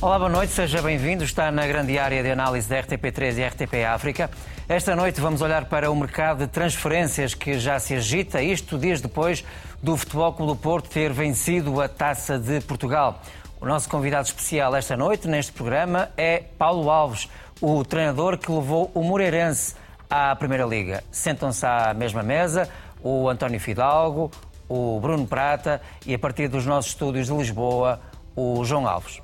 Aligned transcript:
Olá, 0.00 0.16
boa 0.16 0.30
noite, 0.30 0.52
seja 0.52 0.80
bem-vindo. 0.80 1.24
Está 1.24 1.50
na 1.50 1.66
grande 1.66 1.98
área 1.98 2.22
de 2.22 2.30
análise 2.30 2.68
da 2.68 2.80
RTP3 2.80 3.38
e 3.38 3.44
RTP 3.44 3.84
África. 3.84 4.30
Esta 4.68 4.94
noite 4.94 5.20
vamos 5.20 5.42
olhar 5.42 5.64
para 5.64 5.90
o 5.90 5.96
mercado 5.96 6.38
de 6.38 6.46
transferências 6.46 7.34
que 7.34 7.58
já 7.58 7.80
se 7.80 7.94
agita, 7.94 8.40
isto 8.40 8.78
dias 8.78 9.00
depois 9.00 9.44
do 9.82 9.96
Futebol 9.96 10.32
Clube 10.32 10.52
do 10.52 10.56
Porto 10.56 10.88
ter 10.88 11.12
vencido 11.12 11.80
a 11.80 11.88
Taça 11.88 12.38
de 12.38 12.60
Portugal. 12.60 13.20
O 13.60 13.66
nosso 13.66 13.88
convidado 13.88 14.28
especial 14.28 14.76
esta 14.76 14.96
noite, 14.96 15.26
neste 15.26 15.50
programa, 15.50 16.08
é 16.16 16.44
Paulo 16.56 16.88
Alves, 16.88 17.28
o 17.60 17.84
treinador 17.84 18.38
que 18.38 18.52
levou 18.52 18.92
o 18.94 19.02
Moreirense 19.02 19.74
à 20.10 20.34
Primeira 20.36 20.64
Liga. 20.64 21.04
Sentam-se 21.10 21.64
à 21.66 21.92
mesma 21.94 22.22
mesa 22.22 22.68
o 23.02 23.28
António 23.28 23.60
Fidalgo, 23.60 24.30
o 24.68 24.98
Bruno 25.00 25.26
Prata 25.26 25.80
e, 26.04 26.14
a 26.14 26.18
partir 26.18 26.48
dos 26.48 26.66
nossos 26.66 26.92
estúdios 26.92 27.26
de 27.26 27.32
Lisboa, 27.32 28.00
o 28.34 28.64
João 28.64 28.86
Alves. 28.86 29.22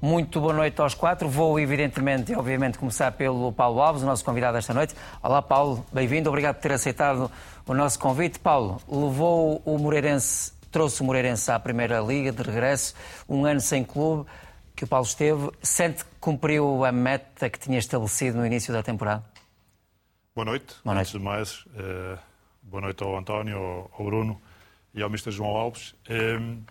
Muito 0.00 0.40
boa 0.40 0.52
noite 0.52 0.80
aos 0.80 0.94
quatro. 0.94 1.28
Vou, 1.28 1.60
evidentemente 1.60 2.34
obviamente, 2.34 2.76
começar 2.76 3.12
pelo 3.12 3.52
Paulo 3.52 3.80
Alves, 3.80 4.02
o 4.02 4.06
nosso 4.06 4.24
convidado 4.24 4.58
esta 4.58 4.74
noite. 4.74 4.94
Olá, 5.22 5.40
Paulo, 5.40 5.86
bem-vindo. 5.92 6.28
Obrigado 6.28 6.56
por 6.56 6.62
ter 6.62 6.72
aceitado 6.72 7.30
o 7.66 7.74
nosso 7.74 7.98
convite. 7.98 8.38
Paulo, 8.40 8.80
levou 8.88 9.62
o 9.64 9.78
Moreirense, 9.78 10.52
trouxe 10.72 11.02
o 11.02 11.04
Moreirense 11.04 11.50
à 11.52 11.58
Primeira 11.60 12.00
Liga 12.00 12.32
de 12.32 12.42
regresso, 12.42 12.94
um 13.28 13.46
ano 13.46 13.60
sem 13.60 13.84
clube 13.84 14.28
que 14.74 14.82
o 14.82 14.88
Paulo 14.88 15.06
esteve. 15.06 15.50
Sente 15.62 16.04
que 16.04 16.10
cumpriu 16.20 16.84
a 16.84 16.90
meta 16.90 17.48
que 17.48 17.58
tinha 17.58 17.78
estabelecido 17.78 18.38
no 18.38 18.44
início 18.44 18.72
da 18.72 18.82
temporada? 18.82 19.31
Boa 20.34 20.44
noite. 20.46 20.74
Boa 20.82 20.94
noite. 20.94 21.08
Antes 21.08 21.12
de 21.12 21.18
mais, 21.18 21.66
uh, 21.66 22.18
boa 22.62 22.80
noite 22.80 23.02
ao 23.02 23.16
António, 23.16 23.56
ao, 23.56 23.90
ao 23.98 24.04
Bruno 24.04 24.40
e 24.94 25.02
ao 25.02 25.08
Mr. 25.08 25.30
João 25.30 25.50
Alves. 25.50 25.94
Um, 26.08 26.62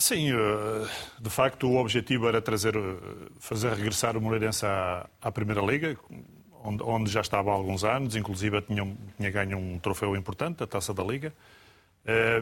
Sim, 0.00 0.30
eh, 0.32 0.88
de 1.20 1.28
facto 1.28 1.68
o 1.68 1.76
objetivo 1.76 2.26
era 2.26 2.40
trazer, 2.40 2.74
eh, 2.74 2.80
fazer 3.38 3.74
regressar 3.74 4.16
o 4.16 4.20
Moreirense 4.20 4.64
à, 4.64 5.06
à 5.20 5.30
Primeira 5.30 5.60
Liga, 5.60 5.94
onde, 6.64 6.82
onde, 6.82 7.10
já 7.10 7.20
estava 7.20 7.50
há 7.50 7.52
alguns 7.52 7.84
anos, 7.84 8.16
inclusive 8.16 8.62
tinha, 8.62 8.96
tinha 9.18 9.30
ganho 9.30 9.58
um 9.58 9.78
troféu 9.78 10.16
importante, 10.16 10.62
a 10.62 10.66
Taça 10.66 10.94
da 10.94 11.04
Liga. 11.04 11.34
Eh, 12.06 12.40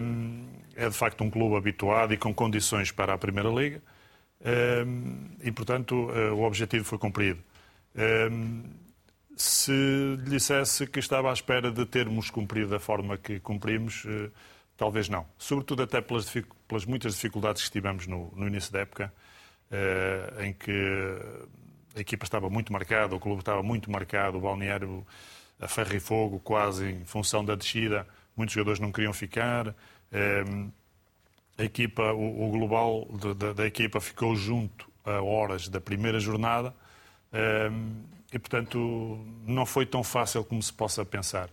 é 0.76 0.88
de 0.88 0.94
facto 0.94 1.24
um 1.24 1.30
clube 1.30 1.56
habituado 1.56 2.14
e 2.14 2.16
com 2.16 2.32
condições 2.32 2.92
para 2.92 3.12
a 3.12 3.18
Primeira 3.18 3.50
Liga 3.50 3.82
e, 5.42 5.50
portanto, 5.50 5.96
o 5.96 6.44
objetivo 6.44 6.84
foi 6.84 6.96
cumprido. 6.96 7.40
Se 9.41 9.72
lhe 9.72 10.31
dissesse 10.31 10.86
que 10.86 10.98
estava 10.98 11.31
à 11.31 11.33
espera 11.33 11.70
de 11.70 11.86
termos 11.86 12.28
cumprido 12.28 12.70
da 12.70 12.81
forma 12.81 13.17
que 13.17 13.39
cumprimos, 13.39 14.05
talvez 14.77 15.08
não. 15.08 15.25
Sobretudo 15.39 15.84
até 15.84 16.00
pelas 16.00 16.28
pelas 16.69 16.84
muitas 16.84 17.14
dificuldades 17.14 17.64
que 17.64 17.70
tivemos 17.70 18.06
no, 18.06 18.31
no 18.36 18.47
início 18.47 18.70
da 18.70 18.81
época, 18.81 19.12
eh, 19.70 20.47
em 20.47 20.53
que 20.53 20.70
a 21.97 22.00
equipa 22.00 22.25
estava 22.25 22.50
muito 22.50 22.72
marcada, 22.72 23.16
o 23.16 23.19
clube 23.19 23.41
estava 23.41 23.62
muito 23.62 23.91
marcado, 23.91 24.36
o 24.36 24.41
balneário 24.41 25.05
a 25.59 25.66
ferro 25.66 25.97
e 25.97 26.00
fogo, 26.00 26.39
quase 26.39 26.91
em 26.91 27.05
função 27.05 27.44
da 27.44 27.55
descida, 27.55 28.06
muitos 28.36 28.55
jogadores 28.55 28.78
não 28.78 28.92
queriam 28.92 29.14
ficar. 29.14 29.75
Eh, 30.12 30.44
a 31.56 31.64
equipa, 31.64 32.12
o, 32.12 32.50
global 32.50 33.09
da, 33.56 33.66
equipa 33.66 34.00
ficou 34.00 34.36
junto 34.36 34.89
a 35.05 35.20
horas 35.20 35.69
da 35.69 35.81
primeira 35.81 36.21
jornada 36.21 36.72
eh, 37.32 37.71
e, 38.33 38.39
portanto, 38.39 39.19
não 39.47 39.65
foi 39.65 39.87
tão 39.87 40.03
fácil 40.05 40.44
como 40.44 40.62
se 40.62 40.72
possa 40.72 41.05
pensar. 41.05 41.50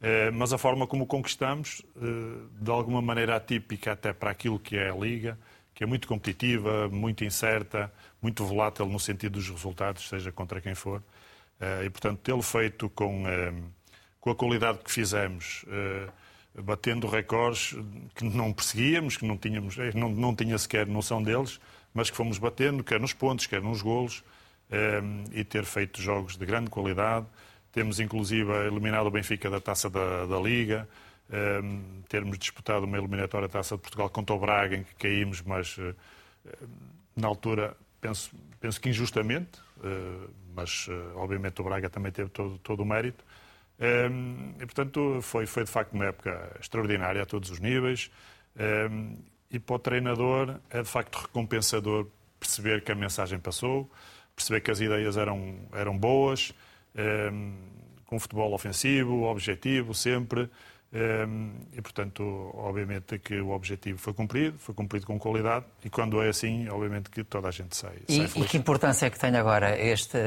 Eh, 0.00 0.30
mas 0.30 0.52
a 0.52 0.58
forma 0.58 0.86
como 0.86 1.06
conquistamos, 1.06 1.82
eh, 1.96 2.60
de 2.60 2.70
alguma 2.70 3.02
maneira 3.02 3.36
atípica 3.36 3.92
até 3.92 4.12
para 4.12 4.30
aquilo 4.30 4.58
que 4.58 4.76
é 4.76 4.90
a 4.90 4.94
Liga, 4.94 5.38
que 5.74 5.82
é 5.82 5.86
muito 5.86 6.06
competitiva, 6.06 6.88
muito 6.88 7.24
incerta, 7.24 7.92
muito 8.22 8.44
volátil 8.44 8.86
no 8.86 8.98
sentido 9.00 9.34
dos 9.34 9.48
resultados, 9.48 10.08
seja 10.08 10.30
contra 10.30 10.60
quem 10.60 10.74
for. 10.74 11.02
Eh, 11.60 11.84
e, 11.86 11.90
portanto, 11.90 12.20
tê-lo 12.22 12.42
feito 12.42 12.88
com, 12.90 13.24
com 14.20 14.30
a 14.30 14.34
qualidade 14.34 14.78
que 14.78 14.90
fizemos, 14.90 15.64
batendo 16.54 17.06
recordes 17.06 17.74
que 18.14 18.24
não 18.24 18.52
perseguíamos, 18.52 19.16
que 19.16 19.24
não 19.26 19.36
tínhamos, 19.36 19.76
não, 19.94 20.08
não 20.10 20.34
tinha 20.34 20.58
sequer 20.58 20.86
noção 20.86 21.22
deles, 21.22 21.60
mas 21.94 22.10
que 22.10 22.16
fomos 22.16 22.38
batendo, 22.38 22.84
quer 22.84 23.00
nos 23.00 23.12
pontos, 23.12 23.46
quer 23.46 23.62
nos 23.62 23.82
golos, 23.82 24.24
e 25.32 25.44
ter 25.44 25.64
feito 25.64 26.00
jogos 26.00 26.36
de 26.36 26.44
grande 26.44 26.68
qualidade. 26.68 27.26
Temos 27.72 28.00
inclusive 28.00 28.50
eliminado 28.66 29.06
o 29.06 29.10
Benfica 29.10 29.48
da 29.48 29.60
taça 29.60 29.88
da, 29.88 30.26
da 30.26 30.38
Liga, 30.38 30.88
ehm, 31.30 32.02
termos 32.08 32.38
disputado 32.38 32.86
uma 32.86 32.98
eliminatória 32.98 33.46
da 33.46 33.52
taça 33.52 33.76
de 33.76 33.82
Portugal 33.82 34.08
contra 34.10 34.34
o 34.34 34.38
Braga, 34.38 34.76
em 34.76 34.82
que 34.82 34.94
caímos, 34.94 35.42
mas 35.42 35.76
uh, 35.78 35.94
na 37.14 37.28
altura 37.28 37.76
penso, 38.00 38.30
penso 38.60 38.80
que 38.80 38.88
injustamente, 38.88 39.60
uh, 39.78 40.30
mas 40.54 40.88
uh, 40.88 41.16
obviamente 41.16 41.60
o 41.60 41.64
Braga 41.64 41.90
também 41.90 42.10
teve 42.10 42.30
todo, 42.30 42.58
todo 42.58 42.80
o 42.80 42.86
mérito. 42.86 43.24
Ehm, 43.78 44.54
e 44.56 44.66
portanto 44.66 45.20
foi, 45.22 45.46
foi 45.46 45.64
de 45.64 45.70
facto 45.70 45.92
uma 45.92 46.06
época 46.06 46.56
extraordinária 46.58 47.22
a 47.22 47.26
todos 47.26 47.50
os 47.50 47.60
níveis. 47.60 48.10
Ehm, 48.58 49.16
e 49.50 49.58
para 49.58 49.76
o 49.76 49.78
treinador 49.78 50.58
é 50.70 50.82
de 50.82 50.88
facto 50.88 51.16
recompensador 51.16 52.06
perceber 52.40 52.82
que 52.82 52.92
a 52.92 52.94
mensagem 52.94 53.38
passou, 53.38 53.90
perceber 54.38 54.60
que 54.60 54.70
as 54.70 54.80
ideias 54.80 55.16
eram, 55.16 55.56
eram 55.72 55.96
boas 55.96 56.54
Ehm, 56.98 57.52
com 58.06 58.18
futebol 58.18 58.52
ofensivo, 58.54 59.24
objetivo, 59.24 59.94
sempre. 59.94 60.48
Ehm, 60.92 61.50
e, 61.72 61.82
portanto, 61.82 62.22
obviamente 62.54 63.18
que 63.18 63.38
o 63.38 63.50
objetivo 63.50 63.98
foi 63.98 64.14
cumprido, 64.14 64.58
foi 64.58 64.74
cumprido 64.74 65.06
com 65.06 65.18
qualidade, 65.18 65.66
e 65.84 65.90
quando 65.90 66.20
é 66.22 66.30
assim, 66.30 66.66
obviamente 66.70 67.10
que 67.10 67.22
toda 67.22 67.48
a 67.48 67.50
gente 67.50 67.76
sai, 67.76 67.96
e, 68.08 68.16
sai 68.16 68.26
feliz. 68.26 68.46
E 68.46 68.50
que 68.50 68.56
importância 68.56 69.06
é 69.06 69.10
que 69.10 69.18
tem 69.18 69.36
agora 69.36 69.78
este, 69.78 70.18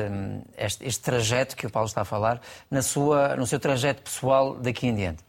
este, 0.55 0.85
este, 0.85 1.01
trajeto 1.01 1.55
que 1.55 1.65
o 1.65 1.69
Paulo 1.71 1.87
está 1.87 2.01
a 2.01 2.05
falar, 2.05 2.39
na 2.69 2.83
sua, 2.83 3.35
no 3.35 3.47
seu 3.47 3.59
trajeto 3.59 4.03
pessoal 4.03 4.55
daqui 4.55 4.87
em 4.87 4.95
diante? 4.95 5.23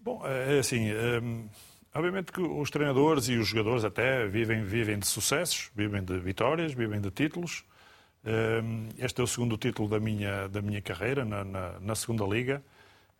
Bom, 0.00 0.20
é, 0.26 0.56
é 0.56 0.58
assim, 0.58 0.90
ehm, 0.90 1.46
obviamente 1.96 2.32
que 2.32 2.40
os 2.40 2.70
treinadores 2.70 3.28
e 3.28 3.36
os 3.36 3.48
jogadores 3.48 3.84
até 3.84 4.26
vivem, 4.26 4.62
vivem 4.62 4.98
de 4.98 5.06
sucessos, 5.06 5.70
vivem 5.74 6.02
de 6.02 6.18
vitórias, 6.18 6.72
vivem 6.72 7.00
de 7.00 7.10
títulos, 7.10 7.64
este 8.98 9.20
é 9.20 9.24
o 9.24 9.26
segundo 9.26 9.56
título 9.56 9.88
da 9.88 10.00
minha, 10.00 10.48
da 10.48 10.60
minha 10.60 10.82
carreira 10.82 11.24
na, 11.24 11.44
na, 11.44 11.80
na 11.80 11.94
segunda 11.94 12.24
Liga. 12.24 12.62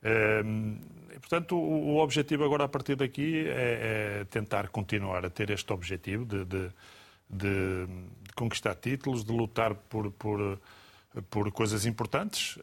E, 0.03 1.19
portanto, 1.20 1.56
o, 1.56 1.94
o, 1.94 1.97
objetivo 1.98 2.44
agora 2.44 2.65
a 2.65 2.69
partir 2.69 2.97
daqui 2.97 3.47
é, 3.47 4.20
é, 4.20 4.25
tentar 4.25 4.69
continuar 4.69 5.25
a 5.25 5.31
ter 5.31 5.50
este 5.50 5.72
objetivo 5.72 6.25
de, 6.25 6.44
de, 6.44 6.69
de, 7.31 7.86
de 7.86 8.32
conquistar 8.34 8.75
títulos, 8.75 9.25
de 9.25 9.32
lutar 9.32 9.75
por, 9.75 10.10
por, 10.12 10.60
por 11.31 11.53
coisas 11.53 11.86
importantes. 11.86 12.59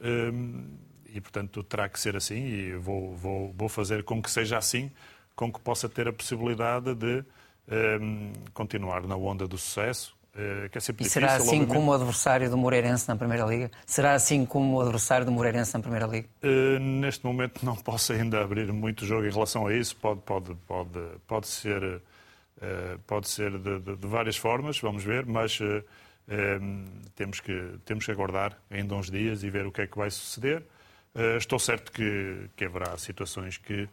E, 1.13 1.21
portanto, 1.21 1.63
terá 1.63 1.87
que 1.87 1.99
ser 1.99 2.15
assim 2.15 2.45
e 2.45 2.73
vou, 2.73 3.15
vou, 3.15 3.53
vou 3.53 3.69
fazer 3.69 4.03
com 4.03 4.21
que 4.21 4.31
seja 4.31 4.57
assim, 4.57 4.91
com 5.35 5.51
que 5.51 5.59
possa 5.59 5.89
ter 5.89 6.07
a 6.07 6.13
possibilidade 6.13 6.93
de 6.95 7.23
continuar 8.53 9.03
na 9.07 9.15
onda 9.15 9.47
do 9.47 9.57
sucesso, 9.57 10.13
eh, 10.35 10.67
que 10.71 10.79
é 10.79 10.81
sempre 10.81 11.03
e 11.03 11.07
difícil, 11.07 11.21
será 11.21 11.35
assim 11.35 11.47
obviamente. 11.49 11.73
como 11.75 11.91
o 11.91 11.93
adversário 11.93 12.49
do 12.49 12.57
Moreirense 12.57 13.07
na 13.07 13.15
Primeira 13.15 13.45
Liga? 13.45 13.69
Será 13.85 14.13
assim 14.13 14.45
como 14.45 14.77
o 14.77 14.81
adversário 14.81 15.25
do 15.27 15.31
Moreirense 15.31 15.75
na 15.75 15.79
Primeira 15.79 16.07
Liga? 16.07 16.27
Uh, 16.43 16.79
neste 16.79 17.23
momento 17.23 17.63
não 17.63 17.75
posso 17.75 18.13
ainda 18.13 18.41
abrir 18.41 18.73
muito 18.73 19.05
jogo 19.05 19.27
em 19.27 19.31
relação 19.31 19.67
a 19.67 19.73
isso. 19.75 19.95
Pode, 19.95 20.21
pode, 20.21 20.55
pode, 20.67 20.99
pode 21.27 21.47
ser, 21.47 21.83
uh, 21.83 22.01
pode 23.05 23.29
ser 23.29 23.51
de, 23.59 23.79
de, 23.79 23.95
de, 23.95 24.07
várias 24.07 24.35
formas, 24.35 24.79
vamos 24.79 25.03
ver, 25.03 25.23
mas 25.23 25.59
uh, 25.59 25.83
temos, 27.15 27.39
que, 27.39 27.75
temos 27.85 28.03
que 28.03 28.11
aguardar 28.11 28.57
ainda 28.71 28.95
uns 28.95 29.11
dias 29.11 29.43
e 29.43 29.51
ver 29.51 29.67
o 29.67 29.71
que 29.71 29.81
é 29.81 29.87
que 29.87 29.97
vai 29.97 30.09
suceder. 30.09 30.63
estou 31.37 31.59
certo 31.59 31.91
que, 31.91 32.49
que 32.55 32.65
haverá 32.65 32.97
situações 32.97 33.57
que 33.57 33.87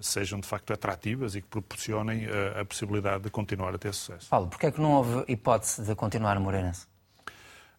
sejam 0.00 0.40
de 0.40 0.46
facto 0.46 0.72
atrativas 0.72 1.34
e 1.36 1.40
que 1.40 1.48
proporcionem 1.48 2.26
a, 2.26 2.28
eh, 2.28 2.60
a 2.60 2.64
possibilidade 2.64 3.24
de 3.24 3.30
continuar 3.30 3.74
a 3.74 3.78
ter 3.78 3.94
sucesso. 3.94 4.28
Paulo, 4.28 4.48
porquê 4.48 4.66
é 4.66 4.70
que 4.70 4.80
não 4.80 4.92
houve 4.92 5.24
hipótese 5.28 5.82
de 5.82 5.94
continuar 5.94 6.36
a 6.36 6.40
Moreirense? 6.40 6.86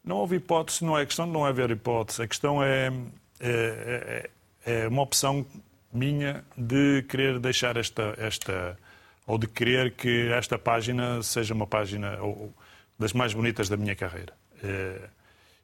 Não 0.03 0.17
houve 0.17 0.35
hipótese, 0.35 0.85
não 0.85 0.97
é 0.97 1.05
questão 1.05 1.25
de 1.25 1.33
não 1.33 1.45
haver 1.45 1.71
hipótese, 1.71 2.21
a 2.21 2.27
questão 2.27 2.63
é, 2.63 2.91
é, 3.39 4.29
é, 4.65 4.83
é 4.83 4.87
uma 4.87 5.01
opção 5.01 5.45
minha 5.91 6.43
de 6.55 7.03
querer 7.09 7.39
deixar 7.39 7.75
esta, 7.77 8.13
esta, 8.17 8.77
ou 9.25 9.37
de 9.37 9.47
querer 9.47 9.95
que 9.95 10.29
esta 10.31 10.59
página 10.59 11.23
seja 11.23 11.53
uma 11.53 11.65
página 11.65 12.21
ou, 12.21 12.53
das 12.99 13.13
mais 13.13 13.33
bonitas 13.33 13.67
da 13.67 13.77
minha 13.77 13.95
carreira. 13.95 14.33
É, 14.63 15.09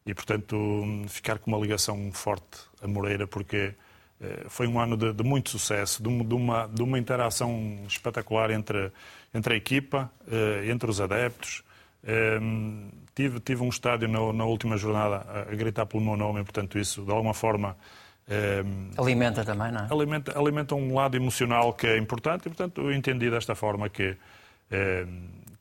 e, 0.05 0.13
portanto, 0.13 0.55
ficar 1.07 1.37
com 1.37 1.51
uma 1.51 1.59
ligação 1.59 2.11
forte 2.11 2.59
a 2.81 2.87
Moreira, 2.87 3.27
porque 3.27 3.57
eh, 3.57 3.73
foi 4.49 4.67
um 4.67 4.79
ano 4.79 4.95
de, 4.95 5.13
de 5.13 5.23
muito 5.23 5.49
sucesso, 5.49 6.01
de, 6.01 6.07
uma, 6.07 6.67
de 6.67 6.83
uma 6.83 6.99
interação 6.99 7.79
espetacular 7.87 8.51
entre, 8.51 8.91
entre 9.33 9.55
a 9.55 9.57
equipa, 9.57 10.11
eh, 10.31 10.69
entre 10.69 10.89
os 10.89 11.01
adeptos. 11.01 11.63
Eh, 12.03 12.39
tive, 13.15 13.39
tive 13.39 13.63
um 13.63 13.69
estádio 13.69 14.07
na, 14.07 14.31
na 14.33 14.45
última 14.45 14.77
jornada 14.77 15.25
a 15.49 15.55
gritar 15.55 15.85
pelo 15.85 16.03
meu 16.03 16.15
nome, 16.15 16.41
e, 16.41 16.43
portanto, 16.43 16.77
isso 16.77 17.03
de 17.03 17.11
alguma 17.11 17.33
forma 17.33 17.75
alimenta 18.97 19.43
também, 19.43 19.73
não 19.73 19.81
é? 19.81 19.87
Alimenta, 19.91 20.39
alimenta 20.39 20.75
um 20.75 20.93
lado 20.93 21.17
emocional 21.17 21.73
que 21.73 21.85
é 21.85 21.97
importante 21.97 22.45
e, 22.45 22.49
portanto, 22.49 22.79
eu 22.79 22.93
entendi 22.93 23.29
desta 23.29 23.55
forma 23.55 23.89
que, 23.89 24.15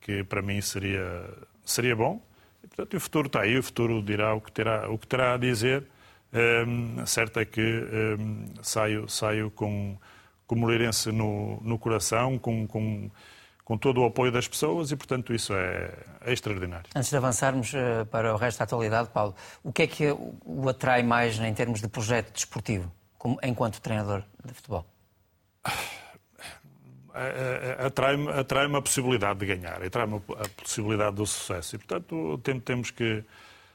que 0.00 0.22
para 0.22 0.40
mim 0.40 0.60
seria, 0.60 1.24
seria 1.64 1.96
bom. 1.96 2.22
E, 2.62 2.68
portanto, 2.68 2.96
o 2.96 3.00
futuro 3.00 3.26
está 3.26 3.40
aí, 3.40 3.58
o 3.58 3.62
futuro 3.62 4.00
dirá 4.00 4.34
o 4.34 4.40
que 4.40 4.52
terá, 4.52 4.88
o 4.88 4.96
que 4.96 5.06
terá 5.06 5.34
a 5.34 5.36
dizer. 5.36 5.84
Um, 6.32 7.04
certo 7.06 7.40
é 7.40 7.44
que 7.44 7.60
um, 7.60 8.46
saio, 8.62 9.08
saio 9.08 9.50
com, 9.50 9.98
com 10.46 10.54
o 10.54 10.58
Moreirense 10.58 11.10
no, 11.10 11.60
no 11.60 11.76
coração, 11.78 12.38
com, 12.38 12.68
com, 12.68 13.10
com 13.64 13.76
todo 13.76 14.00
o 14.00 14.04
apoio 14.04 14.30
das 14.30 14.46
pessoas 14.46 14.92
e, 14.92 14.96
portanto, 14.96 15.34
isso 15.34 15.52
é, 15.52 15.92
é 16.20 16.32
extraordinário. 16.32 16.88
Antes 16.94 17.10
de 17.10 17.16
avançarmos 17.16 17.72
uh, 17.72 18.06
para 18.06 18.32
o 18.32 18.36
resto 18.36 18.58
da 18.58 18.64
atualidade, 18.64 19.10
Paulo, 19.10 19.34
o 19.62 19.72
que 19.72 19.82
é 19.82 19.86
que 19.88 20.04
o 20.44 20.68
atrai 20.68 21.02
mais 21.02 21.38
em 21.38 21.52
termos 21.52 21.80
de 21.80 21.88
projeto 21.88 22.32
desportivo, 22.32 22.92
como, 23.18 23.38
enquanto 23.42 23.80
treinador 23.80 24.22
de 24.44 24.54
futebol? 24.54 24.86
Atrai-me 27.84 28.28
atrai 28.30 28.66
a 28.66 28.82
possibilidade 28.82 29.40
de 29.40 29.46
ganhar, 29.46 29.82
atrai-me 29.82 30.16
a 30.16 30.62
possibilidade 30.62 31.16
do 31.16 31.26
sucesso. 31.26 31.74
E, 31.74 31.78
portanto, 31.78 32.40
temos 32.64 32.92
que 32.92 33.24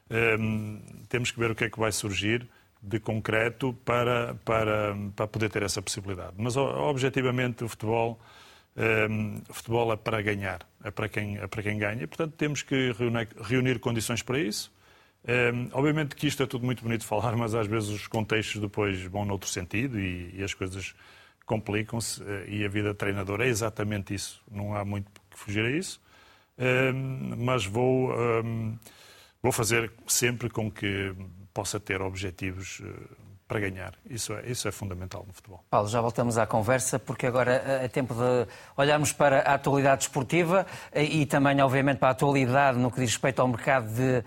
Ehm, 0.09 0.79
temos 1.09 1.31
que 1.31 1.39
ver 1.39 1.51
o 1.51 1.55
que 1.55 1.65
é 1.65 1.69
que 1.69 1.79
vai 1.79 1.91
surgir 1.91 2.47
de 2.81 2.99
concreto 2.99 3.73
para, 3.83 4.35
para, 4.45 4.95
para 5.15 5.27
poder 5.27 5.49
ter 5.49 5.63
essa 5.63 5.81
possibilidade. 5.81 6.33
Mas, 6.37 6.55
objetivamente, 6.55 7.63
o 7.63 7.67
futebol, 7.67 8.19
um, 8.77 8.81
ehm, 8.81 9.41
o 9.49 9.53
futebol 9.53 9.91
é 9.91 9.95
para 9.97 10.21
ganhar, 10.21 10.67
é 10.83 10.91
para 10.91 11.09
quem, 11.09 11.37
é 11.37 11.47
para 11.47 11.63
quem 11.63 11.77
ganha. 11.79 12.03
E, 12.03 12.07
portanto, 12.07 12.33
temos 12.37 12.61
que 12.61 12.91
reunir, 12.93 13.29
reunir 13.41 13.79
condições 13.79 14.21
para 14.21 14.39
isso. 14.39 14.71
Ehm, 15.27 15.69
obviamente 15.73 16.15
que 16.15 16.27
isto 16.27 16.43
é 16.43 16.45
tudo 16.45 16.65
muito 16.65 16.83
bonito 16.83 17.01
de 17.01 17.07
falar, 17.07 17.35
mas 17.35 17.55
às 17.55 17.65
vezes 17.67 17.89
os 17.89 18.07
contextos 18.07 18.61
depois 18.61 19.01
vão 19.03 19.25
noutro 19.25 19.49
sentido 19.49 19.99
e, 19.99 20.35
e 20.35 20.43
as 20.43 20.53
coisas 20.53 20.93
complicam-se. 21.45 22.21
Eh, 22.23 22.45
e 22.49 22.65
a 22.65 22.67
vida 22.69 22.89
de 22.89 22.95
treinador 22.95 23.41
é 23.41 23.47
exatamente 23.47 24.13
isso. 24.13 24.41
Não 24.51 24.75
há 24.75 24.85
muito 24.85 25.09
que 25.31 25.37
fugir 25.39 25.65
a 25.65 25.71
isso. 25.71 25.99
Mas 27.37 27.65
vou 27.65 28.13
vou 29.45 29.51
fazer 29.51 29.91
sempre 30.07 30.49
com 30.49 30.71
que 30.71 31.13
possa 31.53 31.79
ter 31.79 32.01
objetivos 32.01 32.81
eh, 32.83 33.24
para 33.47 33.59
ganhar. 33.59 33.93
Isso 34.09 34.33
é, 34.33 34.49
isso 34.49 34.67
é 34.67 34.71
fundamental 34.71 35.23
no 35.27 35.33
futebol. 35.33 35.63
Paulo, 35.69 35.87
já 35.87 36.01
voltamos 36.01 36.37
à 36.37 36.47
conversa, 36.47 36.97
porque 36.97 37.27
agora 37.27 37.61
é 37.83 37.87
tempo 37.87 38.13
de 38.13 38.47
olharmos 38.75 39.11
para 39.11 39.41
a 39.41 39.53
atualidade 39.53 40.03
esportiva 40.03 40.65
e 40.93 41.25
também, 41.27 41.61
obviamente, 41.61 41.99
para 41.99 42.09
a 42.09 42.11
atualidade 42.11 42.77
no 42.79 42.89
que 42.89 42.99
diz 42.99 43.11
respeito 43.11 43.41
ao 43.41 43.47
mercado 43.47 43.87
de 43.93 44.19
uh, 44.19 44.23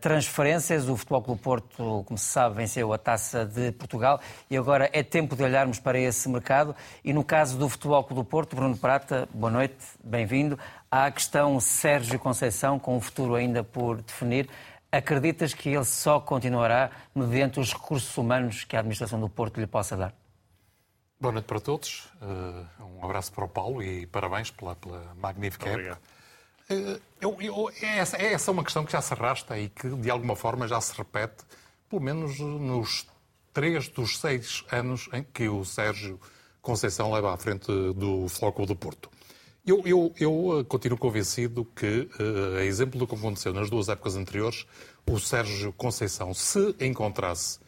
transferências. 0.00 0.88
O 0.88 0.96
Futebol 0.96 1.22
Clube 1.22 1.40
Porto, 1.40 2.04
como 2.04 2.18
se 2.18 2.26
sabe, 2.26 2.56
venceu 2.56 2.92
a 2.92 2.98
Taça 2.98 3.46
de 3.46 3.72
Portugal 3.72 4.20
e 4.50 4.56
agora 4.56 4.90
é 4.92 5.02
tempo 5.02 5.34
de 5.34 5.42
olharmos 5.42 5.78
para 5.78 5.98
esse 5.98 6.28
mercado. 6.28 6.76
E 7.02 7.14
no 7.14 7.24
caso 7.24 7.58
do 7.58 7.68
Futebol 7.68 8.04
Clube 8.04 8.28
Porto, 8.28 8.54
Bruno 8.54 8.76
Prata, 8.76 9.26
boa 9.32 9.50
noite, 9.50 9.76
bem-vindo. 10.04 10.58
Há 10.90 11.06
a 11.06 11.10
questão 11.12 11.60
Sérgio 11.60 12.18
Conceição, 12.18 12.78
com 12.78 12.96
o 12.96 13.00
futuro 13.00 13.36
ainda 13.36 13.62
por 13.62 14.02
definir. 14.02 14.50
Acreditas 14.92 15.54
que 15.54 15.68
ele 15.68 15.84
só 15.84 16.18
continuará 16.18 16.90
mediante 17.14 17.60
os 17.60 17.72
recursos 17.72 18.16
humanos 18.16 18.64
que 18.64 18.74
a 18.74 18.80
administração 18.80 19.20
do 19.20 19.28
Porto 19.28 19.60
lhe 19.60 19.66
possa 19.66 19.96
dar? 19.96 20.14
Boa 21.20 21.32
noite 21.32 21.44
para 21.44 21.60
todos. 21.60 22.08
Uh, 22.20 22.84
um 22.98 23.04
abraço 23.04 23.30
para 23.32 23.44
o 23.44 23.48
Paulo 23.48 23.82
e 23.82 24.06
parabéns 24.06 24.50
pela, 24.50 24.74
pela 24.74 25.14
magnífica 25.14 25.70
Obrigado. 25.70 25.98
época. 26.68 26.98
Uh, 26.98 27.00
eu, 27.20 27.36
eu, 27.40 27.70
é, 27.82 27.98
essa, 27.98 28.16
é 28.16 28.32
essa 28.32 28.50
uma 28.50 28.64
questão 28.64 28.84
que 28.84 28.92
já 28.92 29.00
se 29.00 29.12
arrasta 29.12 29.58
e 29.58 29.68
que, 29.68 29.88
de 29.88 30.10
alguma 30.10 30.34
forma, 30.34 30.66
já 30.66 30.80
se 30.80 30.96
repete, 30.96 31.44
pelo 31.88 32.02
menos 32.02 32.40
nos 32.40 33.06
três 33.52 33.88
dos 33.88 34.18
seis 34.18 34.64
anos 34.72 35.08
em 35.12 35.22
que 35.22 35.48
o 35.48 35.64
Sérgio 35.64 36.18
Conceição 36.60 37.12
leva 37.12 37.32
à 37.32 37.36
frente 37.36 37.66
do 37.94 38.26
Floco 38.28 38.66
do 38.66 38.74
Porto. 38.74 39.10
Eu, 39.66 39.82
eu, 39.84 40.12
eu, 40.18 40.60
eh, 40.60 40.64
continuo 40.64 40.98
convencido 40.98 41.66
que, 41.76 42.08
uh, 42.18 42.56
a 42.58 42.64
exemplo 42.64 42.98
do 42.98 43.06
que 43.06 43.14
aconteceu 43.14 43.52
nas 43.52 43.68
duas 43.68 43.88
épocas 43.90 44.16
anteriores, 44.16 44.66
o 45.06 45.18
Sérgio 45.18 45.72
Conceição, 45.72 46.32
se 46.32 46.74
encontrasse 46.80 47.58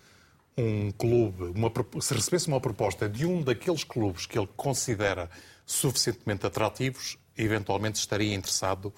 um 0.57 0.91
clube, 0.91 1.53
uma, 1.55 1.71
se 2.01 2.15
recebesse 2.15 2.49
uma 2.49 2.61
proposta 2.61 3.09
de 3.09 3.27
um 3.27 3.43
daqueles 3.43 3.85
clubes 3.85 4.25
que 4.27 4.39
ele 4.39 4.49
considera 4.57 5.29
suficientemente 5.67 6.47
atrativos, 6.47 7.19
eventualmente 7.37 7.99
estaria 7.99 8.35
interessado 8.35 8.93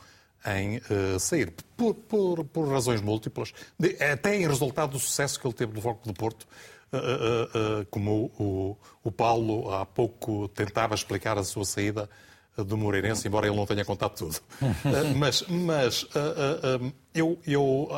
em 0.47 0.79
uh, 0.79 1.19
sair. 1.19 1.53
Por, 1.77 1.95
por, 1.95 2.45
por, 2.45 2.69
razões 2.69 3.01
múltiplas, 3.01 3.53
de, 3.79 3.97
até 4.03 4.37
em 4.37 4.47
resultado 4.47 4.93
do 4.93 4.99
sucesso 5.01 5.41
que 5.41 5.47
ele 5.47 5.55
teve 5.55 5.73
no 5.73 5.81
Foco 5.81 6.07
do 6.07 6.15
Porto, 6.15 6.47
uh, 6.93 7.81
uh, 7.81 7.87
como 7.91 8.31
o, 8.39 8.77
o 9.03 9.11
Paulo 9.11 9.73
há 9.73 9.85
pouco 9.85 10.47
tentava 10.49 10.95
explicar 10.95 11.37
a 11.39 11.45
sua 11.45 11.65
saída 11.65 12.09
do 12.57 12.77
Moreirense, 12.77 13.27
embora 13.27 13.47
ele 13.47 13.57
não 13.57 13.67
tenha 13.67 13.85
contado 13.85 14.17
tudo. 14.17 14.37
uh, 14.63 15.17
mas 15.17 15.43
mas 15.49 16.03
uh, 16.05 16.85
uh, 16.85 16.93
eu, 17.15 17.39
eu 17.47 17.89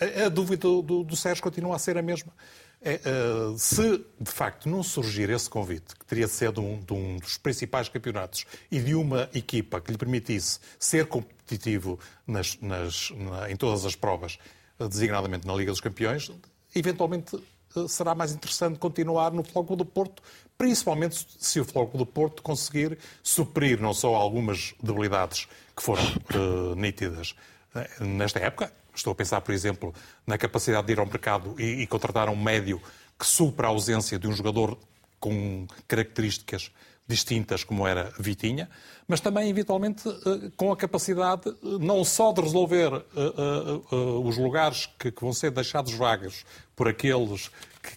a, 0.00 0.26
a, 0.26 0.28
dúvida 0.28 0.62
do, 0.62 1.04
do, 1.04 1.16
Sérgio 1.16 1.42
continua 1.42 1.76
a 1.76 1.78
ser 1.78 1.96
a 1.96 2.02
mesma. 2.02 2.32
É, 2.84 2.98
se 3.58 4.04
de 4.20 4.30
facto 4.30 4.68
não 4.68 4.82
surgir 4.82 5.30
esse 5.30 5.48
convite, 5.48 5.94
que 5.94 6.04
teria 6.04 6.26
de 6.26 6.32
ser 6.32 6.50
de 6.50 6.58
um, 6.58 6.80
de 6.80 6.92
um, 6.92 7.16
dos 7.16 7.38
principais 7.38 7.88
campeonatos 7.88 8.44
e 8.72 8.80
de 8.80 8.96
uma 8.96 9.30
equipa 9.32 9.80
que 9.80 9.92
lhe 9.92 9.96
permitisse 9.96 10.58
ser 10.80 11.06
competitivo 11.06 11.96
nas, 12.26 12.58
nas, 12.60 13.10
na, 13.10 13.48
em 13.48 13.54
todas 13.54 13.84
as 13.84 13.94
provas, 13.94 14.36
designadamente 14.80 15.46
na 15.46 15.54
Liga 15.54 15.70
dos 15.70 15.80
Campeões, 15.80 16.32
eventualmente 16.74 17.38
será 17.88 18.14
mais 18.14 18.32
interessante 18.32 18.78
continuar 18.78 19.32
no 19.32 19.42
Floco 19.42 19.76
do 19.76 19.84
Porto, 19.84 20.22
principalmente 20.56 21.26
se 21.38 21.60
o 21.60 21.64
Floco 21.64 21.96
do 21.96 22.06
Porto 22.06 22.42
conseguir 22.42 22.98
suprir 23.22 23.80
não 23.80 23.92
só 23.92 24.14
algumas 24.14 24.74
debilidades 24.82 25.48
que 25.76 25.82
foram 25.82 26.02
uh, 26.02 26.74
nítidas 26.74 27.34
uh, 27.74 28.04
nesta 28.04 28.38
época. 28.38 28.72
Estou 28.94 29.12
a 29.12 29.14
pensar, 29.14 29.40
por 29.40 29.52
exemplo, 29.52 29.94
na 30.26 30.36
capacidade 30.36 30.86
de 30.86 30.92
ir 30.92 30.98
ao 30.98 31.06
mercado 31.06 31.54
e, 31.58 31.82
e 31.82 31.86
contratar 31.86 32.28
um 32.28 32.36
médio 32.36 32.80
que 33.18 33.26
supra 33.26 33.66
a 33.66 33.70
ausência 33.70 34.18
de 34.18 34.28
um 34.28 34.32
jogador 34.32 34.78
com 35.18 35.66
características 35.88 36.70
distintas 37.06 37.64
como 37.64 37.86
era 37.86 38.12
Vitinha, 38.18 38.68
mas 39.06 39.20
também, 39.20 39.48
eventualmente, 39.48 40.08
eh, 40.08 40.50
com 40.56 40.72
a 40.72 40.76
capacidade 40.76 41.52
não 41.62 42.04
só 42.04 42.32
de 42.32 42.40
resolver 42.40 42.90
os 44.24 44.38
lugares 44.38 44.88
que 44.98 45.12
vão 45.20 45.32
ser 45.32 45.50
deixados 45.50 45.92
vagos 45.94 46.44
por 46.74 46.88
aqueles 46.88 47.50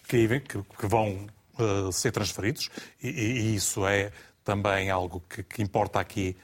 que, 0.08 0.28
vão 0.86 1.26
ser 1.92 2.12
transferidos, 2.12 2.68
e, 3.02 3.54
isso 3.54 3.86
é 3.86 4.12
também 4.44 4.90
algo 4.90 5.22
que, 5.28 5.62
importa 5.62 6.00
aqui 6.00 6.36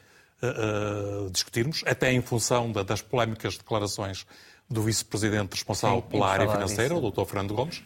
discutirmos, 1.31 1.85
até 1.87 2.13
em 2.13 2.23
função 2.23 2.73
da, 2.73 2.83
das 2.83 3.03
polémicas 3.03 3.57
declarações 3.57 4.27
do 4.69 4.83
vice-presidente 4.83 5.53
responsável 5.53 6.01
Sim, 6.01 6.09
pela 6.09 6.31
área 6.31 6.49
financeira, 6.49 6.97
o 6.97 7.11
Dr. 7.11 7.25
Fernando 7.27 7.55
Gomes, 7.55 7.83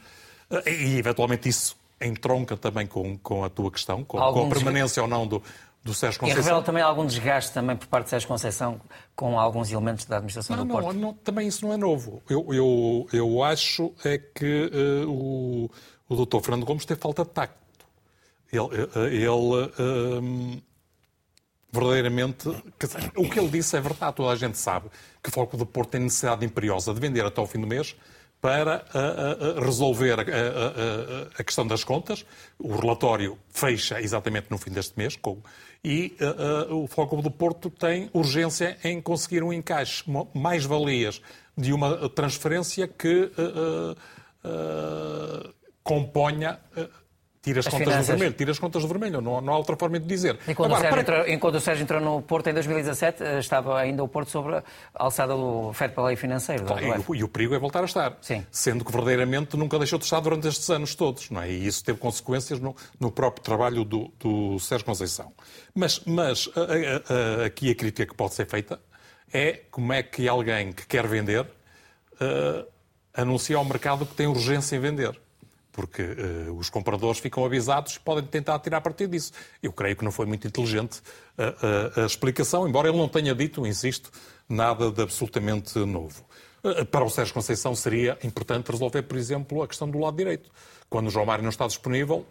e 0.67 0.97
eventualmente 0.97 1.49
isso 1.49 1.77
entronca 2.01 2.57
também 2.57 2.87
com, 2.87 3.17
com 3.19 3.45
a 3.45 3.49
tua 3.49 3.71
questão, 3.71 4.05
com, 4.05 4.19
com 4.19 4.47
a 4.47 4.49
permanência 4.49 5.03
ou 5.03 5.09
não 5.09 5.27
do, 5.27 5.43
do 5.83 5.95
Sérgio 5.95 6.21
Conceição. 6.21 6.43
E 6.43 6.45
revela 6.45 6.63
também 6.63 6.83
algum 6.83 7.07
desgaste 7.07 7.53
também 7.53 7.77
por 7.77 7.87
parte 7.87 8.05
de 8.05 8.11
Sérgio 8.11 8.29
Conceição 8.29 8.81
com 9.15 9.39
alguns 9.39 9.71
elementos 9.71 10.05
da 10.05 10.17
administração 10.17 10.57
não, 10.57 10.67
do 10.67 10.73
Porto? 10.73 10.93
Não, 10.93 11.01
não, 11.01 11.15
também 11.15 11.49
isso 11.49 11.65
não 11.65 11.73
é 11.73 11.77
novo. 11.77 12.23
Eu, 12.29 12.47
eu, 12.53 13.07
eu 13.13 13.43
acho 13.43 13.93
é 14.05 14.19
que 14.19 14.71
uh, 15.05 15.11
o, 15.11 15.71
o 16.09 16.17
doutor 16.17 16.43
Fernando 16.43 16.67
Gomes 16.67 16.85
teve 16.85 17.01
falta 17.01 17.25
de 17.25 17.31
tacto. 17.31 17.57
Ele, 18.53 18.63
ele 19.11 19.29
um, 19.29 20.61
verdadeiramente. 21.73 22.49
Dizer, 22.79 23.13
o 23.17 23.29
que 23.29 23.39
ele 23.39 23.49
disse 23.49 23.77
é 23.77 23.81
verdade, 23.81 24.17
toda 24.17 24.33
a 24.33 24.37
gente 24.37 24.59
sabe 24.59 24.89
que 25.23 25.29
o 25.29 25.33
Foco 25.33 25.57
do 25.57 25.67
Porto 25.67 25.91
tem 25.91 26.01
necessidade 26.01 26.45
imperiosa 26.45 26.93
de 26.93 27.01
vender 27.01 27.25
até 27.25 27.41
ao 27.41 27.47
fim 27.47 27.61
do 27.61 27.67
mês 27.67 27.97
para 28.41 28.85
uh, 28.95 29.59
uh, 29.59 29.65
resolver 29.65 30.21
a, 30.21 30.25
a, 31.39 31.45
questão 31.45 31.67
das 31.67 31.83
contas. 31.83 32.25
O 32.59 32.77
relatório 32.77 33.39
fecha 33.51 34.01
exatamente 34.01 34.49
no 34.51 34.59
fim 34.59 34.71
deste 34.71 34.97
mês 34.97 35.17
com, 35.17 35.43
e 35.83 36.17
o 36.71 36.87
Foco 36.87 37.21
do 37.23 37.31
Porto 37.31 37.71
tem 37.71 38.11
urgência 38.13 38.77
em 38.85 39.01
conseguir 39.01 39.43
um 39.43 39.53
encaixe, 39.53 40.05
mais 40.35 40.65
valias 40.65 41.21
de 41.57 41.73
uma 41.73 42.09
transferência 42.09 42.89
que 42.89 43.31
componha 45.85 46.59
tira 47.47 47.61
as, 47.61 47.67
as 47.69 47.73
contas 47.73 47.87
finanças. 47.87 48.07
do 48.07 48.11
vermelho, 48.11 48.33
tira 48.35 48.51
as 48.51 48.59
contas 48.59 48.83
do 48.83 48.89
vermelho, 48.89 49.21
não, 49.21 49.41
não 49.41 49.53
há 49.53 49.57
outra 49.57 49.77
forma 49.77 50.01
de 50.01 50.07
dizer. 50.07 50.37
E 50.49 50.55
quando, 50.55 50.75
Agora, 50.75 50.89
o 50.89 50.91
para... 50.91 51.01
entrou, 51.01 51.29
enquanto 51.29 51.55
o 51.55 51.61
Sérgio 51.61 51.85
entrou 51.85 52.01
no 52.01 52.21
Porto 52.21 52.49
em 52.49 52.55
2017, 52.55 53.23
eh, 53.23 53.39
estava 53.39 53.79
ainda 53.79 54.03
o 54.03 54.09
Porto 54.09 54.31
sobre 54.31 54.57
a 54.57 54.63
alçada 54.95 55.35
do 55.35 55.73
fair 55.73 55.95
play 55.95 56.17
financeiro. 56.17 56.65
Claro, 56.65 56.85
e, 56.85 56.91
o, 56.91 57.15
e, 57.15 57.23
o, 57.23 57.29
perigo 57.29 57.55
é 57.55 57.59
voltar 57.59 57.83
a 57.83 57.85
estar. 57.85 58.19
Sim. 58.21 58.45
Sendo 58.51 58.85
que 58.85 58.91
verdadeiramente 58.91 59.57
nunca 59.57 59.79
deixou 59.79 59.97
de 59.97 60.05
estar 60.05 60.19
durante 60.19 60.49
estes 60.49 60.69
anos 60.71 60.97
todos, 60.97 61.31
não 61.31 61.41
é? 61.41 61.49
E 61.49 61.67
isso 61.67 61.85
teve 61.85 61.99
consequências 62.01 62.59
no, 62.59 62.75
no 62.99 63.13
próprio 63.13 63.45
trabalho 63.45 63.85
do, 63.85 64.11
do 64.19 64.59
Sérgio 64.59 64.85
Conceição. 64.85 65.33
Mas, 65.73 66.01
mas 66.05 66.51
a, 66.57 66.61
a, 66.61 67.43
a, 67.43 67.47
aqui 67.47 67.71
a 67.71 67.77
crítica 67.77 68.07
que 68.07 68.15
pode 68.15 68.35
ser 68.35 68.47
feita 68.47 68.81
é 69.33 69.61
como 69.71 69.93
é 69.93 70.03
que 70.03 70.29
alguém 70.29 70.73
que 70.73 70.85
quer 70.85 71.07
vender 71.07 71.43
uh, 71.43 72.67
anuncia 73.15 73.57
ao 73.57 73.65
mercado 73.65 74.05
que 74.05 74.15
tem 74.15 74.27
urgência 74.27 74.75
em 74.75 74.81
vender 74.81 75.17
porque 75.77 76.03
uh, 76.03 76.57
os 76.57 76.71
compradores 76.71 77.21
ficam 77.21 77.45
avisados 77.45 77.97
e 77.97 78.01
podem 78.01 78.25
tentar 78.25 78.59
tirar 78.61 78.81
partido 78.81 79.11
disso. 79.11 79.31
Eu 79.63 79.71
creio 79.71 79.95
que 79.95 80.03
não 80.03 80.11
foi 80.11 80.25
muito 80.25 80.47
inteligente 80.47 81.03
a, 81.37 82.01
a, 82.01 82.03
a 82.03 82.07
explicação, 82.07 82.67
embora 82.67 82.89
ele 82.89 82.97
não 82.97 83.09
tenha 83.09 83.35
dito, 83.35 83.67
insisto, 83.67 84.11
nada 84.49 84.91
de 84.91 85.03
absolutamente 85.03 85.79
novo. 85.81 86.25
Uh, 86.65 86.87
para 86.87 87.05
o 87.05 87.11
Sérgio 87.11 87.35
Conceição 87.35 87.75
seria 87.75 88.19
importante 88.25 88.73
resolver, 88.73 89.03
por 89.03 89.19
exemplo, 89.19 89.63
a 89.63 89.69
questão 89.69 89.89
do 89.89 89.99
lado 89.99 90.17
direito. 90.17 90.51
Quando 90.89 91.09
o 91.09 91.11
João 91.11 91.27
Mário 91.27 91.43
não 91.43 91.51
está 91.51 91.67
disponível, 91.67 92.25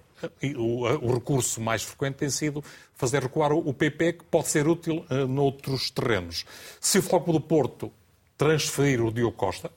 o, 0.57 1.13
recurso 1.13 1.61
mais 1.61 1.83
frequente 1.83 2.15
tem 2.15 2.29
sido 2.29 2.63
fazer 2.95 3.21
recuar 3.21 3.51
o, 3.51 3.73
PP, 3.73 4.13
que 4.13 4.23
pode 4.23 4.47
ser 4.47 4.65
útil 4.65 5.05
noutros 5.27 5.91
terrenos. 5.91 6.45
Se 6.79 6.97
o 6.99 7.01
Foco 7.01 7.33
do 7.33 7.41
Porto 7.41 7.91
transferir 8.37 9.03
o 9.03 9.11
Diogo 9.11 9.35
Costa, 9.35 9.69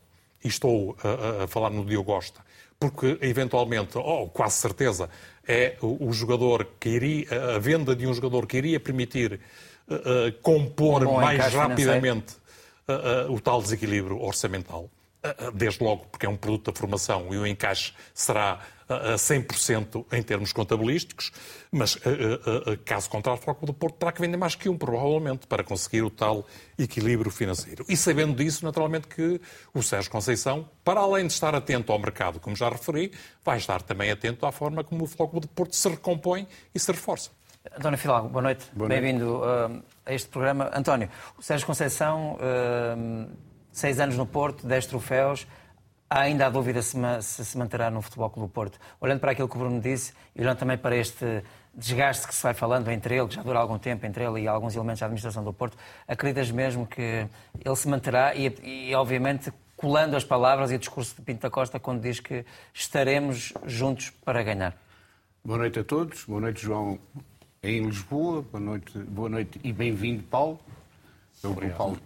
e 0.45 0.47
estou 0.47 0.97
a 1.43 1.49
falar 1.49 1.71
no 1.71 1.85
Diogo 1.85 2.13
Costa, 2.13 2.41
porque 2.79 3.19
eventualmente, 3.21 3.99
ou 3.99 4.29
quase 4.29 4.57
certeza, 4.57 5.11
é 5.47 5.77
o, 5.81 6.13
jogador 6.13 6.67
que 6.79 6.91
iria, 6.91 7.57
a 7.57 7.59
venda 7.59 7.97
de 7.97 8.07
um 8.07 8.15
jogador 8.15 8.47
que 8.47 8.57
iria 8.57 8.79
permitir 8.79 9.41
uh, 9.89 9.95
uh, 9.95 10.33
compor 10.43 11.07
um 11.07 11.15
mais 11.15 11.53
rapidamente 11.53 12.35
uh, 12.87 13.33
o 13.33 13.41
tal 13.41 13.61
desequilíbrio 13.61 14.21
orçamental. 14.21 14.89
Desde 15.55 15.83
logo, 15.83 16.07
porque 16.07 16.27
é 16.27 16.29
um 16.29 16.37
produto 16.37 16.71
da 16.71 16.79
formação 16.79 17.35
e 17.35 17.39
o 17.39 17.47
encaixe 17.47 17.93
será 18.15 18.61
a 18.89 19.17
100% 19.17 20.07
em 20.13 20.23
termos 20.23 20.53
contabilísticos, 20.53 21.33
mas 21.71 21.99
caso 22.85 23.11
contrário, 23.11 23.41
o 23.41 23.45
Foco 23.45 23.67
do 23.67 23.75
Porto 23.75 23.97
terá 23.97 24.13
que 24.13 24.21
vender 24.21 24.37
mais 24.37 24.55
que 24.55 24.69
um, 24.69 24.79
provavelmente, 24.79 25.47
para 25.47 25.63
conseguir 25.63 26.03
o 26.03 26.11
tal 26.11 26.47
equilíbrio 26.79 27.31
financeiro. 27.31 27.85
E 27.89 27.97
sabendo 27.97 28.35
disso, 28.35 28.65
naturalmente 28.65 29.09
que 29.09 29.41
o 29.75 29.83
Sérgio 29.83 30.11
Conceição, 30.11 30.71
para 30.85 31.01
além 31.01 31.27
de 31.27 31.33
estar 31.33 31.55
atento 31.55 31.93
ao 31.93 31.99
mercado, 31.99 32.41
como 32.41 32.57
já 32.57 32.69
referi, 32.69 33.13
vai 33.45 33.59
estar 33.59 33.83
também 33.83 34.11
atento 34.11 34.47
à 34.47 34.53
forma 34.53 34.83
como 34.85 35.05
o 35.05 35.07
Foco 35.07 35.41
do 35.41 35.49
Porto 35.49 35.75
se 35.75 35.89
recompõe 35.89 36.47
e 36.75 36.79
se 36.79 36.91
reforça. 36.91 37.31
António 37.77 37.99
Filago, 37.99 38.29
boa 38.29 38.43
noite. 38.43 38.65
Bem-vindo 38.73 39.41
uh, 39.41 39.83
a 40.07 40.15
este 40.15 40.29
programa. 40.29 40.71
António, 40.73 41.11
o 41.37 41.43
Sérgio 41.43 41.67
Conceição, 41.67 42.37
uh, 42.37 43.31
seis 43.79 44.01
anos 44.01 44.17
no 44.17 44.27
Porto, 44.27 44.67
dez 44.67 44.87
troféus, 44.87 45.47
ainda 46.11 46.47
a 46.47 46.51
dúvida 46.51 46.83
se, 46.83 46.99
se, 47.23 47.45
se 47.45 47.57
manterá 47.57 47.91
no 47.91 48.03
Futebol 48.03 48.29
Clube 48.29 48.49
do 48.49 48.53
Porto. 48.53 48.79
Olhando 49.01 49.21
para 49.21 49.31
aquilo 49.31 49.49
que 49.49 49.57
o 49.57 49.59
Bruno 49.59 49.81
disse 49.81 50.13
e 50.35 50.41
olhando 50.41 50.59
também 50.59 50.77
para 50.77 50.97
este 50.97 51.45
desgaste 51.73 52.27
que 52.27 52.35
se 52.35 52.43
vai 52.43 52.55
falando 52.55 52.91
entre 52.91 53.17
ele, 53.17 53.29
que 53.29 53.37
já 53.37 53.43
dura 53.43 53.61
algum 53.61 53.79
tempo, 53.79 54.05
entre 54.05 54.25
ele 54.25 54.41
e 54.41 54.49
alguns 54.49 54.75
elementos 54.75 54.99
da 54.99 55.07
administração 55.07 55.45
do 55.45 55.53
Porto, 55.53 55.77
acreditas 56.09 56.51
mesmo 56.51 56.89
que 56.89 57.29
ele 57.65 57.77
se 57.77 57.87
manterá 57.87 58.35
e, 58.35 58.53
e 58.65 58.95
obviamente, 58.97 59.53
colando 59.77 60.17
as 60.17 60.25
palavras 60.25 60.73
e 60.73 60.75
o 60.75 60.79
discurso 60.79 61.15
de 61.15 61.23
Pinto 61.23 61.43
da 61.43 61.51
Costa 61.51 61.79
quando 61.79 62.01
diz 62.01 62.19
que 62.19 62.45
estaremos 62.75 63.55
juntos 63.65 64.11
para 64.11 64.43
ganhar? 64.43 64.77
Boa 65.45 65.59
noite 65.59 65.79
a 65.79 65.85
todos. 65.85 66.25
Boa 66.25 66.41
noite, 66.41 66.63
João, 66.63 66.99
em 67.63 67.85
Lisboa. 67.85 68.43
Boa 68.43 68.61
noite, 68.61 68.99
boa 68.99 69.29
noite 69.29 69.61
e 69.63 69.73
bem-vindo, 69.73 70.25
Paulo. 70.25 70.59
Eu, 71.43 71.53
o 71.53 71.77
Paulo, 71.77 71.99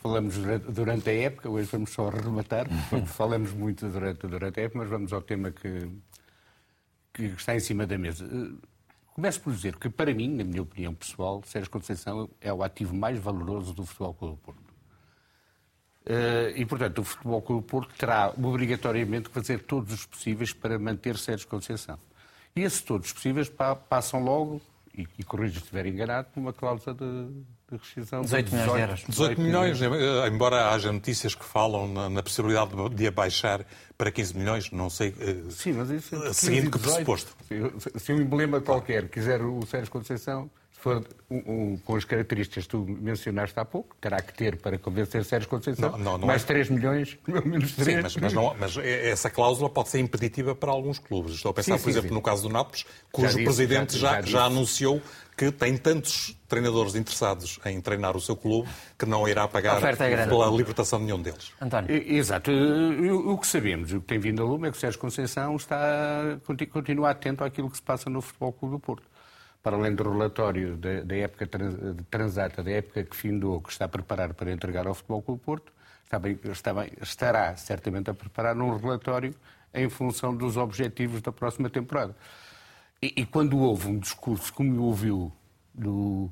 falamos 0.00 0.36
durante 0.68 1.10
a 1.10 1.12
época, 1.12 1.48
hoje 1.48 1.68
vamos 1.72 1.90
só 1.90 2.08
rematar, 2.08 2.66
falamos 3.06 3.52
muito 3.52 3.88
durante, 3.88 4.26
durante 4.26 4.60
a 4.60 4.62
época, 4.62 4.78
mas 4.78 4.88
vamos 4.88 5.12
ao 5.12 5.20
tema 5.20 5.50
que, 5.50 5.90
que 7.12 7.24
está 7.24 7.56
em 7.56 7.60
cima 7.60 7.84
da 7.84 7.98
mesa. 7.98 8.24
Eh, 8.24 8.66
começo 9.12 9.40
por 9.40 9.52
dizer 9.52 9.76
que, 9.76 9.90
para 9.90 10.14
mim, 10.14 10.28
na 10.28 10.44
minha 10.44 10.62
opinião 10.62 10.94
pessoal, 10.94 11.42
Sérgio 11.44 11.68
Conceição 11.70 12.30
é 12.40 12.52
o 12.52 12.62
ativo 12.62 12.94
mais 12.94 13.18
valoroso 13.18 13.74
do 13.74 13.84
Futebol 13.84 14.14
Clube 14.14 14.36
do 14.36 14.40
Porto. 14.40 14.74
Eh, 16.06 16.52
e, 16.54 16.64
portanto, 16.64 16.98
o 17.00 17.04
Futebol 17.04 17.42
Clube 17.42 17.62
do 17.62 17.66
Porto 17.68 17.92
terá 17.98 18.32
obrigatoriamente 18.38 19.28
que 19.28 19.34
fazer 19.34 19.64
todos 19.64 19.92
os 19.92 20.06
possíveis 20.06 20.52
para 20.52 20.78
manter 20.78 21.18
Sérgio 21.18 21.48
Conceição. 21.48 21.98
E 22.54 22.60
esses 22.60 22.82
todos 22.82 23.08
os 23.08 23.12
possíveis 23.12 23.50
passam 23.88 24.22
logo, 24.22 24.62
e, 24.96 25.08
e 25.18 25.24
corrijo 25.24 25.54
se 25.54 25.58
estiver 25.58 25.86
enganado, 25.86 26.28
por 26.32 26.38
uma 26.38 26.52
cláusula 26.52 26.94
de, 26.94 27.44
de 27.70 27.78
rescisão 27.78 28.22
18 28.22 28.50
milhões 28.52 28.72
de 28.72 28.80
euros. 28.80 29.04
18 29.08 29.40
milhões, 29.40 29.82
eh, 29.82 30.28
embora 30.28 30.70
haja 30.70 30.92
notícias 30.92 31.34
que 31.34 31.44
falam 31.44 31.88
na, 31.88 32.08
na, 32.08 32.22
possibilidade 32.22 32.70
de 32.94 33.06
abaixar 33.08 33.66
para 33.98 34.10
15 34.10 34.36
milhões, 34.36 34.70
não 34.70 34.88
sei. 34.88 35.12
Eh, 35.18 35.50
Sim, 35.50 35.72
mas 35.72 35.90
isso 35.90 36.14
é 36.14 36.32
seguindo 36.32 36.70
que 36.70 36.78
pressuposto. 36.78 37.36
Se, 37.48 37.98
se 37.98 38.12
um 38.12 38.20
emblema 38.20 38.60
qualquer 38.60 39.08
quiser 39.08 39.42
o 39.42 39.66
Sérgio 39.66 39.90
Conceição, 39.90 40.48
se 40.72 40.80
for 40.80 41.04
um, 41.28 41.36
um, 41.36 41.76
com 41.78 41.96
as 41.96 42.04
características 42.04 42.64
que 42.64 42.70
tu 42.70 42.86
mencionaste 42.86 43.58
há 43.58 43.64
pouco, 43.64 43.96
terá 44.00 44.20
que 44.20 44.32
ter 44.32 44.58
para 44.58 44.78
convencer 44.78 45.24
Sérgio 45.24 45.48
Conceição 45.48 45.90
não, 45.92 45.98
não, 45.98 46.18
não 46.18 46.26
mais 46.28 46.44
é... 46.44 46.46
3 46.46 46.70
milhões, 46.70 47.14
pelo 47.24 47.44
menos 47.48 47.72
3. 47.72 47.96
Sim, 47.96 48.02
mas, 48.02 48.16
mas, 48.16 48.32
não, 48.32 48.54
mas, 48.56 48.76
essa 48.76 49.28
cláusula 49.28 49.68
pode 49.68 49.88
ser 49.88 49.98
impeditiva 49.98 50.54
para 50.54 50.70
alguns 50.70 51.00
clubes. 51.00 51.34
Estou 51.34 51.50
a 51.50 51.54
pensar, 51.54 51.78
sim, 51.78 51.82
por 51.82 51.84
sim, 51.84 51.90
exemplo, 51.90 52.08
sim. 52.10 52.14
no 52.14 52.22
caso 52.22 52.42
do 52.42 52.48
Nápoles, 52.48 52.84
cujo 53.10 53.38
já 53.38 53.42
presidente 53.42 53.98
já, 53.98 54.20
já, 54.20 54.22
já 54.22 54.44
anunciou 54.44 55.02
que 55.36 55.52
tem 55.52 55.76
tantos 55.76 56.34
treinadores 56.48 56.94
interessados 56.94 57.60
em 57.66 57.78
treinar 57.80 58.16
o 58.16 58.20
seu 58.20 58.34
clube 58.34 58.68
que 58.98 59.04
não 59.04 59.28
irá 59.28 59.46
pagar 59.46 59.82
é 59.82 60.26
pela 60.26 60.50
libertação 60.50 60.98
de 60.98 61.04
nenhum 61.04 61.20
deles. 61.20 61.52
António. 61.60 61.90
Exato. 61.90 62.50
O 62.50 63.36
que 63.36 63.46
sabemos, 63.46 63.92
o 63.92 64.00
que 64.00 64.06
tem 64.06 64.18
vindo 64.18 64.42
a 64.42 64.46
lume 64.46 64.68
é 64.68 64.70
que 64.70 64.78
o 64.78 64.80
Sérgio 64.80 64.98
Conceição 64.98 65.54
está, 65.56 66.38
continua 66.70 67.10
atento 67.10 67.44
àquilo 67.44 67.70
que 67.70 67.76
se 67.76 67.82
passa 67.82 68.08
no 68.08 68.22
Futebol 68.22 68.52
Clube 68.52 68.76
do 68.76 68.80
Porto. 68.80 69.04
Para 69.62 69.76
além 69.76 69.94
do 69.94 70.10
relatório 70.10 70.76
da, 70.76 71.02
da 71.02 71.16
época 71.16 71.46
transata, 72.08 72.62
da 72.62 72.70
época 72.70 73.04
que 73.04 73.16
findou, 73.16 73.60
que 73.60 73.70
está 73.70 73.84
a 73.84 73.88
preparar 73.88 74.32
para 74.32 74.50
entregar 74.50 74.86
ao 74.86 74.94
Futebol 74.94 75.20
Clube 75.20 75.40
do 75.40 75.44
Porto, 75.44 75.72
está 76.04 76.18
bem, 76.18 76.38
está 76.44 76.72
bem, 76.72 76.92
estará 77.02 77.54
certamente 77.56 78.08
a 78.08 78.14
preparar 78.14 78.56
um 78.56 78.74
relatório 78.74 79.34
em 79.74 79.90
função 79.90 80.34
dos 80.34 80.56
objetivos 80.56 81.20
da 81.20 81.30
próxima 81.30 81.68
temporada. 81.68 82.16
E, 83.02 83.12
e, 83.16 83.26
quando 83.26 83.58
houve 83.58 83.88
um 83.88 83.98
discurso, 83.98 84.52
como 84.52 84.82
ouviu 84.82 85.30
do, 85.74 86.30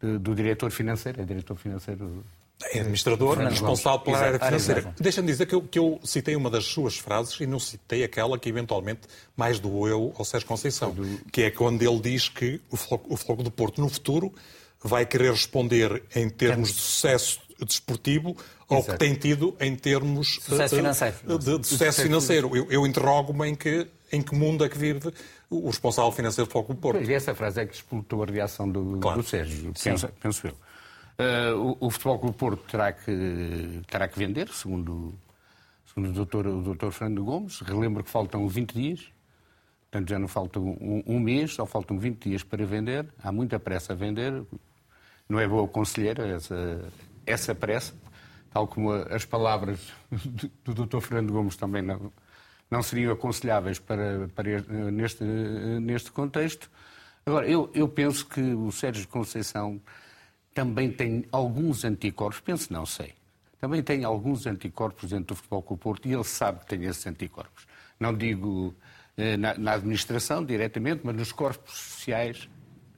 do, 0.00 0.18
do 0.18 0.34
diretor 0.34 0.70
financeiro, 0.70 1.20
é 1.20 1.24
diretor 1.24 1.56
financeiro. 1.56 2.24
É 2.72 2.80
administrador 2.80 3.38
responsável 3.38 4.00
pela 4.00 4.18
área 4.18 4.38
financeira. 4.38 4.94
Deixa-me 5.00 5.28
dizer 5.28 5.46
que 5.46 5.54
eu, 5.54 5.62
que 5.62 5.78
eu, 5.78 5.98
citei 6.04 6.36
uma 6.36 6.50
das 6.50 6.66
suas 6.66 6.98
frases 6.98 7.40
e 7.40 7.46
não 7.46 7.58
citei 7.58 8.04
aquela 8.04 8.38
que 8.38 8.48
eventualmente 8.48 9.02
mais 9.34 9.58
doeu 9.58 10.12
ao 10.18 10.24
Sérgio 10.26 10.46
Conceição, 10.46 10.92
do... 10.92 11.24
que 11.32 11.42
é 11.42 11.50
quando 11.50 11.80
ele 11.82 12.00
diz 12.00 12.28
que 12.28 12.60
o 12.70 12.76
Floco, 12.76 13.14
o 13.14 13.16
Floco 13.16 13.42
do 13.42 13.50
Porto, 13.50 13.80
no 13.80 13.88
futuro, 13.88 14.34
vai 14.82 15.06
querer 15.06 15.30
responder 15.30 16.02
em 16.14 16.28
termos 16.28 16.68
de 16.68 16.80
sucesso 16.80 17.40
desportivo 17.64 18.36
ao 18.68 18.84
que 18.84 18.96
tem 18.96 19.14
tido 19.14 19.56
em 19.60 19.74
termos 19.74 20.38
sucesso 20.42 20.76
financeiro. 20.76 21.38
De, 21.38 21.58
de 21.58 21.66
sucesso 21.66 22.02
financeiro. 22.02 22.56
Eu, 22.56 22.70
eu 22.70 22.86
interrogo-me 22.86 23.48
em 23.48 23.54
que, 23.54 23.86
em 24.12 24.22
que 24.22 24.34
mundo 24.34 24.64
é 24.64 24.68
que 24.68 24.78
vive 24.78 25.12
o 25.50 25.66
responsável 25.66 26.12
financeiro 26.12 26.48
do 26.48 26.52
Foco 26.52 26.72
do 26.72 26.80
Porto. 26.80 27.02
E 27.02 27.12
essa 27.12 27.34
frase 27.34 27.60
é 27.60 27.66
que 27.66 27.74
explotou 27.74 28.22
a 28.22 28.26
reação 28.26 28.70
do, 28.70 28.98
claro. 29.00 29.20
do 29.20 29.26
Sérgio, 29.26 29.72
penso, 29.82 30.08
penso 30.20 30.46
eu. 30.46 30.54
Uh, 31.20 31.76
o, 31.80 31.86
o 31.86 31.90
Futebol 31.90 32.18
Clube 32.20 32.36
Porto 32.36 32.62
terá 32.70 32.92
que, 32.92 33.82
terá 33.88 34.08
que 34.08 34.18
vender, 34.18 34.48
segundo, 34.48 35.12
segundo 35.84 36.10
o, 36.10 36.12
doutor, 36.12 36.46
o 36.46 36.62
doutor 36.62 36.92
Fernando 36.92 37.24
Gomes. 37.24 37.60
Relembro 37.60 38.04
que 38.04 38.08
faltam 38.08 38.46
20 38.48 38.72
dias, 38.72 39.12
portanto 39.90 40.08
já 40.08 40.18
não 40.18 40.28
falta 40.28 40.60
um, 40.60 41.02
um, 41.04 41.18
mês, 41.18 41.54
só 41.54 41.66
faltam 41.66 41.98
20 41.98 42.28
dias 42.28 42.42
para 42.44 42.64
vender. 42.64 43.06
Há 43.22 43.32
muita 43.32 43.58
pressa 43.58 43.92
a 43.92 43.96
vender. 43.96 44.44
Não 45.28 45.38
é 45.38 45.46
boa 45.46 45.66
conselheira 45.66 46.26
essa, 46.26 46.80
essa 47.26 47.54
pressa, 47.54 47.92
tal 48.50 48.66
como 48.66 48.92
as 48.92 49.24
palavras 49.24 49.92
do 50.64 50.74
doutor 50.74 51.00
Fernando 51.00 51.32
Gomes 51.32 51.56
também 51.56 51.82
não, 51.82 52.10
não 52.70 52.82
seriam 52.82 53.12
aconselháveis 53.12 53.78
para, 53.78 54.28
para 54.34 54.60
neste, 54.90 55.24
neste 55.24 56.12
contexto. 56.12 56.70
Agora, 57.26 57.48
eu, 57.48 57.70
eu 57.74 57.88
penso 57.88 58.26
que 58.26 58.40
o 58.40 58.70
Sérgio 58.70 59.06
Conceição 59.08 59.80
também 60.54 60.90
tem 60.90 61.24
alguns 61.32 61.84
anticorpos, 61.84 62.40
penso 62.40 62.72
não 62.72 62.86
sei, 62.86 63.14
também 63.60 63.82
tem 63.82 64.04
alguns 64.04 64.46
anticorpos 64.46 65.10
dentro 65.10 65.26
do 65.26 65.36
Futebol 65.36 65.62
Clube 65.62 65.82
Porto 65.82 66.08
e 66.08 66.12
ele 66.12 66.24
sabe 66.24 66.60
que 66.60 66.66
tem 66.66 66.84
esses 66.84 67.06
anticorpos. 67.06 67.66
Não 67.98 68.16
digo 68.16 68.74
eh, 69.16 69.36
na, 69.36 69.54
na, 69.54 69.72
administração 69.72 70.44
diretamente, 70.44 71.02
mas 71.04 71.14
nos 71.14 71.30
corpos 71.30 71.78
sociais 71.78 72.48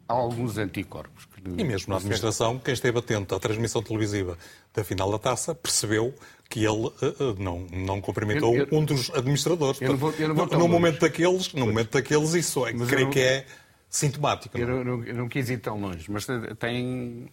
há 0.09 0.13
alguns 0.13 0.57
anticorpos. 0.57 1.27
E 1.45 1.65
mesmo 1.65 1.91
na 1.91 1.97
administração, 1.97 2.59
quem 2.59 2.73
esteve 2.73 2.99
atento 2.99 3.35
à 3.35 3.41
transmissão 3.41 3.83
televisiva 3.83 4.39
da 4.73 4.85
final 4.85 5.11
da 5.11 5.19
taça 5.19 5.55
percebeu 5.55 6.15
que 6.49 6.61
ele 6.61 6.87
uh, 6.87 6.95
não, 7.39 7.67
não 7.73 8.01
cumprimentou 8.01 8.55
eu, 8.55 8.69
eu, 8.71 8.79
um 8.79 8.85
dos 8.85 9.11
administradores. 9.11 9.81
Eu 9.81 9.89
não 9.89 9.97
vou, 9.97 10.13
eu 10.13 10.29
não 10.29 10.35
vou 10.35 10.47
no, 10.47 10.69
momento 10.69 11.01
daqueles, 11.01 11.53
no 11.53 11.67
momento 11.67 11.93
daqueles, 11.93 12.35
isso 12.35 12.65
é, 12.67 12.73
creio 12.73 13.07
não, 13.07 13.11
que 13.11 13.21
é 13.21 13.47
sintomático. 13.91 14.57
Eu 14.57 14.69
não, 14.69 14.85
não, 14.85 15.05
eu 15.05 15.15
não 15.17 15.29
quis 15.29 15.51
ir 15.51 15.59
tão 15.59 15.81
longe, 15.81 16.09
mas 16.11 16.27
tem, 16.59 17.29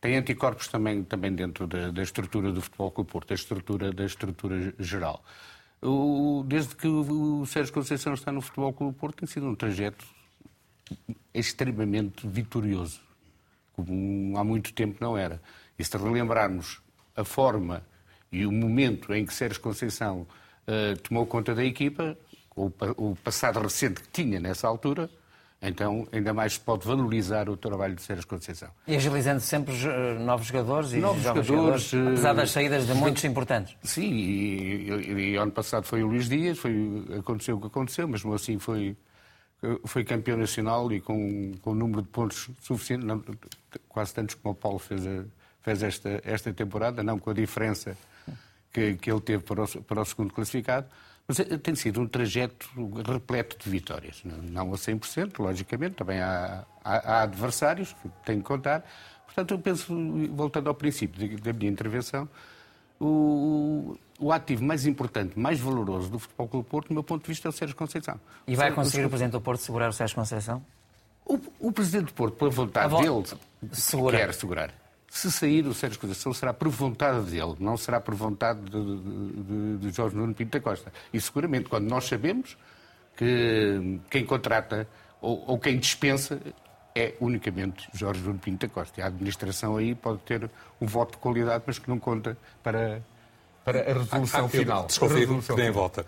tem 0.00 0.16
anticorpos 0.16 0.68
também, 0.68 1.04
também 1.04 1.34
dentro 1.34 1.66
da, 1.66 1.90
da 1.90 2.02
estrutura 2.02 2.50
do 2.50 2.62
Futebol 2.62 2.90
Clube 2.92 3.10
Porto, 3.10 3.28
da 3.28 3.34
estrutura, 3.34 3.92
da 3.92 4.04
estrutura 4.06 4.72
geral. 4.78 5.22
O, 5.82 6.44
desde 6.46 6.76
que 6.76 6.86
o, 6.86 7.40
o 7.40 7.46
Sérgio 7.46 7.74
Conceição 7.74 8.14
está 8.14 8.32
no 8.32 8.40
Futebol 8.40 8.72
Clube 8.72 8.96
Porto, 8.96 9.16
tem 9.16 9.26
sido 9.28 9.46
um 9.46 9.54
trajeto 9.54 10.04
extremamente 11.32 12.26
vitorioso, 12.26 13.00
como 13.72 14.36
há 14.36 14.44
muito 14.44 14.72
tempo 14.72 14.98
não 15.00 15.16
era. 15.16 15.40
E 15.78 15.84
se 15.84 15.96
relembrarmos 15.96 16.80
a 17.16 17.24
forma 17.24 17.82
e 18.30 18.46
o 18.46 18.52
momento 18.52 19.14
em 19.14 19.26
que 19.26 19.34
Sérgio 19.34 19.60
Conceição 19.60 20.26
uh, 20.66 20.98
tomou 21.02 21.26
conta 21.26 21.54
da 21.54 21.64
equipa, 21.64 22.16
com 22.48 22.70
o 22.96 23.16
passado 23.16 23.60
recente 23.60 24.02
que 24.02 24.08
tinha 24.08 24.38
nessa 24.38 24.68
altura, 24.68 25.10
então, 25.64 26.08
ainda 26.10 26.34
mais 26.34 26.54
se 26.54 26.60
pode 26.60 26.84
valorizar 26.84 27.48
o 27.48 27.56
trabalho 27.56 27.94
de 27.94 28.02
Sérgio 28.02 28.26
Conceição. 28.26 28.68
E 28.84 28.96
agilizando 28.96 29.40
sempre 29.40 29.72
eh, 29.72 30.18
novos 30.18 30.48
jogadores 30.48 30.92
e 30.92 30.96
novos 30.96 31.22
jogadores, 31.22 31.46
jogadores, 31.46 31.94
apesar 31.94 32.32
das 32.32 32.50
saídas 32.50 32.84
de 32.84 32.94
muitos 32.94 33.22
importantes. 33.22 33.76
Sim, 33.84 34.12
e, 34.12 34.90
e, 34.90 35.12
e, 35.12 35.36
ano 35.36 35.52
passado 35.52 35.84
foi 35.84 36.02
o 36.02 36.08
Luís 36.08 36.28
Dias, 36.28 36.58
foi, 36.58 37.04
aconteceu 37.16 37.58
o 37.58 37.60
que 37.60 37.68
aconteceu, 37.68 38.08
mas 38.08 38.24
mesmo 38.24 38.34
assim 38.34 38.58
foi, 38.58 38.96
foi 39.84 40.04
campeão 40.04 40.36
nacional 40.36 40.92
e 40.92 41.00
com, 41.00 41.52
com 41.62 41.70
um 41.70 41.74
número 41.74 42.02
de 42.02 42.08
pontos 42.08 42.50
suficiente, 42.60 43.04
não, 43.04 43.22
quase 43.88 44.12
tantos 44.12 44.34
como 44.34 44.52
o 44.52 44.54
Paulo 44.56 44.78
fez, 44.78 45.02
fez 45.62 45.82
esta, 45.82 46.20
esta 46.24 46.52
temporada, 46.52 47.02
não 47.02 47.18
com 47.18 47.30
a 47.30 47.34
diferença 47.34 47.96
que, 48.72 48.94
que 48.96 49.10
ele 49.10 49.20
teve 49.20 49.42
para 49.42 49.62
o, 49.62 49.82
para 49.82 50.00
o 50.00 50.04
segundo 50.04 50.32
classificado. 50.32 50.86
Mas 51.26 51.38
eh, 51.38 51.56
tem 51.58 51.74
sido 51.74 52.00
um 52.00 52.06
trajeto 52.06 52.68
repleto 53.06 53.56
de 53.62 53.70
vitórias. 53.70 54.22
Não 54.24 54.72
a 54.72 54.76
100%, 54.76 55.38
logicamente, 55.38 55.94
também 55.94 56.20
há, 56.20 56.64
há, 56.84 57.12
há 57.12 57.22
adversários 57.22 57.92
que 57.92 58.08
têm 58.24 58.38
que 58.38 58.44
contar. 58.44 58.84
Portanto, 59.26 59.54
eu 59.54 59.58
penso, 59.58 59.94
voltando 60.34 60.68
ao 60.68 60.74
princípio 60.74 61.40
da 61.40 61.52
minha 61.52 61.70
intervenção, 61.70 62.28
o, 63.00 63.96
o 64.22 64.30
ativo 64.30 64.64
mais 64.64 64.86
importante, 64.86 65.36
mais 65.36 65.58
valoroso 65.58 66.08
do 66.08 66.18
Futebol 66.18 66.46
Clube 66.46 66.68
Porto, 66.68 66.88
do 66.88 66.94
meu 66.94 67.02
ponto 67.02 67.22
de 67.22 67.28
vista, 67.28 67.48
é 67.48 67.50
o 67.50 67.52
Sérgio 67.52 67.76
Conceição. 67.76 68.20
E 68.46 68.54
vai 68.54 68.70
conseguir 68.70 69.04
o 69.04 69.08
Presidente 69.08 69.32
do 69.32 69.40
Porto 69.40 69.60
segurar 69.60 69.88
o 69.88 69.92
Sérgio 69.92 70.14
Conceição? 70.14 70.64
O, 71.26 71.40
o 71.58 71.72
Presidente 71.72 72.06
do 72.06 72.14
Porto, 72.14 72.36
pela 72.36 72.50
vontade 72.50 72.94
dele, 72.96 73.24
segura. 73.72 74.16
quer 74.16 74.32
segurar. 74.32 74.74
Se 75.08 75.30
sair 75.30 75.66
o 75.66 75.74
Sérgio 75.74 76.00
Conceição, 76.00 76.32
será 76.32 76.54
por 76.54 76.68
vontade 76.68 77.30
dele, 77.30 77.56
não 77.58 77.76
será 77.76 78.00
por 78.00 78.14
vontade 78.14 78.60
de, 78.60 78.70
de, 78.70 79.76
de 79.78 79.90
Jorge 79.90 80.16
Nuno 80.16 80.34
Pinto 80.34 80.52
da 80.52 80.60
Costa. 80.60 80.92
E 81.12 81.20
seguramente, 81.20 81.68
quando 81.68 81.88
nós 81.88 82.04
sabemos 82.04 82.56
que 83.16 84.00
quem 84.08 84.24
contrata 84.24 84.88
ou, 85.20 85.44
ou 85.48 85.58
quem 85.58 85.78
dispensa 85.78 86.40
é 86.94 87.14
unicamente 87.20 87.88
Jorge 87.92 88.20
Nuno 88.22 88.38
Pinto 88.38 88.66
da 88.66 88.72
Costa. 88.72 89.00
E 89.00 89.02
a 89.02 89.06
administração 89.06 89.76
aí 89.76 89.94
pode 89.94 90.20
ter 90.20 90.48
um 90.80 90.86
voto 90.86 91.12
de 91.12 91.18
qualidade, 91.18 91.64
mas 91.66 91.78
que 91.78 91.88
não 91.88 91.98
conta 91.98 92.36
para, 92.62 93.02
para 93.64 93.80
a 93.80 93.94
resolução 93.94 94.44
ah, 94.46 94.48
final. 94.48 94.86
Desconfio 94.86 95.42
que 95.42 95.52
nem 95.54 95.70
vota. 95.70 96.06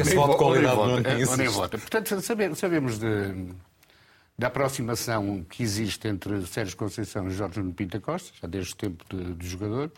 Esse 0.00 0.14
voto 0.14 0.32
de 0.32 0.38
qualidade 0.38 0.76
não 0.76 0.98
existe. 0.98 1.36
nem 1.36 1.48
vota. 1.48 1.78
Portanto, 1.78 2.20
sabemos 2.54 2.98
de 2.98 3.54
da 4.40 4.46
aproximação 4.46 5.44
que 5.44 5.62
existe 5.62 6.08
entre 6.08 6.46
Sérgio 6.46 6.74
Conceição 6.74 7.28
e 7.28 7.30
Jorge 7.30 7.60
Nuno 7.60 7.74
Pinta 7.74 8.00
Costa, 8.00 8.32
já 8.40 8.48
desde 8.48 8.72
o 8.72 8.76
tempo 8.76 9.04
de, 9.10 9.34
de 9.34 9.46
jogador. 9.46 9.92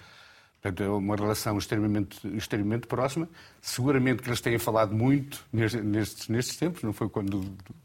Portanto, 0.61 0.83
é 0.83 0.89
uma 0.89 1.15
relação 1.15 1.57
extremamente, 1.59 2.19
extremamente 2.37 2.89
próxima. 2.89 3.29
Seguramente 3.61 4.21
que 4.21 4.29
eles 4.29 4.41
têm 4.41 4.59
falado 4.59 4.95
muito 4.95 5.45
nestes, 5.53 6.29
nestes 6.29 6.57
tempos. 6.57 6.83
Não 6.83 6.93
foi 6.93 7.09
quando 7.09 7.45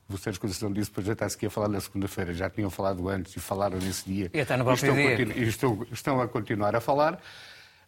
o 0.09 0.17
Sérgio 0.17 0.41
Conceição 0.41 0.71
disse 0.71 0.89
para 0.89 1.03
já 1.03 1.13
está-se 1.13 1.35
aqui 1.35 1.45
a 1.45 1.49
falar 1.49 1.69
na 1.69 1.79
segunda-feira. 1.79 2.33
Já 2.33 2.49
tinham 2.49 2.71
falado 2.71 3.07
antes 3.07 3.35
e 3.35 3.39
falaram 3.39 3.77
nesse 3.77 4.05
dia. 4.05 4.31
E. 5.35 5.39
E 5.39 5.47
estão, 5.47 5.87
estão 5.91 6.21
a 6.21 6.27
continuar 6.27 6.75
a 6.75 6.81
falar. 6.81 7.19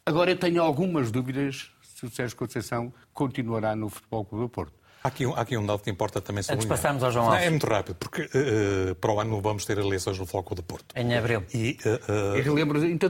Agora 0.09 0.31
eu 0.31 0.35
tenho 0.35 0.63
algumas 0.63 1.11
dúvidas 1.11 1.69
se 1.83 2.03
o 2.03 2.09
Sérgio 2.09 2.35
Conceição 2.35 2.91
continuará 3.13 3.75
no 3.75 3.89
Futebol 3.89 4.25
Clube 4.25 4.45
do 4.45 4.49
Porto. 4.49 4.73
Há 5.03 5.07
aqui, 5.07 5.23
um, 5.23 5.35
há 5.35 5.41
aqui 5.41 5.55
um 5.55 5.63
dado 5.63 5.83
que 5.83 5.89
importa 5.91 6.19
também 6.19 6.41
sublinhar. 6.41 6.65
Antes 6.65 6.67
passarmos 6.67 7.03
ao 7.03 7.11
João 7.11 7.25
Alves. 7.25 7.41
Não, 7.41 7.47
é 7.47 7.49
muito 7.51 7.67
rápido, 7.67 7.95
porque 7.97 8.23
uh, 8.23 8.95
para 8.95 9.13
o 9.13 9.19
ano 9.19 9.39
vamos 9.39 9.65
ter 9.65 9.77
eleições 9.77 10.17
no 10.17 10.25
Foco 10.25 10.55
do 10.55 10.63
Porto. 10.63 10.97
Em 10.97 11.15
abril. 11.15 11.43
E, 11.53 11.77
uh, 11.85 12.33
uh... 12.33 12.37
e 12.37 12.41
relembro, 12.41 12.83
então, 12.83 13.07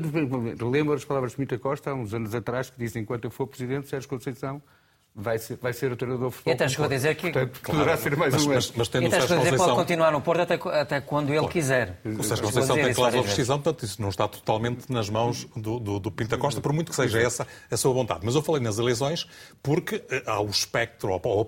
relembro 0.59 0.93
as 0.93 1.05
palavras 1.05 1.31
de 1.31 1.39
Mita 1.39 1.57
Costa, 1.57 1.91
há 1.91 1.93
uns 1.93 2.13
anos 2.13 2.35
atrás, 2.35 2.69
que 2.69 2.77
dizem 2.77 3.03
enquanto 3.03 3.23
eu 3.23 3.31
for 3.31 3.47
Presidente, 3.47 3.87
Sérgio 3.87 4.09
Conceição 4.09 4.61
vai 5.15 5.37
ser, 5.37 5.57
vai 5.57 5.73
ser 5.73 5.91
o 5.91 5.95
treinador 5.95 6.31
futebol. 6.31 6.53
E 6.53 6.55
até 6.55 6.67
chegou 6.67 6.85
a 6.85 6.89
dizer 6.89 7.15
que 7.15 7.31
Portanto, 7.31 7.59
claro, 7.61 7.79
poderá 7.79 7.97
ser 7.97 8.15
mais 8.15 8.33
mas, 8.33 8.45
um 8.45 8.53
mas, 8.53 8.71
mas 8.71 8.87
tendo 8.87 9.07
e 9.07 9.11
chegou 9.11 9.23
a 9.23 9.39
dizer 9.39 9.51
que 9.51 9.57
pode 9.57 9.75
continuar 9.75 10.11
no 10.11 10.21
Porto 10.21 10.41
até, 10.41 10.55
até 10.79 11.01
quando 11.01 11.29
ele 11.29 11.39
claro. 11.39 11.53
quiser. 11.53 11.99
O 12.05 12.23
Sérgio 12.23 12.45
Conceição 12.45 12.75
tem 12.75 12.93
cláusula 12.93 13.23
de 13.23 13.29
rescisão, 13.29 13.59
portanto 13.59 13.85
isso 13.85 14.01
não 14.01 14.09
está 14.09 14.27
totalmente 14.27 14.91
nas 14.91 15.09
mãos 15.09 15.45
do, 15.55 15.79
do, 15.79 15.99
do 15.99 16.11
Pinta 16.11 16.37
Costa, 16.37 16.61
por 16.61 16.73
muito 16.73 16.89
que 16.89 16.95
seja 16.95 17.19
essa 17.19 17.47
a 17.69 17.77
sua 17.77 17.93
vontade. 17.93 18.21
Mas 18.23 18.35
eu 18.35 18.41
falei 18.41 18.61
nas 18.61 18.77
eleições 18.77 19.27
porque 19.61 20.03
eh, 20.09 20.23
há 20.25 20.41
o 20.41 20.47
espectro, 20.47 21.19
ou 21.23 21.47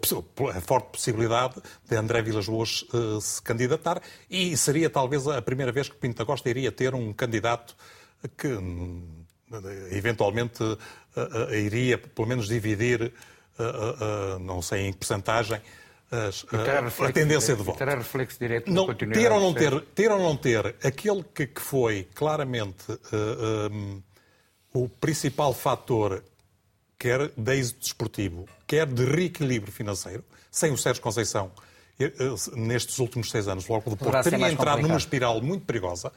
a 0.50 0.62
forte 0.62 0.90
possibilidade 0.92 1.56
de 1.90 1.96
André 1.96 2.22
Vilas 2.22 2.48
Boas 2.48 2.84
uh, 2.94 3.20
se 3.22 3.42
candidatar 3.42 4.02
e 4.30 4.56
seria 4.58 4.90
talvez 4.90 5.28
a 5.28 5.42
primeira 5.42 5.72
vez 5.72 5.90
que 5.90 5.96
Pinta 5.96 6.26
Costa 6.26 6.50
iria 6.50 6.72
ter 6.72 6.94
um 6.94 7.14
candidato 7.14 7.76
que 8.38 8.48
hum, 8.48 9.04
eventualmente 9.92 10.64
uh, 10.64 10.78
uh, 11.16 11.54
iria 11.54 11.98
pelo 11.98 12.28
menos 12.28 12.48
dividir 12.48 13.12
uh, 13.60 14.36
uh, 14.36 14.40
não 14.40 14.62
sei 14.62 14.88
em 14.88 14.92
que 14.92 15.00
porcentagem, 15.00 15.62
a 16.12 17.12
tendência 17.12 17.56
de 17.56 17.64
voto. 17.64 17.78
Terá 17.78 17.96
reflexo 17.96 18.38
direto 18.38 18.70
não, 18.70 18.94
ter, 18.94 19.32
ou 19.32 19.40
não 19.40 19.54
ter, 19.54 19.82
ter 19.96 20.12
ou 20.12 20.20
não 20.20 20.36
ter 20.36 20.76
aquele 20.84 21.24
que, 21.24 21.48
que 21.48 21.62
foi 21.62 22.08
claramente 22.14 22.84
um, 23.72 24.02
o 24.74 24.90
principal 24.90 25.54
fator, 25.54 26.22
quer 27.00 27.32
de 27.36 27.54
êxito 27.54 27.80
desportivo, 27.80 28.46
quer 28.68 28.86
de 28.86 29.06
reequilíbrio 29.06 29.72
financeiro, 29.72 30.24
sem 30.52 30.72
o 30.72 30.78
Sérgio 30.78 31.02
Conceição, 31.02 31.52
nestes 32.56 33.00
últimos 33.00 33.30
seis 33.30 33.48
anos, 33.48 33.68
logo 33.68 33.90
do 33.90 33.98
Porto, 33.98 34.30
teria 34.30 34.52
entrado 34.52 34.82
numa 34.82 34.98
espiral 34.98 35.42
muito 35.42 35.66
perigosa. 35.66 36.12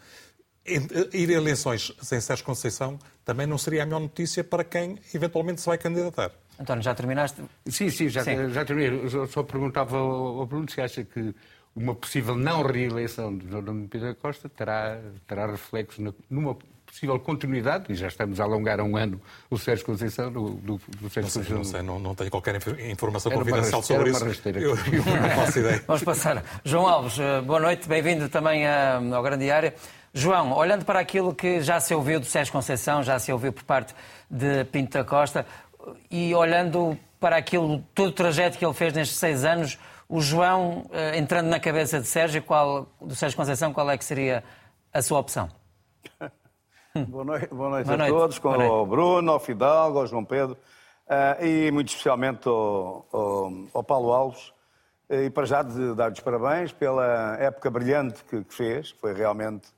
Ir 0.67 1.31
a 1.31 1.33
eleições 1.35 1.93
sem 2.01 2.21
Sérgio 2.21 2.45
Conceição 2.45 2.99
também 3.25 3.47
não 3.47 3.59
seria 3.59 3.83
a 3.83 3.87
melhor 3.87 4.01
notícia 4.01 4.43
para 4.43 4.65
quem 4.65 4.99
eventualmente 5.13 5.61
se 5.61 5.67
vai 5.67 5.77
candidatar. 5.77 6.33
António, 6.59 6.83
já 6.83 6.95
terminaste? 6.95 7.43
Sim, 7.67 7.91
sim, 7.91 8.09
já, 8.09 8.23
sim. 8.23 8.51
já 8.51 8.65
terminei. 8.65 9.01
Eu 9.13 9.27
só 9.27 9.43
perguntava 9.43 9.97
ao 9.97 10.47
Bruno 10.47 10.71
se 10.71 10.81
acha 10.81 11.05
que 11.05 11.35
uma 11.75 11.95
possível 11.95 12.37
não 12.37 12.63
reeleição 12.63 13.37
de 13.37 13.47
Dom 13.47 13.87
Pedro 13.87 14.15
Costa 14.17 14.49
terá, 14.49 14.99
terá 15.27 15.47
reflexos 15.47 16.15
numa 16.31 16.57
possível 16.87 17.19
continuidade, 17.19 17.87
e 17.89 17.95
já 17.97 18.07
estamos 18.07 18.39
a 18.39 18.45
alongar 18.45 18.81
um 18.81 18.97
ano 18.97 19.21
o 19.51 19.59
Sérgio 19.59 19.85
Conceição, 19.85 20.31
do, 20.31 20.51
do, 20.51 20.81
do 21.01 21.11
Sérgio 21.11 21.23
não 21.23 21.29
sei, 21.29 21.43
Conceição. 21.43 21.57
Não, 21.57 21.65
sei, 21.65 21.83
não, 21.83 21.99
não 21.99 22.15
tenho 22.15 22.31
qualquer 22.31 22.57
informação 22.89 23.33
era 23.33 23.41
confidencial 23.41 23.83
sobre 23.83 24.11
isso. 24.11 24.25
Eu, 24.49 24.61
eu 24.61 24.77
não 24.77 25.31
faço 25.31 25.59
ideia. 25.59 25.83
Vamos 25.89 26.05
passar. 26.05 26.45
João 26.65 26.87
Alves, 26.87 27.19
eh, 27.19 27.41
boa 27.41 27.59
noite, 27.59 27.89
bem-vindo 27.89 28.29
também 28.29 28.65
ao 28.67 29.23
Grande 29.25 29.51
Área. 29.51 29.75
João, 30.17 30.53
olhando 30.53 30.85
para 30.85 31.01
aquilo 31.01 31.35
que 31.35 31.61
já 31.61 31.81
se 31.81 31.93
ouviu 31.93 32.21
do 32.21 32.27
Sérgio 32.27 32.53
Conceição, 32.53 33.03
já 33.03 33.19
se 33.19 33.33
ouviu 33.33 33.53
por 33.53 33.65
parte 33.65 33.93
de 34.31 34.65
Pinto 34.67 34.97
da 34.97 35.03
Costa, 35.03 35.45
e 36.11 36.35
olhando 36.35 36.99
para 37.19 37.37
aquilo, 37.37 37.83
todo 37.95 38.09
o 38.09 38.13
trajeto 38.13 38.59
que 38.59 38.65
ele 38.65 38.75
fez 38.75 38.93
nestes 38.93 39.17
seis 39.19 39.45
anos, 39.45 39.79
o 40.09 40.21
João, 40.21 40.85
eh, 40.93 41.17
entrando 41.19 41.49
na 41.49 41.59
cabeça 41.59 42.01
de 42.01 42.07
Sérgio, 42.07 42.43
qual, 42.43 42.87
do 43.01 43.15
Sérgio 43.15 43.37
Conceição, 43.37 43.73
qual 43.73 43.91
é 43.91 43.97
que 43.97 44.05
seria 44.05 44.45
a 44.93 45.01
sua 45.01 45.19
opção? 45.19 45.49
boa 47.09 47.25
noite, 47.25 47.49
boa 47.49 47.71
noite 47.71 47.87
boa 47.87 47.95
a 47.95 47.99
noite. 47.99 48.13
todos, 48.13 48.39
com 48.39 48.51
o 48.51 48.87
Bruno, 48.87 49.33
ao 49.33 49.41
Fidalgo, 49.41 50.01
ao 50.01 50.07
João 50.07 50.25
Pedro 50.25 50.57
uh, 51.09 51.45
e 51.45 51.71
muito 51.71 51.89
especialmente 51.89 52.49
ao, 52.49 53.07
ao, 53.13 53.53
ao 53.73 53.85
Paulo 53.85 54.13
Alves. 54.13 54.49
Uh, 55.09 55.25
e 55.25 55.31
para 55.31 55.45
já 55.45 55.63
de 55.63 55.95
dar-lhes 55.95 56.21
parabéns 56.21 56.73
pela 56.73 57.37
época 57.39 57.71
brilhante 57.71 58.23
que, 58.25 58.45
que 58.45 58.55
fez, 58.55 58.91
foi 58.91 59.15
realmente 59.15 59.69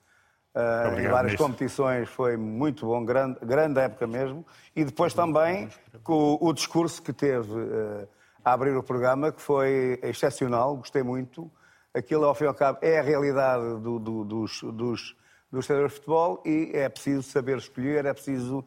Uh, 0.57 0.99
em 0.99 1.09
várias 1.09 1.37
competições 1.37 2.09
foi 2.09 2.35
muito 2.35 2.87
bom, 2.87 3.05
grande, 3.05 3.38
grande 3.42 3.79
época 3.79 4.07
mesmo. 4.07 4.42
E 4.75 4.87
depois 4.87 5.12
também 5.12 5.69
com 6.03 6.38
o, 6.40 6.49
o 6.49 6.53
discurso 6.55 7.03
que 7.03 7.12
teve 7.12 7.53
uh, 7.53 8.09
a 8.42 8.55
abrir 8.55 8.75
o 8.75 8.83
programa, 8.83 9.31
que 9.31 9.42
foi 9.42 10.01
excepcional, 10.03 10.75
gostei 10.79 11.03
muito. 11.03 11.51
Aquilo, 11.92 12.25
ao 12.25 12.35
fim 12.35 12.45
e 12.45 12.47
ao 12.47 12.55
cabo, 12.55 12.79
é 12.81 12.99
a 12.99 13.03
realidade 13.03 13.81
do, 13.83 13.99
do, 13.99 14.25
dos, 14.25 14.62
dos, 14.62 15.16
dos 15.53 15.66
de 15.66 15.88
futebol 15.90 16.42
e 16.42 16.71
é 16.73 16.88
preciso 16.88 17.23
saber 17.25 17.59
escolher, 17.59 18.07
é 18.07 18.14
preciso 18.14 18.61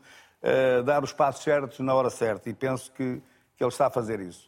uh, 0.43 0.83
dar 0.83 1.03
os 1.03 1.11
passos 1.11 1.43
certos 1.43 1.79
na 1.79 1.95
hora 1.95 2.11
certa. 2.11 2.51
E 2.51 2.53
penso 2.53 2.91
que, 2.91 3.19
que 3.57 3.63
ele 3.63 3.71
está 3.71 3.87
a 3.87 3.89
fazer 3.89 4.19
isso. 4.19 4.47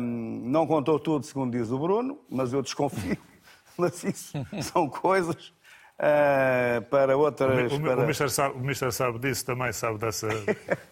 não 0.00 0.66
contou 0.66 0.98
tudo, 0.98 1.24
segundo 1.24 1.56
diz 1.56 1.70
o 1.70 1.78
Bruno, 1.78 2.18
mas 2.28 2.52
eu 2.52 2.62
desconfio. 2.62 3.16
mas 3.78 4.02
isso 4.02 4.32
são 4.60 4.88
coisas 4.88 5.52
Uh, 6.00 6.82
para 6.90 7.16
outras. 7.16 7.72
O, 7.72 7.80
para... 7.80 8.00
o, 8.00 8.06
Mister 8.06 8.28
sabe, 8.28 8.56
o 8.58 8.92
sabe 8.92 9.18
disso 9.20 9.44
também, 9.44 9.72
sabe 9.72 9.98
dessa, 9.98 10.28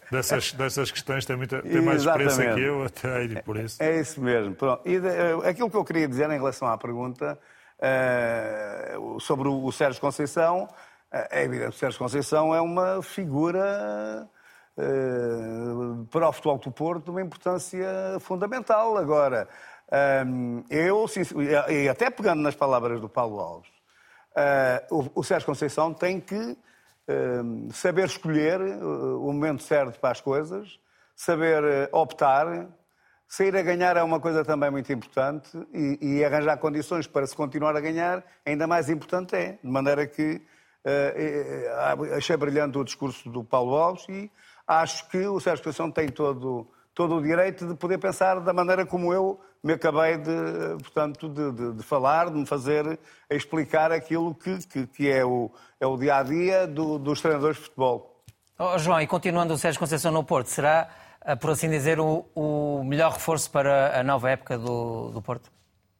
dessas, 0.09 0.53
dessas 0.53 0.91
questões, 0.91 1.25
tem, 1.25 1.35
muita, 1.35 1.61
tem 1.61 1.81
mais 1.81 2.05
experiência 2.05 2.53
que 2.53 2.61
eu, 2.61 2.83
até 2.83 3.23
e 3.25 3.41
por 3.41 3.57
isso. 3.57 3.81
É, 3.83 3.99
isso 3.99 4.21
mesmo. 4.21 4.55
Pronto. 4.55 4.87
E 4.87 4.99
de, 4.99 5.07
uh, 5.07 5.45
aquilo 5.45 5.69
que 5.69 5.75
eu 5.75 5.83
queria 5.83 6.07
dizer 6.07 6.29
em 6.29 6.37
relação 6.37 6.67
à 6.67 6.77
pergunta 6.77 7.37
uh, 7.77 9.19
sobre 9.19 9.49
o, 9.49 9.65
o, 9.65 9.71
Sérgio 9.71 9.99
Conceição, 9.99 10.69
é 11.11 11.43
evidente 11.43 11.71
que 11.71 11.75
o 11.75 11.79
Sérgio 11.79 11.99
Conceição 11.99 12.55
é 12.55 12.61
uma 12.61 13.01
figura. 13.01 14.29
para 16.09 16.29
o 16.29 16.31
futebol 16.31 16.57
do 16.57 16.71
Porto, 16.71 17.05
de 17.05 17.09
uma 17.09 17.21
importância 17.21 17.85
fundamental. 18.21 18.95
Agora, 18.95 19.49
eu, 20.69 21.05
e 21.67 21.89
até 21.89 22.09
pegando 22.09 22.41
nas 22.41 22.55
palavras 22.55 23.01
do 23.01 23.09
Paulo 23.09 23.41
Alves, 23.41 23.80
Uh, 23.80 23.80
o, 24.89 25.19
o 25.19 25.23
Sérgio 25.23 25.45
Conceição 25.45 25.93
tem 25.93 26.19
que 26.19 26.35
uh, 26.35 27.73
saber 27.73 28.05
escolher 28.05 28.61
uh, 28.61 29.21
o 29.21 29.33
momento 29.33 29.63
certo 29.63 29.99
para 29.99 30.11
as 30.11 30.21
coisas, 30.21 30.79
saber 31.15 31.89
optar, 31.91 32.67
sair 33.27 33.55
a 33.55 33.61
ganhar 33.61 33.95
é 33.95 34.03
uma 34.03 34.19
coisa 34.19 34.43
também 34.43 34.69
muito 34.69 34.91
importante 34.91 35.49
e, 35.73 35.97
e, 36.01 36.25
arranjar 36.25 36.57
condições 36.57 37.07
para 37.07 37.25
se 37.25 37.35
continuar 37.35 37.75
a 37.77 37.79
ganhar 37.79 38.23
ainda 38.45 38.67
mais 38.67 38.89
importante 38.89 39.35
é. 39.35 39.57
De 39.63 39.69
maneira 39.69 40.05
que 40.05 40.41
uh, 40.85 42.15
achei 42.17 42.35
brilhante 42.35 42.77
o 42.77 42.83
discurso 42.83 43.29
do 43.29 43.43
Paulo 43.43 43.75
Alves 43.75 44.05
e 44.09 44.29
acho 44.67 45.07
que 45.09 45.25
o 45.27 45.39
Sérgio 45.39 45.63
Conceição 45.63 45.91
tem 45.91 46.09
todo, 46.09 46.67
todo 46.93 47.15
o 47.15 47.21
direito 47.21 47.67
de 47.67 47.75
poder 47.75 47.99
pensar 47.99 48.39
da 48.39 48.53
maneira 48.53 48.85
como 48.85 49.13
eu 49.13 49.39
me 49.63 49.73
acabei 49.73 50.17
de, 50.17 50.31
portanto, 50.81 51.29
de, 51.29 51.51
de, 51.51 51.73
de 51.73 51.83
falar, 51.83 52.29
de 52.29 52.37
me 52.37 52.45
fazer 52.45 52.99
explicar 53.29 53.91
aquilo 53.91 54.33
que, 54.33 54.57
que, 54.67 54.87
que 54.87 55.09
é, 55.09 55.23
o, 55.23 55.51
é 55.79 55.85
o 55.85 55.97
dia 55.97 56.15
a 56.17 56.23
dia 56.23 56.67
do, 56.67 56.97
dos 56.97 57.21
treinadores 57.21 57.57
de 57.57 57.63
futebol. 57.63 58.23
Oh, 58.57 58.77
João, 58.77 59.01
e 59.01 59.07
continuando 59.07 59.53
o 59.53 59.57
Sérgio 59.57 59.79
Conceição 59.79 60.11
no 60.11 60.23
Porto, 60.23 60.47
será 60.47 60.89
eh, 61.23 61.35
por 61.35 61.51
assim 61.51 61.69
dizer, 61.69 61.99
o, 61.99 62.25
o, 62.35 62.83
melhor 62.83 63.13
reforço 63.13 63.49
para 63.51 63.99
a 63.99 64.03
nova 64.03 64.29
época 64.29 64.57
do, 64.57 65.11
do 65.11 65.21
Porto? 65.21 65.51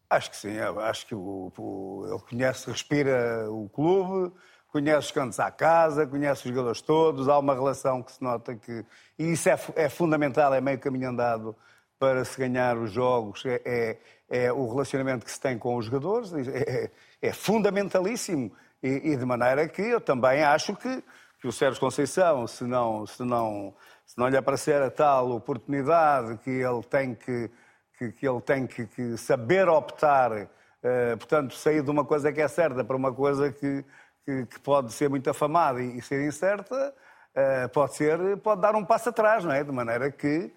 Acho 0.10 0.30
que 0.30 0.38
sim, 0.38 0.58
acho 0.60 1.06
que 1.06 1.16
o, 1.16 1.52
o, 1.58 2.06
ele 2.08 2.20
conhece, 2.20 2.70
respira 2.70 3.50
o 3.50 3.70
clube, 3.70 4.34
conhece 4.68 5.08
os 5.08 5.12
cantos 5.12 5.40
à 5.40 5.50
casa, 5.50 6.06
conhece 6.06 6.44
os 6.44 6.50
jogadores 6.50 6.82
todos, 6.82 7.30
há 7.30 7.38
uma 7.40 7.54
relação 7.54 8.02
que 8.02 8.12
se 8.12 8.22
nota 8.22 8.56
que. 8.56 8.86
E 9.18 9.32
isso 9.32 9.48
é, 9.48 9.58
é 9.76 9.90
fundamental, 9.90 10.54
é 10.54 10.60
meio 10.60 10.80
caminho 10.80 11.10
andado 11.10 11.56
para 12.02 12.26
se 12.26 12.36
ganhar 12.36 12.76
os 12.80 12.92
jogos, 12.92 13.46
é, 13.46 13.62
é, 13.64 13.98
é 14.28 14.52
o 14.52 14.68
relacionamento 14.68 15.24
que 15.24 15.32
se 15.32 15.40
tem 15.40 15.56
com 15.56 15.76
os 15.78 15.86
jogadores, 15.86 16.34
é, 16.34 16.40
é, 16.58 16.92
é 17.22 17.32
fundamentalíssimo. 17.32 18.52
E, 18.82 19.12
e, 19.12 19.16
de 19.16 19.24
maneira 19.24 19.68
que 19.68 19.84
eu 19.84 20.02
também 20.02 20.44
acho 20.44 20.76
que, 20.76 21.04
que 21.40 21.48
o 21.48 21.52
Sérgio 21.52 21.80
Conceição, 21.80 22.48
se 22.48 22.64
não, 22.64 23.06
se 23.06 23.24
não 23.24 23.76
se 24.04 24.18
não 24.18 24.28
lhe 24.28 24.36
aparecer 24.36 24.82
a 24.82 24.90
tal 24.90 25.30
oportunidade 25.30 26.38
que 26.40 26.50
ele 26.50 26.82
tem 26.90 27.14
que, 27.14 27.52
que, 28.00 28.12
que 28.12 28.28
ele 28.28 28.42
tem 28.42 28.66
que, 28.66 28.88
que 28.88 29.16
saber 29.16 29.70
optar, 29.70 30.32
uh, 30.34 31.18
portanto, 31.18 31.54
sair 31.54 31.84
de 31.84 31.92
uma 31.92 32.04
coisa 32.04 32.34
que 32.34 32.42
é 32.42 32.48
certa 32.48 32.84
para 32.84 32.98
uma 32.98 33.14
coisa 33.14 33.52
que, 33.52 33.86
que, 34.26 34.48
que 34.48 34.60
pode 34.60 34.92
ser 34.92 35.08
muito 35.08 35.30
afamada 35.30 35.80
e, 35.80 36.00
e 36.00 36.02
ser 36.02 36.28
incerta, 36.28 36.94
uh, 37.36 37.70
pode, 37.70 37.96
ser, 37.96 38.38
pode 38.38 38.60
dar 38.60 38.76
um 38.76 38.84
passo 38.84 39.10
atrás, 39.10 39.46
não 39.46 39.54
é? 39.54 39.64
De 39.64 39.72
maneira 39.72 40.10
que 40.12 40.52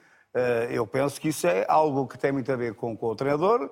eu 0.70 0.86
penso 0.86 1.20
que 1.20 1.28
isso 1.28 1.46
é 1.46 1.64
algo 1.68 2.06
que 2.06 2.18
tem 2.18 2.32
muito 2.32 2.50
a 2.50 2.56
ver 2.56 2.74
com, 2.74 2.96
com 2.96 3.06
o 3.06 3.14
treinador. 3.14 3.70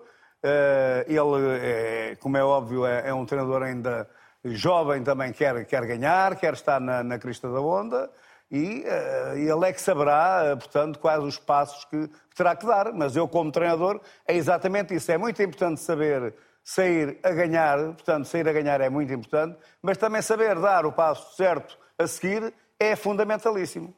ele, 1.07 1.59
é, 1.61 2.16
como 2.20 2.37
é 2.37 2.44
óbvio, 2.44 2.87
é, 2.87 3.09
é, 3.09 3.14
um 3.14 3.27
treinador 3.27 3.62
ainda 3.62 4.09
jovem, 4.44 5.03
também 5.03 5.33
quer, 5.33 5.64
quer 5.66 5.85
ganhar, 5.87 6.37
quer 6.37 6.53
estar 6.55 6.81
na, 6.81 7.03
na 7.03 7.18
crista 7.18 7.51
da 7.51 7.61
onda 7.61 8.11
e 8.53 8.85
uh, 8.85 9.38
ele 9.38 9.66
é 9.66 9.72
que 9.72 9.81
saberá, 9.81 10.53
uh, 10.53 10.59
portanto, 10.59 10.98
quais 10.98 11.25
os 11.25 11.38
passos 11.38 11.87
que 11.87 12.11
terá 12.37 12.55
que 12.55 12.66
dar. 12.66 12.92
Mas 12.92 13.16
eu, 13.16 13.27
como 13.27 13.51
treinador, 13.51 13.98
é 14.29 14.37
exatamente 14.37 14.94
isso. 14.94 15.11
É 15.11 15.16
muito 15.16 15.42
importante 15.42 15.81
saber 15.81 16.35
sair 16.62 17.18
a 17.22 17.31
ganhar, 17.31 17.79
portanto, 17.79 18.27
sair 18.27 18.46
a 18.46 18.53
ganhar 18.53 18.79
é 18.83 18.90
muito 18.90 19.11
importante, 19.11 19.57
mas 19.81 19.96
também 19.96 20.20
saber 20.20 20.61
dar 20.61 20.85
o 20.85 20.92
passo 20.92 21.35
certo 21.35 21.79
a 21.98 22.07
seguir 22.07 22.53
é 22.79 22.94
fundamentalíssimo. 22.94 23.94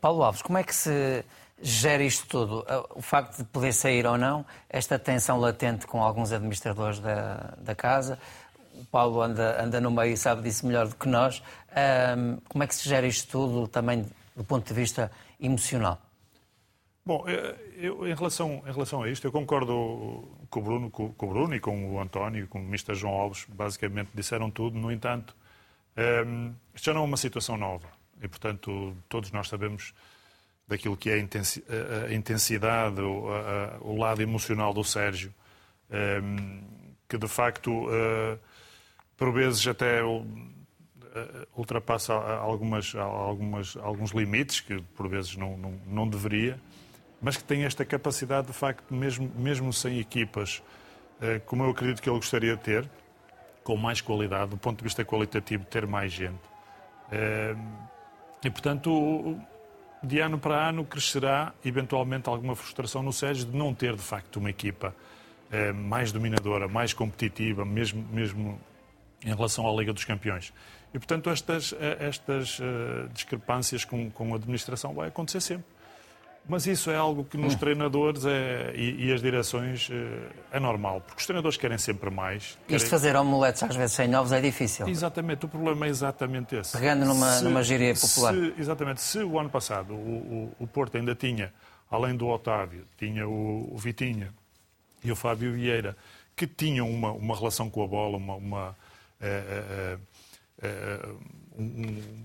Paulo 0.00 0.22
Alves, 0.22 0.40
como 0.40 0.56
é 0.56 0.64
que 0.64 0.74
se 0.74 1.22
gera 1.64 2.02
isto 2.02 2.26
tudo? 2.26 2.64
O 2.94 3.00
facto 3.00 3.38
de 3.38 3.44
poder 3.44 3.72
sair 3.72 4.06
ou 4.06 4.18
não, 4.18 4.44
esta 4.68 4.98
tensão 4.98 5.40
latente 5.40 5.86
com 5.86 6.02
alguns 6.02 6.30
administradores 6.30 7.00
da, 7.00 7.54
da 7.58 7.74
casa, 7.74 8.18
o 8.74 8.84
Paulo 8.84 9.22
anda, 9.22 9.62
anda 9.62 9.80
no 9.80 9.90
meio 9.90 10.12
e 10.12 10.16
sabe 10.16 10.42
disso 10.42 10.66
melhor 10.66 10.86
do 10.86 10.94
que 10.94 11.08
nós. 11.08 11.42
Um, 12.16 12.36
como 12.48 12.64
é 12.64 12.66
que 12.66 12.74
se 12.74 12.88
gera 12.88 13.06
isto 13.06 13.30
tudo 13.30 13.66
também 13.66 14.04
do 14.36 14.44
ponto 14.44 14.66
de 14.66 14.74
vista 14.74 15.10
emocional? 15.40 15.98
Bom, 17.06 17.24
eh, 17.26 17.54
eu, 17.76 18.06
em, 18.06 18.14
relação, 18.14 18.62
em 18.66 18.72
relação 18.72 19.02
a 19.02 19.08
isto, 19.08 19.26
eu 19.26 19.32
concordo 19.32 20.28
com 20.50 20.60
o, 20.60 20.62
Bruno, 20.62 20.90
com, 20.90 21.12
com 21.12 21.26
o 21.26 21.28
Bruno 21.28 21.54
e 21.54 21.60
com 21.60 21.94
o 21.94 22.00
António, 22.00 22.46
com 22.48 22.58
o 22.58 22.62
Mr. 22.62 22.94
João 22.94 23.14
Alves, 23.14 23.46
basicamente 23.48 24.10
disseram 24.14 24.50
tudo. 24.50 24.78
No 24.78 24.90
entanto, 24.90 25.34
um, 26.26 26.52
isto 26.74 26.86
já 26.86 26.94
não 26.94 27.02
é 27.02 27.04
uma 27.04 27.16
situação 27.16 27.56
nova 27.56 27.88
e, 28.22 28.28
portanto, 28.28 28.96
todos 29.08 29.30
nós 29.32 29.48
sabemos 29.48 29.94
daquilo 30.66 30.96
que 30.96 31.10
é 31.10 31.14
a 31.14 32.14
intensidade, 32.14 33.00
o, 33.00 33.96
lado 33.96 34.22
emocional 34.22 34.72
do 34.72 34.82
Sérgio, 34.82 35.32
um, 36.22 36.62
que 37.08 37.18
de 37.18 37.28
facto. 37.28 37.70
Uh, 37.70 38.38
por 39.16 39.32
vezes 39.32 39.66
até 39.66 40.00
eh, 40.00 41.46
ultrapassa 41.56 42.12
algumas, 42.12 42.94
algumas, 42.94 43.76
alguns 43.76 44.10
limites, 44.10 44.60
que 44.60 44.80
por 44.96 45.08
vezes 45.08 45.36
não, 45.36 45.56
não, 45.56 45.74
não, 45.86 46.08
deveria, 46.08 46.58
mas 47.20 47.36
que 47.36 47.44
tem 47.44 47.64
esta 47.64 47.84
capacidade, 47.84 48.48
de 48.48 48.52
facto, 48.52 48.92
mesmo, 48.92 49.30
mesmo 49.36 49.72
sem 49.72 49.98
equipas, 49.98 50.62
eh, 51.20 51.40
como 51.46 51.64
eu 51.64 51.70
acredito 51.70 52.02
que 52.02 52.08
ele 52.08 52.16
gostaria 52.16 52.56
de 52.56 52.62
ter, 52.62 52.90
com 53.62 53.76
mais 53.76 54.00
qualidade, 54.00 54.50
do 54.50 54.58
ponto 54.58 54.78
de 54.78 54.84
vista 54.84 55.04
qualitativo, 55.04 55.64
ter 55.64 55.86
mais 55.86 56.12
gente. 56.12 56.40
Eh, 57.10 57.54
e, 58.44 58.50
portanto, 58.50 59.40
de 60.04 60.20
ano 60.20 60.38
para 60.38 60.68
ano 60.68 60.84
crescerá, 60.84 61.52
eventualmente, 61.64 62.28
alguma 62.28 62.54
frustração 62.54 63.02
no 63.02 63.12
Sérgio 63.12 63.46
de 63.46 63.56
não 63.56 63.74
ter, 63.74 63.96
de 63.96 64.02
facto, 64.02 64.36
uma 64.36 64.50
equipa 64.50 64.94
mais 65.72 66.10
dominadora, 66.10 66.66
mais 66.66 66.92
competitiva, 66.92 67.64
mesmo, 67.64 68.04
mesmo 68.10 68.60
em 69.24 69.34
relação 69.34 69.68
à 69.68 69.72
Liga 69.72 69.92
dos 69.92 70.04
Campeões. 70.04 70.52
E, 70.92 70.98
portanto, 70.98 71.28
estas, 71.28 71.72
eh, 71.72 71.96
estas 71.98 72.60
uh, 72.60 73.08
discrepâncias 73.12 73.84
com, 73.84 74.08
com 74.10 74.32
a 74.32 74.36
administração 74.36 74.94
vai 74.94 75.08
acontecer 75.08 75.40
sempre. 75.40 75.66
Mas 76.46 76.66
isso 76.66 76.90
é 76.90 76.96
algo 76.96 77.24
que 77.24 77.38
nos 77.38 77.54
treinadores 77.54 78.26
é, 78.26 78.74
e, 78.76 79.06
e, 79.06 79.12
as 79.12 79.22
direções 79.22 79.88
é, 79.90 80.56
é, 80.56 80.60
normal, 80.60 81.00
porque 81.00 81.20
os 81.20 81.26
treinadores 81.26 81.56
querem 81.56 81.78
sempre 81.78 82.10
mais. 82.10 82.58
Querem... 82.66 82.76
Isto 82.76 82.90
fazer 82.90 83.16
omeletes 83.16 83.62
às 83.62 83.74
vezes 83.74 83.96
sem 83.96 84.08
novos 84.08 84.30
é 84.30 84.42
difícil. 84.42 84.86
Exatamente, 84.86 85.46
o 85.46 85.48
problema 85.48 85.86
é 85.86 85.88
exatamente 85.88 86.54
esse. 86.54 86.76
Pegando 86.76 87.06
numa, 87.06 87.32
se, 87.32 87.44
numa 87.44 87.62
gíria 87.62 87.94
popular. 87.94 88.34
Se, 88.34 88.54
exatamente, 88.58 89.00
se 89.00 89.18
o 89.20 89.38
ano 89.38 89.48
passado 89.48 89.94
o, 89.94 90.52
o, 90.58 90.64
o, 90.64 90.66
Porto 90.66 90.98
ainda 90.98 91.14
tinha, 91.14 91.50
além 91.90 92.14
do 92.14 92.28
Otávio, 92.28 92.84
tinha 92.98 93.26
o, 93.26 93.74
o 93.74 93.78
Vitinha 93.78 94.28
e 95.02 95.10
o 95.10 95.16
Fábio 95.16 95.54
Vieira, 95.54 95.96
que 96.36 96.46
tinham 96.46 96.90
uma, 96.90 97.10
uma 97.12 97.34
relação 97.34 97.70
com 97.70 97.82
a 97.82 97.86
bola, 97.86 98.18
uma, 98.18 98.34
uma 98.34 98.76
é, 99.18 99.96
é, 100.62 100.98
é, 101.56 101.60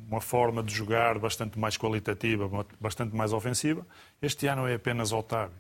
uma 0.10 0.22
forma 0.22 0.63
de 0.63 0.74
jogar 0.74 1.20
bastante 1.20 1.58
mais 1.58 1.78
qualitativa, 1.78 2.50
bastante 2.80 3.15
mais 3.15 3.34
ofensiva. 3.34 3.86
Este 4.22 4.48
ano 4.48 4.68
é 4.68 4.76
apenas 4.76 5.12
Otávio. 5.12 5.56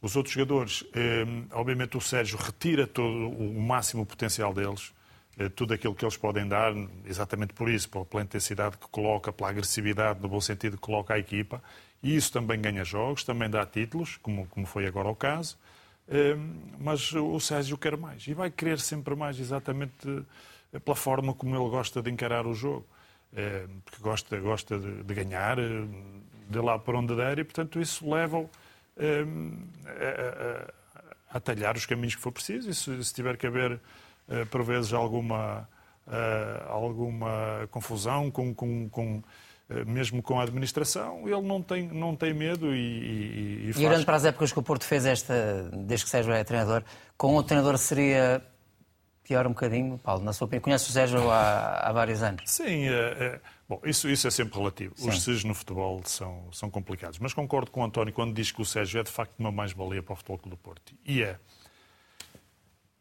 Os 0.00 0.14
outros 0.14 0.34
jogadores, 0.34 0.84
obviamente 1.52 1.96
o 1.96 2.00
Sérgio 2.00 2.38
retira 2.38 2.86
todo 2.86 3.30
o 3.30 3.60
máximo 3.60 4.06
potencial 4.06 4.54
deles, 4.54 4.92
tudo 5.56 5.74
aquilo 5.74 5.92
que 5.92 6.04
eles 6.04 6.16
podem 6.16 6.46
dar, 6.46 6.72
exatamente 7.04 7.52
por 7.52 7.68
isso, 7.68 7.88
pela 7.88 8.22
intensidade 8.22 8.76
que 8.76 8.86
coloca, 8.88 9.32
pela 9.32 9.50
agressividade, 9.50 10.20
no 10.20 10.28
bom 10.28 10.40
sentido 10.40 10.76
que 10.76 10.82
coloca 10.82 11.14
a 11.14 11.18
equipa. 11.18 11.60
E 12.00 12.14
isso 12.14 12.32
também 12.32 12.60
ganha 12.60 12.84
jogos, 12.84 13.24
também 13.24 13.50
dá 13.50 13.66
títulos, 13.66 14.16
como, 14.18 14.46
como 14.46 14.66
foi 14.66 14.86
agora 14.86 15.08
o 15.08 15.16
caso. 15.16 15.58
Mas 16.78 17.12
o 17.12 17.40
Sérgio 17.40 17.76
quer 17.76 17.96
mais 17.96 18.24
e 18.28 18.34
vai 18.34 18.52
querer 18.52 18.78
sempre 18.78 19.16
mais, 19.16 19.40
exatamente 19.40 20.24
pela 20.84 20.96
forma 20.96 21.32
como 21.34 21.56
ele 21.56 21.70
gosta 21.70 22.02
de 22.02 22.10
encarar 22.10 22.46
o 22.46 22.54
jogo. 22.54 22.86
É, 23.34 23.66
porque 23.84 24.02
gosta, 24.02 24.38
gosta 24.38 24.78
de, 24.78 25.02
de, 25.02 25.14
ganhar, 25.14 25.58
eh, 25.58 25.86
de 26.48 26.58
lá 26.60 26.78
para 26.78 26.98
onde 26.98 27.14
der, 27.14 27.38
e 27.38 27.44
portanto 27.44 27.78
isso 27.78 28.08
leva-o 28.08 28.48
é, 28.96 29.22
a, 29.86 31.34
a, 31.34 31.36
a, 31.36 31.40
talhar 31.40 31.76
os 31.76 31.84
caminhos 31.84 32.14
que 32.14 32.22
for 32.22 32.32
preciso. 32.32 32.70
E 32.70 32.74
se, 32.74 33.04
se 33.04 33.14
tiver 33.14 33.36
que 33.36 33.46
haver, 33.46 33.78
é, 34.28 34.44
por 34.46 34.62
vezes, 34.62 34.94
alguma, 34.94 35.68
alguma 36.68 37.68
confusão 37.70 38.30
com, 38.30 38.54
com, 38.54 38.88
com 38.88 39.22
mesmo 39.86 40.22
com 40.22 40.40
a 40.40 40.44
administração, 40.44 41.28
ele 41.28 41.42
não 41.42 41.62
tem, 41.62 41.86
não 41.86 42.16
tem 42.16 42.32
medo 42.32 42.74
e, 42.74 42.78
e, 42.78 43.68
e 43.68 43.72
faz... 43.74 43.84
E 43.84 43.86
olhando 43.86 44.06
para 44.06 44.16
as 44.16 44.24
épocas 44.24 44.50
que 44.50 44.58
o 44.58 44.62
Porto 44.62 44.86
fez 44.86 45.04
esta, 45.04 45.68
desde 45.74 46.06
que 46.06 46.10
Sérgio 46.10 46.32
é 46.32 46.42
treinador, 46.42 46.82
com 47.18 47.36
o 47.36 47.42
treinador 47.42 47.76
seria 47.76 48.42
pior 49.28 49.46
um 49.46 49.50
bocadinho, 49.50 49.98
Paulo, 49.98 50.24
na 50.24 50.32
sua 50.32 50.46
opinião. 50.46 50.62
Conhece 50.62 50.88
o 50.88 50.92
Sérgio 50.92 51.30
há, 51.30 51.80
há 51.80 51.92
vários 51.92 52.22
anos. 52.22 52.42
Sim, 52.46 52.88
é, 52.88 52.92
é, 52.92 53.40
bom, 53.68 53.78
isso, 53.84 54.08
isso 54.08 54.26
é 54.26 54.30
sempre 54.30 54.58
relativo. 54.58 54.94
Sim. 54.96 55.10
Os 55.10 55.22
SES 55.22 55.44
no 55.44 55.54
futebol 55.54 56.00
são, 56.06 56.48
são 56.50 56.70
complicados. 56.70 57.18
Mas 57.18 57.34
concordo 57.34 57.70
com 57.70 57.82
o 57.82 57.84
António 57.84 58.12
quando 58.14 58.32
diz 58.34 58.50
que 58.50 58.62
o 58.62 58.64
Sérgio 58.64 59.00
é 59.00 59.02
de 59.02 59.10
facto 59.10 59.38
uma 59.38 59.52
mais-valia 59.52 60.02
para 60.02 60.14
o 60.14 60.16
Futebol 60.16 60.38
Clube 60.38 60.56
do 60.56 60.58
Porto. 60.58 60.94
E 61.04 61.22
é. 61.22 61.38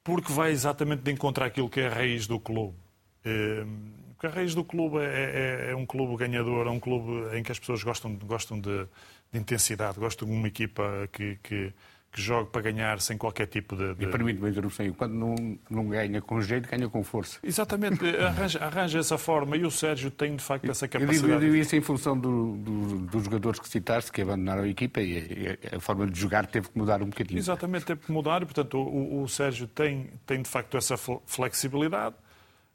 Porque 0.04 0.32
vai 0.34 0.52
exatamente 0.52 1.02
de 1.02 1.12
encontrar 1.12 1.46
aquilo 1.46 1.70
que 1.70 1.80
é 1.80 1.88
a 1.88 1.94
raiz 1.94 2.28
do 2.28 2.40
clube. 2.40 2.76
É, 3.24 3.66
porque 4.10 4.28
a 4.28 4.30
raiz 4.30 4.54
do 4.54 4.66
clube 4.66 4.98
é, 4.98 5.68
é, 5.68 5.72
é, 5.72 5.76
um 5.76 5.86
clube 5.86 6.18
ganhador, 6.18 6.68
é 6.68 6.70
um 6.70 6.80
clube 6.80 7.38
em 7.38 7.44
que 7.44 7.52
as 7.54 7.60
pessoas 7.60 7.84
gostam, 7.84 8.14
gostam 8.16 8.60
de, 8.60 8.86
de 9.32 9.40
intensidade, 9.40 9.98
gostam 9.98 10.28
de 10.28 10.34
uma 10.34 10.48
equipa 10.48 11.08
que, 11.14 11.38
que 11.42 11.74
que 12.12 12.22
jogue 12.22 12.50
para 12.50 12.62
ganhar 12.62 13.00
sem 13.02 13.18
qualquer 13.18 13.48
tipo 13.48 13.76
de. 13.76 13.94
de... 13.96 14.06
E 14.06 14.08
permite-me 14.08 14.50
interrupção. 14.50 14.92
Quando 14.94 15.14
não, 15.14 15.60
não 15.70 15.88
ganha 15.88 16.22
com 16.22 16.42
jeito, 16.42 16.70
ganha 16.70 16.90
com 16.90 17.04
força. 17.04 17.40
Exatamente, 17.44 18.04
arranja, 18.18 18.60
arranja, 18.64 19.00
essa 19.00 19.18
forma 19.18 19.56
e 19.56 19.66
o 19.66 19.72
Sérgio 19.72 20.10
tem 20.10 20.36
de 20.36 20.44
facto 20.44 20.70
essa 20.70 20.88
capacidade. 20.88 21.18
Eu 21.18 21.22
digo, 21.22 21.34
eu 21.34 21.40
digo 21.40 21.56
isso 21.56 21.76
em 21.76 21.82
função 21.82 22.18
do, 22.18 22.56
do, 22.58 23.00
dos 23.00 23.24
jogadores 23.26 23.60
que 23.60 23.70
citaste, 23.70 24.12
que 24.12 24.22
abandonaram 24.22 24.64
a 24.64 24.68
equipa 24.68 25.02
e 25.02 25.58
a, 25.72 25.78
a, 25.78 25.80
forma 25.80 26.08
de 26.08 26.20
jogar 26.20 26.48
teve 26.48 26.70
que 26.70 26.78
mudar 26.78 27.02
um 27.02 27.08
bocadinho. 27.08 27.40
Exatamente, 27.40 27.86
teve 27.86 28.02
que 28.02 28.12
mudar 28.12 28.42
e, 28.42 28.46
portanto, 28.46 28.78
o, 28.80 29.22
o 29.22 29.28
Sérgio 29.28 29.68
tem, 29.68 30.10
tem 30.26 30.42
de 30.42 30.50
facto 30.50 30.78
essa 30.78 30.98
flexibilidade. 31.26 32.16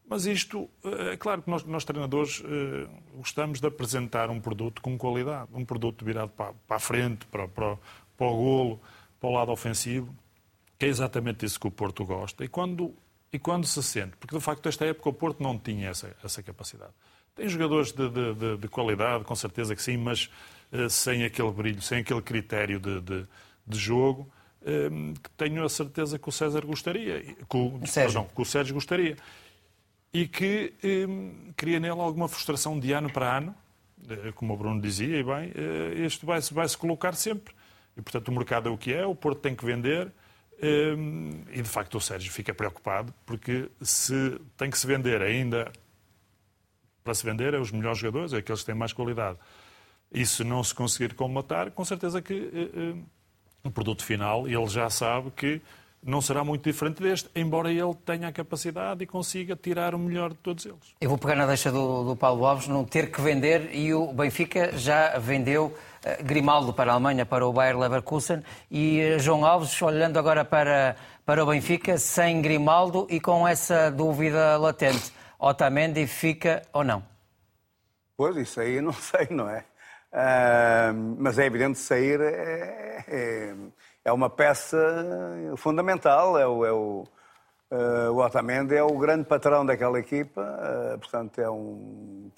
Mas 0.09 0.27
isto, 0.27 0.68
eh, 0.85 1.12
é 1.12 1.16
claro 1.16 1.42
que 1.42 1.51
nós, 1.51 1.64
nós 1.64 1.85
treinadores 1.85 2.42
eh, 2.45 2.87
gostamos 3.16 3.61
de 3.61 3.66
apresentar 3.66 4.29
um 4.31 4.40
produto 4.40 4.83
com 4.83 4.99
qualidade, 4.99 5.49
um 5.55 5.64
produto 5.64 6.05
virado 6.05 6.29
para, 6.31 6.53
para 6.66 6.77
a 6.77 6.81
frente, 6.81 7.25
para, 7.27 7.49
para, 7.49 7.79
para 8.16 8.27
o 8.27 8.37
golo, 8.37 8.81
para 9.23 9.31
o 9.31 9.33
lado 9.33 9.53
ofensivo, 9.53 10.13
que 10.77 10.87
é 10.87 10.89
exatamente 10.89 11.47
isso 11.47 11.61
que 11.61 11.69
o 11.69 11.71
Porto 11.71 12.05
gosta. 12.05 12.45
E 12.45 12.49
quando, 12.49 12.93
e 13.33 13.39
quando 13.39 13.65
se 13.65 13.81
sente, 13.81 14.17
porque 14.17 14.37
de 14.37 14.43
facto 14.43 14.69
esta 14.69 14.85
época 14.85 15.09
o 15.11 15.13
Porto 15.13 15.41
não 15.41 15.57
tinha 15.57 15.91
essa, 15.91 16.15
essa 16.25 16.43
capacidade. 16.43 16.91
Tem 17.37 17.49
jogadores 17.49 17.93
de, 17.93 18.09
de, 18.11 18.35
de, 18.35 18.57
de 18.57 18.69
qualidade, 18.69 19.23
com 19.23 19.37
certeza 19.37 19.77
que 19.77 19.83
sim, 19.83 19.97
mas 19.97 20.29
uh, 20.73 20.91
sem 20.91 21.23
aquele 21.23 21.53
brilho, 21.53 21.81
sem 21.81 22.01
aquele 22.01 22.21
critério 22.21 22.81
de, 22.81 23.01
de 23.01 23.79
jogo, 23.79 24.29
uh, 24.63 25.15
que 25.21 25.31
tenho 25.37 25.65
a 25.65 25.69
certeza 25.69 26.19
que 26.19 26.29
o 26.29 26.33
César 26.33 26.67
gostaria, 26.67 27.23
que 27.23 27.57
o, 27.57 27.81
Sérgio. 27.87 28.21
Não, 28.21 28.27
que 28.27 28.43
o 28.43 28.45
Sérgio 28.45 28.75
gostaria. 28.75 29.17
E 30.13 30.27
que 30.27 30.75
um, 31.09 31.53
cria 31.57 31.79
nele 31.79 32.01
alguma 32.01 32.29
frustração 32.29 32.79
de 32.79 32.93
ano 32.93 33.11
para 33.11 33.39
ano, 33.39 33.55
uh, 34.03 34.33
como 34.35 34.53
o 34.53 34.57
Bruno 34.57 34.81
dizia, 34.81 35.17
e 35.17 35.23
bem, 35.23 35.53
este 36.05 36.27
vai-se 36.27 36.53
vai 36.53 36.69
-se 36.69 36.77
colocar 36.77 37.15
sempre 37.15 37.55
e, 37.97 38.03
portanto, 38.03 38.29
o 38.29 38.33
mercado 38.33 38.69
é 38.69 38.73
o 38.73 38.79
que 38.79 38.93
é, 38.93 39.05
o 39.05 39.15
Porto 39.15 39.41
tem 39.41 39.55
que 39.55 39.65
vender. 39.65 40.11
Hum, 40.63 41.43
e, 41.51 41.61
de 41.61 41.69
facto, 41.69 41.97
o 41.97 42.01
Sérgio 42.01 42.33
fica 42.33 42.55
preocupado, 42.55 43.13
porque 43.27 43.69
se 43.81 44.41
tem 44.57 44.71
que 44.71 44.79
se 44.79 44.87
vender 44.87 45.21
ainda 45.21 45.73
para 47.03 47.15
se 47.15 47.25
vender, 47.25 47.53
é 47.53 47.59
os 47.59 47.73
melhores 47.73 47.99
jogadores, 47.99 48.33
é 48.33 48.39
aqueles 48.39 48.61
que 48.61 48.67
têm 48.67 48.75
mais 48.75 48.93
qualidade. 48.93 49.39
E 50.13 50.25
se 50.25 50.45
não 50.45 50.63
se 50.63 50.75
conseguir 50.75 51.15
colmatar, 51.15 51.71
com 51.73 51.85
certeza 51.85 52.23
que 52.23 52.35
uh, 52.35 52.97
uh, 52.97 53.05
o 53.65 53.71
produto 53.71 54.05
final, 54.05 54.47
ele 54.47 54.69
já 54.69 54.89
sabe 54.89 55.31
que 55.33 55.61
não 56.05 56.21
será 56.21 56.43
muito 56.43 56.69
diferente 56.69 57.01
deste, 57.01 57.31
embora 57.35 57.71
ele 57.71 57.95
tenha 58.05 58.29
a 58.29 58.33
capacidade 58.33 59.05
e 59.05 59.07
consiga 59.07 59.55
tirar 59.55 59.95
o 59.95 59.99
melhor 59.99 60.31
de 60.31 60.37
todos 60.37 60.67
eles. 60.67 60.95
Eu 61.01 61.09
vou 61.09 61.17
pegar 61.17 61.37
na 61.37 61.47
deixa 61.47 61.71
do, 61.71 62.05
do 62.05 62.17
Paulo 62.17 62.45
Alves, 62.45 62.67
não 62.67 62.85
ter 62.85 63.11
que 63.11 63.21
vender, 63.21 63.75
e 63.75 63.95
o 63.95 64.13
Benfica 64.13 64.77
já 64.77 65.17
vendeu 65.19 65.77
Grimaldo 66.23 66.73
para 66.73 66.91
a 66.91 66.95
Alemanha, 66.95 67.25
para 67.25 67.47
o 67.47 67.53
Bayer 67.53 67.79
Leverkusen, 67.79 68.43
e 68.71 69.15
uh, 69.17 69.19
João 69.19 69.45
Alves, 69.45 69.81
olhando 69.83 70.19
agora 70.19 70.45
para, 70.45 70.97
para 71.25 71.43
o 71.43 71.47
Benfica, 71.47 71.99
sem 71.99 72.41
Grimaldo 72.41 73.07
e 73.11 73.21
com 73.21 73.47
essa 73.47 73.91
dúvida 73.91 74.57
latente, 74.57 75.12
Otamendi 75.38 76.07
fica 76.07 76.62
ou 76.73 76.85
não? 76.85 77.03
Pois, 78.17 78.37
isso 78.37 78.61
aí 78.61 78.77
eu 78.77 78.83
não 78.83 78.93
sei, 78.95 79.29
não 79.31 79.49
é? 79.49 79.65
Uh, 80.12 81.17
mas 81.19 81.38
é 81.38 81.47
evidente 81.47 81.79
sair 81.79 82.21
é, 82.21 83.05
é 83.09 83.55
é 84.05 84.12
uma 84.12 84.29
peça 84.29 84.79
fundamental. 85.57 86.38
É 86.38 86.47
o, 86.47 86.65
é 86.65 86.73
o, 86.73 87.05
uh, 87.73 88.13
o 88.13 88.25
Otamendi 88.25 88.75
é 88.75 88.83
o 88.83 88.99
grande 88.99 89.25
patrão 89.25 89.65
daquela 89.65 89.99
equipa, 89.99 90.41
uh, 90.41 90.99
portanto, 90.99 91.41
é 91.41 91.51
um, 91.51 92.31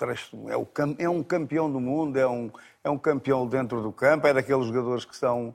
é, 0.48 0.56
o, 0.56 0.68
é 0.98 1.08
um 1.08 1.22
campeão 1.22 1.70
do 1.70 1.80
mundo, 1.80 2.16
é 2.18 2.26
um, 2.26 2.50
é 2.82 2.88
um 2.88 2.98
campeão 2.98 3.46
dentro 3.46 3.82
do 3.82 3.92
campo, 3.92 4.26
é 4.26 4.32
daqueles 4.32 4.66
jogadores 4.66 5.04
que 5.04 5.16
são, 5.16 5.54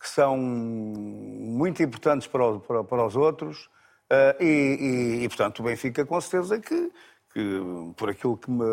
que 0.00 0.08
são 0.08 0.36
muito 0.36 1.82
importantes 1.82 2.26
para, 2.26 2.44
o, 2.44 2.60
para, 2.60 2.82
para 2.82 3.06
os 3.06 3.14
outros. 3.14 3.68
Uh, 4.10 4.42
e, 4.42 4.44
e, 5.20 5.24
e, 5.24 5.28
portanto, 5.28 5.60
o 5.60 5.62
Benfica, 5.62 6.04
com 6.04 6.20
certeza, 6.20 6.58
que, 6.58 6.90
que 7.32 7.62
por 7.96 8.10
aquilo 8.10 8.36
que 8.36 8.50
me 8.50 8.64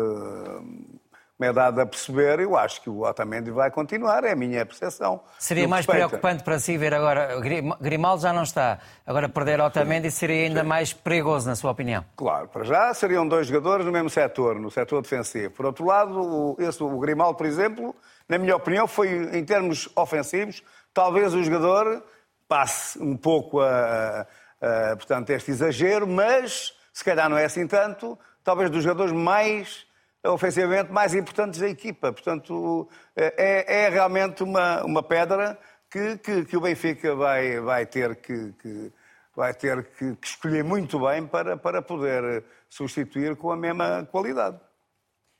me 1.38 1.46
é 1.46 1.52
dado 1.52 1.80
a 1.80 1.86
perceber, 1.86 2.40
eu 2.40 2.56
acho 2.56 2.82
que 2.82 2.90
o 2.90 3.02
Otamendi 3.02 3.52
vai 3.52 3.70
continuar, 3.70 4.24
é 4.24 4.32
a 4.32 4.36
minha 4.36 4.66
percepção. 4.66 5.20
Seria 5.38 5.68
mais 5.68 5.86
respeita. 5.86 6.08
preocupante 6.08 6.42
para 6.42 6.58
si 6.58 6.76
ver 6.76 6.92
agora, 6.92 7.40
Grimaldo 7.80 8.22
já 8.22 8.32
não 8.32 8.42
está, 8.42 8.80
agora 9.06 9.28
perder 9.28 9.60
Otamendi 9.60 10.10
seria 10.10 10.46
ainda 10.46 10.62
Sim. 10.62 10.66
mais 10.66 10.92
perigoso, 10.92 11.48
na 11.48 11.54
sua 11.54 11.70
opinião? 11.70 12.04
Claro, 12.16 12.48
para 12.48 12.64
já 12.64 12.92
seriam 12.92 13.26
dois 13.26 13.46
jogadores 13.46 13.86
no 13.86 13.92
mesmo 13.92 14.10
setor, 14.10 14.58
no 14.58 14.68
setor 14.68 15.00
defensivo. 15.00 15.54
Por 15.54 15.64
outro 15.64 15.86
lado, 15.86 16.20
o, 16.20 16.56
esse, 16.58 16.82
o 16.82 16.98
Grimaldo, 16.98 17.36
por 17.36 17.46
exemplo, 17.46 17.94
na 18.28 18.36
minha 18.36 18.56
opinião, 18.56 18.88
foi, 18.88 19.08
em 19.32 19.44
termos 19.44 19.88
ofensivos, 19.94 20.60
talvez 20.92 21.34
o 21.34 21.44
jogador 21.44 22.02
passe 22.48 23.00
um 23.00 23.16
pouco 23.16 23.60
a, 23.60 24.26
a, 24.60 24.92
a 24.92 24.96
portanto, 24.96 25.30
este 25.30 25.52
exagero, 25.52 26.04
mas 26.04 26.72
se 26.92 27.04
calhar 27.04 27.28
não 27.28 27.38
é 27.38 27.44
assim 27.44 27.64
tanto, 27.68 28.18
talvez 28.42 28.70
dos 28.70 28.82
jogadores 28.82 29.12
mais 29.12 29.86
ofensivamente 30.24 30.92
mais 30.92 31.14
importantes 31.14 31.60
da 31.60 31.68
equipa. 31.68 32.12
Portanto, 32.12 32.88
é, 33.16 33.84
é 33.84 33.88
realmente 33.88 34.42
uma, 34.42 34.84
uma 34.84 35.02
pedra 35.02 35.58
que, 35.90 36.18
que, 36.18 36.44
que, 36.44 36.56
o 36.56 36.60
Benfica 36.60 37.14
vai, 37.14 37.60
vai 37.60 37.86
ter 37.86 38.16
que, 38.16 38.52
que 38.60 38.92
vai 39.34 39.54
ter 39.54 39.84
que, 39.84 40.16
que, 40.16 40.26
escolher 40.26 40.64
muito 40.64 40.98
bem 41.00 41.26
para, 41.26 41.56
para 41.56 41.80
poder 41.80 42.44
substituir 42.68 43.36
com 43.36 43.50
a 43.50 43.56
mesma 43.56 44.06
qualidade. 44.10 44.58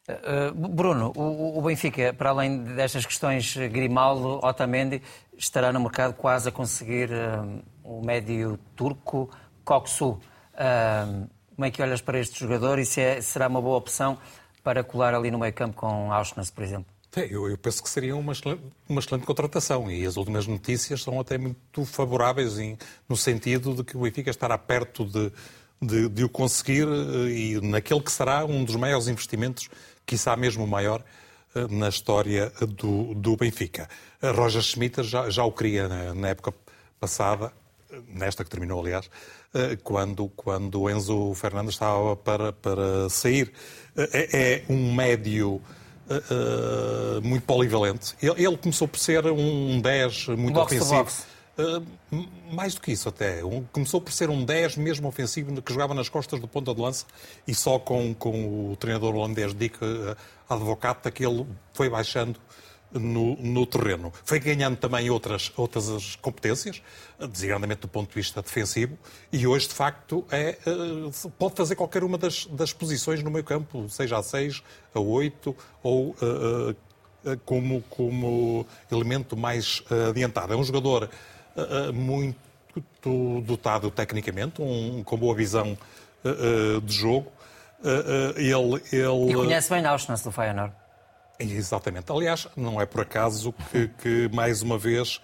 Uh, 0.09 0.69
Bruno, 0.69 1.12
o, 1.14 1.61
Benfica, 1.61 2.14
para 2.14 2.31
além 2.31 2.62
destas 2.62 3.05
questões 3.05 3.55
Grimaldo, 3.55 4.41
Otamendi, 4.43 5.03
estará 5.37 5.71
no 5.71 5.81
mercado 5.81 6.14
quase 6.14 6.49
a 6.49 6.53
conseguir 6.53 7.11
uh, 7.11 7.62
o 7.85 8.01
médio 8.01 8.59
turco 8.75 9.29
Koksu. 9.64 10.12
Uh, 10.55 11.29
como 11.55 11.67
é 11.67 11.71
que 11.71 11.83
olhas 11.83 12.01
para 12.01 12.19
este 12.19 12.41
jogador 12.41 12.79
e 12.79 12.87
se 12.87 13.01
é, 13.01 13.21
será 13.21 13.49
uma 13.49 13.61
boa 13.61 13.77
opção 13.77 14.17
para 14.68 14.85
colar 14.85 15.14
ali 15.14 15.31
no 15.31 15.38
meio 15.38 15.54
campo 15.54 15.74
com 15.76 16.12
Auschwitz, 16.12 16.50
por 16.50 16.62
exemplo? 16.62 16.85
Eu, 17.16 17.48
eu, 17.48 17.57
penso 17.57 17.83
que 17.83 17.88
seria 17.88 18.14
uma 18.14 18.35
excelente, 18.35 18.61
uma 18.87 19.00
excelente, 19.00 19.24
contratação 19.24 19.90
e 19.90 20.04
as 20.04 20.18
últimas 20.18 20.46
notícias 20.46 21.02
são 21.02 21.18
até 21.18 21.38
muito 21.38 21.87
favoráveis 21.87 22.59
em, 22.59 22.76
no 23.09 23.16
sentido 23.16 23.74
de 23.74 23.83
que 23.83 23.96
o 23.96 24.00
Benfica 24.00 24.28
estará 24.28 24.59
perto 24.59 25.07
de, 25.07 25.33
de, 25.81 26.11
de, 26.11 26.22
o 26.22 26.28
conseguir 26.28 26.87
eh, 26.87 27.31
e 27.31 27.61
naquele 27.62 28.02
que 28.02 28.12
será 28.12 28.44
um 28.44 28.62
dos 28.62 28.76
maiores 28.76 29.09
investimentos, 29.09 29.70
quiçá 30.04 30.37
mesmo 30.37 30.64
o 30.64 30.68
maior, 30.68 31.02
eh, 31.54 31.66
na 31.70 31.88
história 31.88 32.52
do, 32.61 33.14
do 33.14 33.38
Benfica. 33.38 33.88
Roger 34.22 34.61
Schmidt 34.61 35.02
já, 35.02 35.31
já 35.31 35.44
o 35.44 35.50
queria 35.50 35.88
na, 35.88 36.12
na 36.12 36.28
época 36.28 36.52
passada, 37.00 37.54
nesta 38.07 38.44
que 38.44 38.50
terminou, 38.50 38.81
aliás, 38.83 39.07
eh, 39.07 39.11
quando, 39.82 40.28
quando 40.37 40.90
Enzo 40.90 41.34
Fernandes 41.34 41.74
estava 41.74 42.14
para, 42.16 42.52
para 42.52 43.08
sair. 43.08 43.52
É, 43.96 44.62
é 44.62 44.64
um 44.68 44.94
médio 44.94 45.61
uh, 46.08 47.20
muito 47.22 47.44
polivalente. 47.44 48.14
Ele, 48.22 48.44
ele, 48.44 48.56
começou 48.56 48.88
por 48.88 48.98
ser 48.98 49.26
um 49.26 49.80
10 49.80 50.28
muito 50.28 50.58
ofensivo. 50.58 51.06
Uh, 51.58 52.24
mais 52.52 52.74
do 52.74 52.80
que 52.80 52.92
isso 52.92 53.08
até. 53.08 53.44
Um, 53.44 53.64
começou 53.72 54.00
por 54.00 54.12
ser 54.12 54.30
um 54.30 54.44
10 54.44 54.76
mesmo 54.76 55.08
ofensivo 55.08 55.61
que 55.61 55.72
jogava 55.72 55.92
nas 55.92 56.08
costas 56.08 56.40
do 56.40 56.46
ponta 56.46 56.74
de 56.74 56.80
lança 56.80 57.04
e 57.46 57.54
só 57.54 57.78
com, 57.78 58.14
com 58.14 58.70
o 58.70 58.76
treinador 58.76 59.14
holandês 59.14 59.52
Dick 59.54 59.76
Advocata 60.48 61.11
que 61.11 61.26
ele 61.26 61.44
foi 61.72 61.90
baixando 61.90 62.38
no, 62.92 63.37
no, 63.37 63.66
terreno. 63.66 64.12
Foi 64.24 64.38
ganhando 64.38 64.77
também 64.77 65.11
outras, 65.11 65.53
outras 65.57 66.16
competências, 66.16 66.83
designadamente 67.31 67.83
do 67.83 67.88
ponto 67.88 68.09
de 68.09 68.14
vista 68.14 68.40
defensivo, 68.40 68.98
e 69.33 69.46
hoje, 69.46 69.68
de 69.68 69.74
facto, 69.74 70.24
é, 70.31 70.51
eh, 70.51 71.29
pode 71.38 71.55
fazer 71.55 71.74
qualquer 71.74 72.03
uma 72.03 72.16
das, 72.16 72.46
das 72.46 72.72
posições 72.72 73.22
no 73.22 73.31
meio 73.31 73.44
campo, 73.44 73.88
seja 73.88 74.18
a 74.18 74.22
6, 74.22 74.62
a 74.94 75.01
8 75.01 75.55
ou 75.83 76.11
uh, 76.11 76.77
como, 77.44 77.83
como 77.90 78.66
elemento 78.90 79.37
mais 79.37 79.83
adiantado. 80.09 80.53
É 80.53 80.57
um 80.57 80.64
jogador 80.64 81.11
uh, 81.57 81.92
muito 81.92 82.38
dotado 83.44 83.90
tecnicamente, 83.90 84.62
um, 84.62 85.03
com 85.03 85.16
boa 85.16 85.35
visão 85.35 85.77
de 86.83 86.94
jogo. 86.94 87.31
ele, 88.37 88.83
ele... 88.92 89.31
E 89.31 89.35
conhece 89.35 89.70
bem 89.70 89.85
Auschwitz 89.85 90.22
do 90.22 90.33
Feyenoord. 90.33 90.74
Exatamente. 91.38 92.11
Aliás, 92.11 92.48
não 92.57 92.81
é 92.81 92.87
por 92.87 93.03
acaso 93.03 93.55
que, 93.70 93.88
que 94.03 94.29
mais 94.35 94.61
uma 94.61 94.77
vez, 94.77 95.20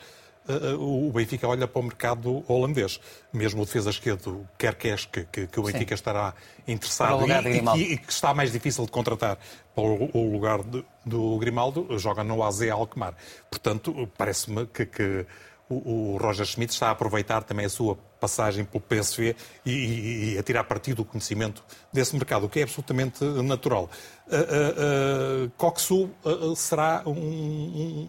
uh, 0.49 1.09
o 1.09 1.11
Benfica 1.11 1.49
olha 1.49 1.67
para 1.67 1.81
o 1.81 1.83
mercado 1.83 2.45
holandês. 2.47 3.01
Mesmo 3.33 3.63
o 3.63 3.65
defesa 3.65 3.91
esquerdo, 3.91 4.47
quer 4.57 4.77
que, 4.77 4.95
que, 4.97 5.47
que 5.49 5.61
o 5.61 5.63
Benfica 5.65 5.89
Sim. 5.89 6.01
estará 6.01 6.35
interessado 6.69 7.27
e, 7.27 7.33
e, 7.33 7.61
que, 7.61 7.93
e, 7.95 7.99
que, 7.99 8.13
está 8.13 8.33
mais 8.33 8.53
difícil 8.53 8.85
de 8.85 8.93
contratar 8.93 9.39
para 9.75 9.83
o, 9.83 10.33
lugar 10.33 10.63
de, 10.63 10.85
do 11.05 11.37
Grimaldo, 11.39 11.99
joga 11.99 12.23
no 12.23 12.45
AZ 12.45 12.63
Alkmaar. 12.63 13.15
Portanto, 13.51 14.09
parece-me 14.17 14.67
que, 14.67 14.87
que 14.87 15.27
o, 15.69 16.17
Roger 16.21 16.45
Schmidt 16.47 16.73
está 16.73 16.89
a 16.89 16.91
aproveitar 16.91 17.43
também 17.43 17.67
a 17.67 17.69
sua 17.69 17.97
passagem 18.21 18.65
pelo 18.65 18.83
PSV 18.83 19.35
e, 19.65 19.71
e, 19.71 20.35
e 20.35 20.39
a 20.39 20.43
tirar 20.43 20.65
partido 20.65 20.97
do 20.97 21.05
conhecimento 21.05 21.65
desse 21.93 22.15
mercado, 22.15 22.47
o 22.47 22.49
que 22.49 22.61
é 22.61 22.63
absolutamente 22.63 23.25
natural. 23.25 23.91
Uh, 24.27 24.35
uh, 24.35 25.45
uh, 25.47 25.51
Coxu 25.57 26.11
uh, 26.25 26.57
será 26.57 27.03
um, 27.07 28.07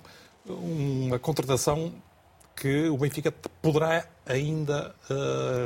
um, 0.48 1.08
uma 1.08 1.20
contratação 1.20 1.94
que 2.56 2.88
o 2.88 2.98
Benfica 2.98 3.34
poderá 3.62 4.08
ainda 4.26 4.96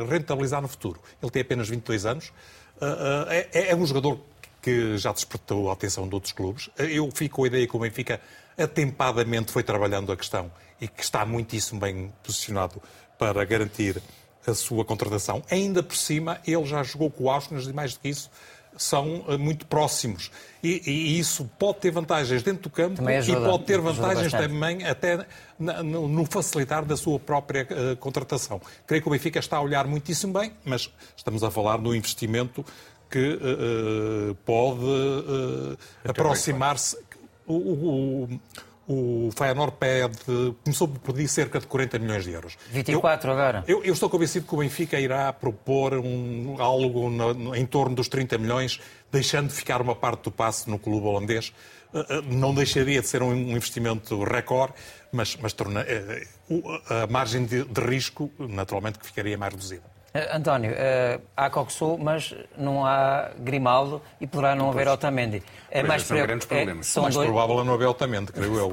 rentabilizar 0.10 0.60
no 0.60 0.68
futuro. 0.68 1.00
Ele 1.22 1.32
tem 1.32 1.44
apenas 1.44 1.70
22 1.70 2.06
anos, 2.08 2.30
uh, 2.82 3.30
é, 3.30 3.70
é, 3.70 3.76
um 3.76 3.86
jogador 3.86 4.20
que 4.60 4.98
já 4.98 5.12
despertou 5.12 5.70
a 5.70 5.74
atenção 5.74 6.08
de 6.08 6.16
outros 6.16 6.34
clubes. 6.34 6.70
Eu 6.78 7.10
fico 7.14 7.38
com 7.38 7.44
a 7.44 7.48
ideia 7.48 7.68
que 7.68 7.76
o 7.76 7.80
Benfica 7.80 8.20
atempadamente 8.58 9.52
foi 9.52 9.64
trabalhando 9.64 10.12
a 10.12 10.18
questão 10.18 10.52
e 10.80 10.88
que 10.88 11.04
está 11.04 11.26
muitíssimo 11.26 11.80
bem 11.80 12.14
posicionado 12.24 12.82
para 13.18 13.44
garantir 13.46 14.02
a 14.48 14.54
sua 14.54 14.86
contratação. 14.86 15.44
Ainda 15.50 15.84
por 15.84 15.96
cima, 15.96 16.40
ele 16.46 16.66
já 16.66 16.82
jogou 16.84 17.12
com 17.12 17.26
o 17.26 17.30
Auschwitz 17.30 17.68
e 17.68 17.74
mais 17.74 17.94
do 17.94 18.00
que 18.00 18.10
isso, 18.10 18.30
são 18.78 19.26
eh, 19.28 19.38
muito 19.38 19.66
próximos. 19.66 20.32
E, 20.64 20.82
e, 20.90 21.20
isso 21.20 21.50
pode 21.60 21.80
ter 21.80 21.92
vantagens 21.92 22.42
dentro 22.44 22.64
do 22.64 22.70
campo 22.70 23.06
ajuda, 23.08 23.40
e 23.40 23.44
pode 23.44 23.64
ter 23.66 23.80
vantagens 23.80 24.32
também 24.32 24.86
até 24.86 25.26
no, 25.58 26.08
no, 26.08 26.26
facilitar 26.26 26.86
da 26.86 26.96
sua 26.96 27.20
própria 27.20 27.68
uh, 27.72 27.98
contratação. 27.98 28.62
Creio 28.86 29.02
que 29.02 29.08
o 29.08 29.12
Benfica 29.12 29.40
está 29.40 29.58
a 29.58 29.62
olhar 29.62 29.86
muitíssimo 29.88 30.34
bem, 30.34 30.54
mas 30.64 30.92
estamos 31.16 31.44
a 31.44 31.52
falar 31.52 31.78
do 31.78 31.96
investimento 31.96 32.66
que 33.10 33.34
uh, 33.34 34.36
pode 34.46 34.84
uh, 34.84 35.78
aproximar-se. 36.08 36.98
O, 37.46 37.54
o, 37.54 38.24
o 38.24 38.40
Feyenoord 39.36 39.76
pede, 39.80 40.56
começou 40.64 40.88
por 40.88 41.14
pedir 41.14 41.28
cerca 41.28 41.60
de 41.60 41.68
40 41.68 42.00
milhões 42.00 42.24
de 42.24 42.32
euros. 42.32 42.58
24 42.72 43.30
eu, 43.30 43.34
agora. 43.34 43.64
Eu, 43.68 43.84
eu, 43.84 43.94
estou 43.94 44.10
convencido 44.10 44.48
que 44.48 44.56
o 44.56 44.58
Benfica 44.58 45.00
irá 45.00 45.32
propor 45.32 45.94
um, 45.94 46.56
algo 46.60 47.10
no, 47.10 47.56
em 47.56 47.66
torno 47.66 47.96
dos 47.96 48.08
30 48.08 48.38
milhões, 48.38 48.80
deixando 49.12 49.50
de 49.50 49.54
ficar 49.54 49.82
uma 49.82 49.96
parte 49.96 50.24
do 50.24 50.32
passe 50.32 50.70
no 50.70 50.80
clube 50.80 51.06
holandês. 51.06 51.54
Eh, 51.94 52.06
eh, 52.10 52.22
não 52.22 52.54
deixaria 52.54 53.02
de 53.02 53.08
ser 53.08 53.24
um 53.24 53.34
investimento 53.34 54.24
recorde, 54.24 54.74
mas, 55.12 55.36
mas 55.38 55.54
torna, 55.54 55.82
eh, 55.82 56.28
a 56.90 57.08
margem 57.08 57.46
de, 57.46 57.64
de 57.64 57.82
risco, 57.82 58.32
naturalmente, 58.38 59.00
que 59.00 59.06
ficaria 59.06 59.38
mais 59.38 59.54
reduzida. 59.54 59.84
Uh, 60.14 60.38
António, 60.38 60.72
uh, 60.72 61.22
há 61.38 61.50
Coxo, 61.50 61.98
mas 61.98 62.34
não 62.58 62.86
há 62.86 63.30
Grimaldo 63.38 64.02
e 64.20 64.26
poderá 64.26 64.56
não 64.56 64.70
haver 64.70 64.88
Otamendi. 64.88 65.44
É 65.70 65.84
mais, 65.84 66.04
são 66.04 66.18
grandes 66.18 66.48
é, 66.48 66.56
problemas. 66.56 66.88
É, 66.88 66.90
são 66.90 67.04
mais 67.04 67.16
dois... 67.16 67.28
provável 67.28 67.62
é 67.62 67.64
não 67.64 67.74
haver 67.76 67.88
Otamendi, 67.88 68.32
creio 68.32 68.58
eu. 68.58 68.72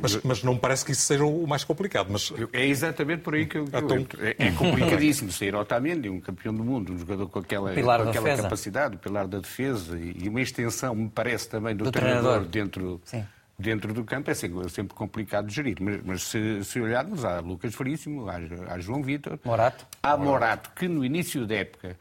Mas, 0.00 0.22
mas, 0.22 0.42
não 0.44 0.54
me 0.54 0.60
parece 0.60 0.84
que 0.84 0.92
isso 0.92 1.02
seja 1.02 1.24
o 1.24 1.46
mais 1.46 1.64
complicado. 1.64 2.08
Mas... 2.10 2.32
É 2.52 2.64
exatamente 2.64 3.22
por 3.22 3.34
aí 3.34 3.46
que 3.46 3.58
eu, 3.58 3.64
que 3.64 3.76
então... 3.76 3.96
eu 3.96 4.26
é, 4.26 4.36
é 4.38 4.50
complicadíssimo 4.56 5.32
sair 5.32 5.56
Otamendi, 5.56 6.08
um 6.08 6.20
campeão 6.20 6.54
do 6.54 6.62
mundo, 6.62 6.92
um 6.92 6.98
jogador 6.98 7.28
com 7.28 7.40
aquela, 7.40 7.74
com 7.74 7.90
aquela 8.08 8.36
capacidade, 8.36 8.94
o 8.94 8.98
pilar 8.98 9.26
da 9.26 9.38
defesa 9.38 9.98
e 9.98 10.28
uma 10.28 10.40
extensão, 10.40 10.94
me 10.94 11.08
parece, 11.08 11.48
também 11.48 11.74
do, 11.74 11.84
do 11.84 11.90
treinador, 11.90 12.22
treinador 12.22 12.48
dentro... 12.48 13.00
Sim 13.04 13.24
dentro 13.58 13.92
do 13.92 14.04
campo 14.04 14.30
é 14.30 14.34
sempre, 14.34 14.68
sempre 14.68 14.94
complicado 14.94 15.46
de 15.46 15.54
gerir. 15.54 15.78
Mas, 15.80 16.00
mas 16.04 16.22
se, 16.22 16.64
se, 16.64 16.80
olharmos, 16.80 17.24
há 17.24 17.40
Lucas 17.40 17.74
Veríssimo, 17.74 18.28
há, 18.28 18.36
há 18.68 18.78
João 18.78 19.02
Vitor, 19.02 19.38
Morato. 19.44 19.86
há 20.02 20.16
Morato, 20.16 20.70
que 20.74 20.88
no 20.88 21.04
início 21.04 21.46
da 21.46 21.56
época 21.56 21.96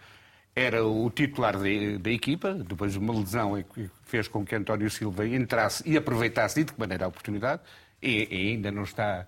era 0.56 0.86
o 0.86 1.10
titular 1.10 1.58
de, 1.58 1.98
da 1.98 2.10
equipa, 2.10 2.54
depois 2.54 2.94
de 2.94 3.00
uma 3.00 3.14
lesão 3.14 3.62
que 3.74 3.90
fez 4.04 4.28
com 4.28 4.46
que 4.46 4.56
António 4.56 4.90
Silva 4.90 5.28
entrasse 5.28 5.84
e 5.86 5.98
aproveitasse 5.98 6.64
de 6.64 6.72
que 6.72 6.80
maneira 6.80 7.06
a 7.06 7.08
oportunidade, 7.10 7.62
e, 8.02 8.28
e, 8.32 8.52
ainda 8.52 8.72
não 8.72 8.84
está, 8.84 9.28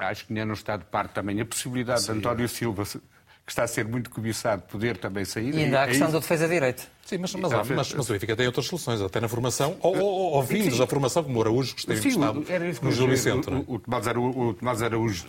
acho 0.00 0.26
que 0.26 0.32
ainda 0.32 0.46
não 0.46 0.54
está 0.54 0.76
de 0.78 0.84
parte 0.84 1.12
também 1.12 1.40
a 1.40 1.44
possibilidade 1.44 2.00
Sim, 2.02 2.12
de 2.12 2.18
António 2.18 2.48
Silva 2.48 2.84
que 3.46 3.52
está 3.52 3.62
a 3.62 3.68
ser 3.68 3.86
muito 3.86 4.10
cobiçado, 4.10 4.62
poder 4.62 4.96
também 4.96 5.24
sair. 5.24 5.54
E 5.54 5.64
ainda 5.64 5.78
há 5.78 5.82
a 5.82 5.84
é 5.84 5.88
questão 5.90 6.08
é 6.08 6.10
da 6.10 6.18
defesa 6.18 6.48
direito. 6.48 6.88
Sim, 7.04 7.18
mas, 7.18 7.32
mas, 7.34 7.52
mas, 7.52 7.94
mas, 7.94 8.10
o 8.10 8.12
Benfica 8.12 8.34
tem 8.34 8.46
outras 8.46 8.66
soluções, 8.66 9.00
até 9.00 9.20
na 9.20 9.28
formação, 9.28 9.76
ou, 9.80 9.96
ou, 9.96 10.32
ou 10.32 10.42
vindos 10.42 10.76
da 10.76 10.86
formação, 10.88 11.22
como 11.22 11.38
o 11.38 11.42
Araújo, 11.42 11.72
que 11.76 11.80
esteve 11.80 12.08
estado 12.08 12.44
no 12.82 12.92
Gil 12.92 13.06
Vicente. 13.06 13.48
O, 13.48 13.74
o, 13.74 13.78
Tomás 13.78 14.08
Araújo, 14.08 14.40
o 14.40 14.54
Tomás 14.54 14.82
Araújo 14.82 15.24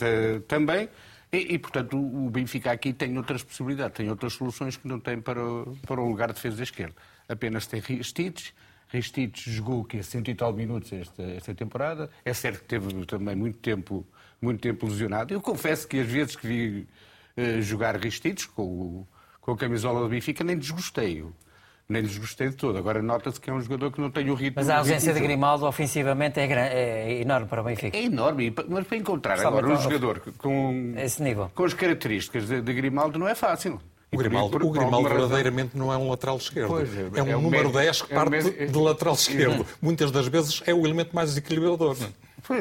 também, 0.47 0.89
e, 1.32 1.53
e, 1.53 1.60
portanto, 1.60 1.95
o 1.95 2.27
Benfica 2.32 2.71
aqui 2.71 2.91
tem 2.91 3.15
outras 3.17 3.43
possibilidades, 3.43 3.95
tem 3.95 4.10
outras 4.10 4.34
soluções 4.34 4.75
que 4.75 4.88
não 4.88 4.99
tem 4.99 5.21
para, 5.21 5.41
para 5.86 6.01
o 6.01 6.10
lugar 6.10 6.30
de 6.30 6.36
defesa 6.36 6.63
esquerda. 6.63 6.95
Apenas 7.30 7.67
tem 7.67 7.80
Ristites, 7.82 8.51
Ristites 8.89 9.53
jogou 9.53 9.84
que 9.84 10.01
100 10.01 10.23
e 10.27 10.36
tal 10.36 10.53
minutos 10.53 10.91
esta, 10.91 11.21
esta 11.21 11.53
temporada, 11.53 12.10
é 12.23 12.34
certo 12.34 12.62
que 12.62 12.65
teve 12.65 13.06
também 13.06 13.36
muito 13.36 13.60
tempo, 13.60 14.03
muito 14.41 14.62
tempo 14.62 14.88
lesionado. 14.88 15.34
Eu 15.34 15.41
confesso 15.41 15.88
que 15.88 15.99
às 15.99 16.08
vezes 16.08 16.36
que 16.36 16.47
vi 16.47 16.82
eh, 16.82 17.07
jogar 17.62 17.95
Ristitos 17.97 18.45
com, 18.45 19.06
com 19.41 19.52
a 19.52 19.58
camisola 19.58 20.02
do 20.02 20.10
Benfica, 20.10 20.43
nem 20.43 20.58
desgostei. 20.58 21.23
Nem 21.89 22.04
desgostei 22.04 22.50
de 22.50 22.56
todo. 22.56 22.78
Agora 22.78 23.02
nota-se 23.02 23.39
que 23.39 23.50
é 23.50 23.54
um 23.54 23.62
jogador 23.62 23.91
que 23.91 24.02
não 24.02 24.12
tem 24.12 24.30
o 24.30 24.34
ritmo. 24.34 24.56
Mas 24.58 24.69
a 24.69 24.80
ausência 24.80 25.13
de 25.13 25.21
Grimaldo 25.21 25.65
ofensivamente 25.65 26.38
é, 26.38 26.43
é, 26.43 27.21
enorme 27.21 27.47
para 27.47 27.62
o 27.62 27.63
Benfica. 27.63 27.95
É 27.95 28.04
enorme, 28.04 28.54
mas 28.67 28.86
para 28.86 28.97
encontrar 28.97 29.38
Sabe 29.38 29.58
agora 29.58 29.67
um 29.67 29.82
jogador 29.82 30.21
com, 30.38 30.93
esse 30.97 31.23
nível. 31.23 31.50
com 31.56 31.63
as 31.63 31.73
características 31.73 32.47
de, 32.47 32.62
de 32.62 32.73
Grimaldo 32.73 33.17
não 33.17 33.28
é 33.28 33.36
fácil. 33.36 33.80
O 34.12 34.17
Grimaldo, 34.17 34.65
o 34.65 34.71
Grimaldo 34.71 35.10
verdadeiramente 35.10 35.78
não 35.78 35.91
é 35.91 35.97
um 35.97 36.10
lateral 36.10 36.38
esquerdo. 36.38 36.67
Pois, 36.67 36.89
é, 36.97 37.10
é, 37.15 37.23
um 37.23 37.28
é 37.28 37.34
número 37.34 37.71
10 37.71 38.02
que 38.02 38.13
parte 38.13 38.36
é 38.36 38.65
de 38.65 38.78
lateral 38.78 39.13
esquerdo. 39.15 39.65
Muitas 39.82 40.12
das 40.12 40.28
vezes 40.28 40.62
é 40.65 40.73
o 40.73 40.86
elemento 40.86 41.15
mais 41.15 41.30
desequilibrador. 41.30 41.97
Não? 42.00 42.10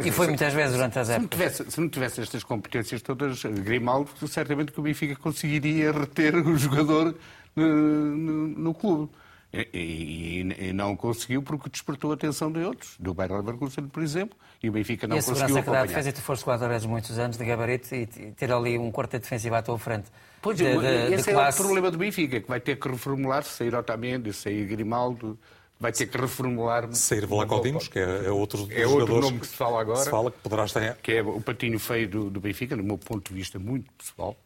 E 0.04 0.10
foi 0.10 0.26
muitas 0.26 0.52
vezes 0.52 0.74
durante 0.74 0.98
as 0.98 1.10
épocas. 1.10 1.16
Se 1.16 1.20
não, 1.20 1.28
tivesse, 1.28 1.70
se 1.70 1.80
não 1.80 1.88
tivesse 1.88 2.20
estas 2.20 2.42
competências 2.42 3.02
todas, 3.02 3.42
Grimaldo, 3.42 4.10
certamente 4.26 4.72
que 4.72 4.80
o 4.80 4.82
Benfica 4.82 5.14
conseguiria 5.16 5.92
reter 5.92 6.34
o 6.36 6.56
jogador 6.56 7.14
no, 7.54 7.66
no, 7.66 8.48
no 8.48 8.74
clube. 8.74 9.10
E, 9.52 9.68
e, 9.72 10.68
e, 10.68 10.72
não 10.72 10.96
conseguiu 10.96 11.40
porque 11.40 11.70
despertou 11.70 12.10
a 12.10 12.14
atenção 12.14 12.50
de 12.50 12.60
outros, 12.60 12.96
do 12.98 13.14
Bayer 13.14 13.32
Leverkusen, 13.32 13.86
por 13.86 14.02
exemplo, 14.02 14.36
e 14.62 14.68
o 14.68 14.72
Benfica 14.72 15.06
não 15.06 15.16
e 15.16 15.20
a 15.20 15.22
conseguiu 15.22 15.56
acompanhar. 15.56 15.86
que 15.86 15.92
dá 15.92 15.94
defesa, 15.94 16.12
tu 16.12 16.20
foste 16.20 16.44
guarda-redes 16.44 16.84
muitos 16.84 17.18
anos 17.18 17.38
de 17.38 17.44
gabarito 17.44 17.94
e, 17.94 18.06
ter 18.06 18.52
ali 18.52 18.76
um 18.76 18.90
quarteto 18.90 19.22
defensivo 19.22 19.54
à 19.54 19.62
tua 19.62 19.78
frente. 19.78 20.10
Pois, 20.42 20.58
de, 20.58 20.64
de, 20.64 21.14
esse 21.14 21.24
de 21.24 21.30
é 21.30 21.32
classe... 21.32 21.60
o 21.60 21.64
problema 21.64 21.90
do 21.90 21.96
Benfica, 21.96 22.40
que 22.40 22.48
vai 22.48 22.60
ter 22.60 22.76
que 22.76 22.88
reformular, 22.88 23.44
sair 23.44 23.74
Otamendi, 23.74 24.32
sair 24.32 24.66
Grimaldo, 24.66 25.38
vai 25.78 25.92
ter 25.92 26.06
que 26.06 26.16
reformular. 26.16 26.92
Sair 26.94 27.26
Vlaco 27.26 27.60
Dimos, 27.60 27.88
que 27.88 27.98
é, 27.98 28.26
é 28.26 28.30
outro 28.30 28.66
é 28.70 28.86
outro 28.86 29.20
nome 29.20 29.40
que 29.40 29.46
se 29.46 29.56
fala 29.56 29.80
agora. 29.80 30.00
Se 30.00 30.10
fala 30.10 30.30
que 30.30 30.38
poderá 30.38 30.64
estar. 30.64 30.94
Que 30.96 31.12
é 31.12 31.22
o 31.22 31.40
patinho 31.40 31.78
feio 31.78 32.08
do, 32.08 32.30
do 32.30 32.40
Benfica, 32.40 32.76
do 32.76 32.82
meu 32.82 32.98
ponto 32.98 33.28
de 33.28 33.34
vista 33.34 33.58
muito 33.58 33.90
pessoal, 33.92 34.36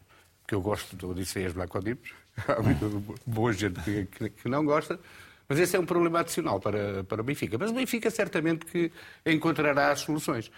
porque 0.42 0.54
eu 0.54 0.60
gosto 0.60 0.96
do 0.96 1.10
Odisseias 1.10 1.52
Vlaco 1.52 1.80
Dimos. 1.80 2.12
Há 2.48 2.62
muita 2.62 2.86
boa 3.26 3.52
gente 3.52 3.80
que, 3.80 4.06
que, 4.06 4.30
que, 4.30 4.48
não 4.48 4.64
gosta. 4.64 4.98
Mas 5.48 5.58
esse 5.58 5.76
é 5.76 5.80
um 5.80 5.86
problema 5.86 6.20
adicional 6.20 6.60
para, 6.60 7.02
para 7.04 7.20
o 7.20 7.24
Benfica. 7.24 7.58
Mas 7.58 7.70
o 7.70 7.74
Benfica 7.74 8.08
certamente 8.10 8.64
que 8.66 8.92
encontrará 9.26 9.90
as 9.90 10.00
soluções. 10.00 10.50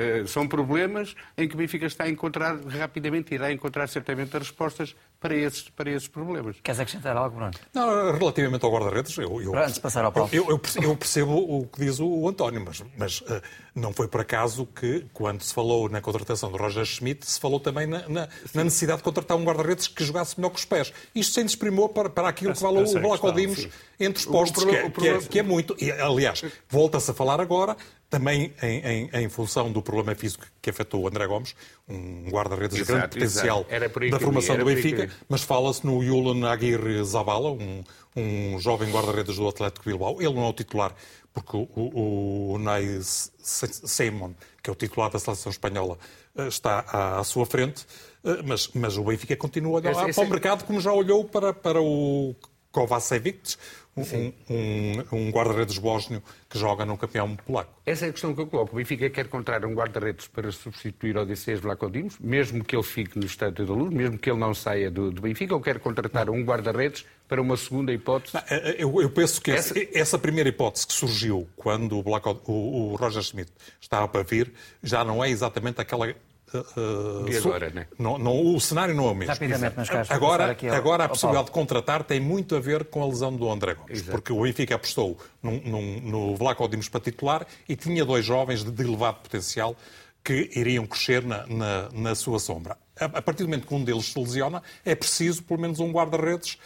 Uh, 0.00 0.26
são 0.26 0.46
problemas 0.48 1.14
em 1.36 1.48
que 1.48 1.54
o 1.54 1.58
Benfica 1.58 1.86
está 1.86 2.04
a 2.04 2.08
encontrar 2.08 2.58
rapidamente, 2.66 3.34
irá 3.34 3.52
encontrar 3.52 3.88
certamente 3.88 4.36
as 4.36 4.44
respostas 4.44 4.96
para 5.20 5.34
esses, 5.34 5.68
para 5.68 5.90
esses 5.90 6.08
problemas. 6.08 6.56
Queres 6.62 6.80
acrescentar 6.80 7.16
algo, 7.16 7.36
Bruno? 7.36 7.50
Não, 7.74 8.12
relativamente 8.12 8.64
ao 8.64 8.72
guarda-redes, 8.72 9.16
eu, 9.18 9.42
eu, 9.42 9.54
Antes 9.54 9.74
de 9.74 9.80
passar 9.80 10.04
ao 10.04 10.12
eu, 10.32 10.46
eu, 10.48 10.60
eu, 10.82 10.96
percebo 10.96 11.32
o 11.32 11.66
que 11.66 11.84
diz 11.84 12.00
o, 12.00 12.26
António, 12.26 12.62
mas, 12.64 12.82
mas 12.96 13.20
uh, 13.20 13.42
não 13.74 13.92
foi 13.92 14.08
por 14.08 14.22
acaso 14.22 14.66
que, 14.66 15.06
quando 15.12 15.42
se 15.42 15.52
falou 15.52 15.88
na 15.88 16.00
contratação 16.00 16.50
do 16.50 16.56
Roger 16.56 16.84
Schmidt, 16.84 17.26
se 17.26 17.38
falou 17.38 17.60
também 17.60 17.86
na, 17.86 18.08
na, 18.08 18.28
na 18.54 18.64
necessidade 18.64 18.98
de 18.98 19.04
contratar 19.04 19.36
um 19.36 19.44
guarda-redes 19.44 19.88
que 19.88 20.02
jogasse 20.04 20.38
melhor 20.38 20.50
com 20.50 20.56
os 20.56 20.64
pés. 20.64 20.92
Isto 21.14 21.34
se 21.34 21.44
desprimou 21.44 21.88
para, 21.88 22.08
para 22.08 22.28
aquilo 22.28 22.52
que 22.52 22.60
falou 22.60 22.84
o 22.84 23.00
Bloco 23.00 23.30
Dimos 23.32 23.68
entre 23.98 24.20
os 24.20 24.24
postos, 24.24 24.64
que, 24.64 24.70
é, 24.70 24.90
que, 24.90 25.08
é, 25.08 25.18
que 25.18 25.38
é 25.38 25.42
muito. 25.42 25.76
E, 25.78 25.90
aliás, 25.90 26.42
volta-se 26.68 27.10
a 27.10 27.14
falar 27.14 27.40
agora 27.40 27.76
também 28.10 28.52
em, 28.60 28.80
em, 28.80 29.10
em, 29.12 29.28
função 29.28 29.70
do 29.70 29.80
problema 29.80 30.14
físico 30.16 30.44
que 30.60 30.68
afetou 30.68 31.02
o 31.02 31.08
André 31.08 31.28
Gomes, 31.28 31.54
um 31.88 32.28
guarda-redes 32.28 32.76
de 32.76 32.84
grande 32.84 33.08
potencial 33.08 33.64
da 34.10 34.18
formação 34.18 34.58
do 34.58 34.64
Benfica, 34.64 35.08
mas 35.28 35.42
fala-se 35.42 35.86
no 35.86 36.02
Yulan 36.02 36.50
Aguirre 36.50 37.02
Zabala, 37.04 37.52
um, 37.52 37.84
um 38.16 38.58
jovem 38.58 38.90
guarda-redes 38.90 39.36
do 39.36 39.48
Atlético 39.48 39.86
Bilbao. 39.86 40.20
Ele 40.20 40.34
não 40.34 40.44
é 40.44 40.48
o 40.48 40.52
titular, 40.52 40.92
porque 41.32 41.56
o, 41.56 41.68
o, 41.72 42.52
o 42.54 42.58
Ney 42.58 42.98
Simon, 43.00 44.34
que 44.60 44.68
é 44.68 44.72
o 44.72 44.76
titular 44.76 45.08
da 45.08 45.20
seleção 45.20 45.52
espanhola, 45.52 45.96
eh, 46.36 46.48
está 46.48 46.84
à, 46.88 47.20
à 47.20 47.24
sua 47.24 47.46
frente, 47.46 47.86
eh, 48.24 48.42
mas, 48.44 48.70
mas 48.74 48.96
o 48.96 49.04
Benfica 49.04 49.36
continua 49.36 49.78
a 49.78 49.80
olhar 49.80 49.94
para 50.12 50.24
o 50.24 50.28
mercado 50.28 50.64
como 50.64 50.80
já 50.80 50.92
olhou 50.92 51.24
para, 51.24 51.52
para 51.52 51.80
o 51.80 52.34
Kovacevic, 52.72 53.56
um, 53.96 54.32
um, 54.48 55.04
um 55.12 55.30
guarda-redes 55.30 55.78
bósnio 55.78 56.22
que 56.48 56.58
joga 56.58 56.84
no 56.84 56.96
campeão 56.96 57.36
polaco. 57.36 57.72
Essa 57.84 58.06
é 58.06 58.08
a 58.08 58.12
questão 58.12 58.34
que 58.34 58.40
eu 58.40 58.46
coloco. 58.46 58.72
O 58.72 58.76
Benfica 58.76 59.10
quer 59.10 59.26
encontrar 59.26 59.64
um 59.64 59.74
guarda-redes 59.74 60.28
para 60.28 60.50
substituir 60.52 61.16
o 61.16 61.22
Odisseias 61.22 61.60
Vlacodimos, 61.60 62.18
mesmo 62.18 62.64
que 62.64 62.76
ele 62.76 62.82
fique 62.82 63.18
no 63.18 63.26
Estádio 63.26 63.66
da 63.66 63.72
Luz, 63.72 63.92
mesmo 63.92 64.18
que 64.18 64.30
ele 64.30 64.38
não 64.38 64.54
saia 64.54 64.90
do, 64.90 65.10
do 65.10 65.22
Benfica, 65.22 65.54
ou 65.54 65.60
quer 65.60 65.78
contratar 65.80 66.30
um 66.30 66.42
guarda-redes 66.42 67.04
para 67.28 67.40
uma 67.40 67.56
segunda 67.56 67.92
hipótese? 67.92 68.34
Não, 68.34 68.42
eh, 68.42 68.70
eh, 68.70 68.76
eu, 68.78 69.02
eu, 69.02 69.10
penso 69.10 69.40
que 69.40 69.50
essa... 69.50 69.74
essa... 69.94 70.18
primeira 70.18 70.48
hipótese 70.48 70.86
que 70.86 70.92
surgiu 70.92 71.48
quando 71.56 71.98
o, 71.98 72.02
Black, 72.02 72.28
o, 72.28 72.42
o 72.46 72.96
Roger 72.96 73.22
Schmidt 73.22 73.52
estava 73.80 74.06
para 74.06 74.22
vir 74.22 74.52
já 74.82 75.04
não 75.04 75.22
é 75.24 75.30
exatamente 75.30 75.80
aquela 75.80 76.14
Uh, 76.52 77.30
e 77.30 77.36
agora, 77.36 77.70
né? 77.70 77.86
não, 77.96 78.18
não, 78.18 78.54
o 78.54 78.60
cenário 78.60 78.92
não 78.92 79.06
é 79.06 79.10
o 79.12 79.14
mesmo. 79.14 79.32
Rapidamente, 79.32 79.74
mas 79.76 79.88
Carlos, 79.88 80.10
agora, 80.10 80.56
ao, 80.60 80.74
agora 80.74 81.04
a 81.04 81.08
possibilidade 81.08 81.46
de 81.46 81.52
contratar 81.52 82.02
tem 82.02 82.18
muito 82.18 82.56
a 82.56 82.60
ver 82.60 82.84
com 82.86 83.02
a 83.02 83.06
lesão 83.06 83.34
do 83.34 83.48
André 83.48 83.74
Gomes, 83.74 83.98
Exato. 83.98 84.10
porque 84.10 84.32
o 84.32 84.42
Benfica 84.42 84.74
apostou 84.74 85.16
num, 85.40 85.60
num, 85.60 86.00
no 86.00 86.36
Vlaco 86.36 86.68
Dimos 86.68 86.88
para 86.88 87.00
titular 87.00 87.46
e 87.68 87.76
tinha 87.76 88.04
dois 88.04 88.24
jovens 88.24 88.64
de, 88.64 88.70
de 88.72 88.82
elevado 88.82 89.18
potencial 89.20 89.76
que 90.24 90.50
iriam 90.54 90.86
crescer 90.86 91.24
na, 91.24 91.46
na, 91.46 91.88
na 91.92 92.14
sua 92.16 92.40
sombra. 92.40 92.76
A, 92.98 93.04
a, 93.04 93.22
partir 93.22 93.44
do 93.44 93.48
momento 93.48 93.66
que 93.66 93.74
um 93.74 93.84
deles 93.84 94.06
se 94.06 94.18
lesiona, 94.18 94.60
é 94.84 94.94
preciso 94.94 95.44
pelo 95.44 95.60
menos 95.60 95.78
um 95.78 95.92
guarda-redes 95.92 96.58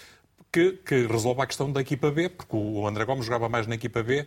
que, 0.50 0.78
que 0.84 1.06
resolva 1.06 1.42
a 1.42 1.46
questão 1.46 1.70
da 1.70 1.80
equipa 1.80 2.10
B, 2.10 2.28
porque 2.28 2.56
o 2.56 2.86
André 2.86 3.04
Gomes 3.04 3.26
jogava 3.26 3.48
mais 3.48 3.66
na 3.66 3.74
equipa 3.74 4.02
B, 4.02 4.26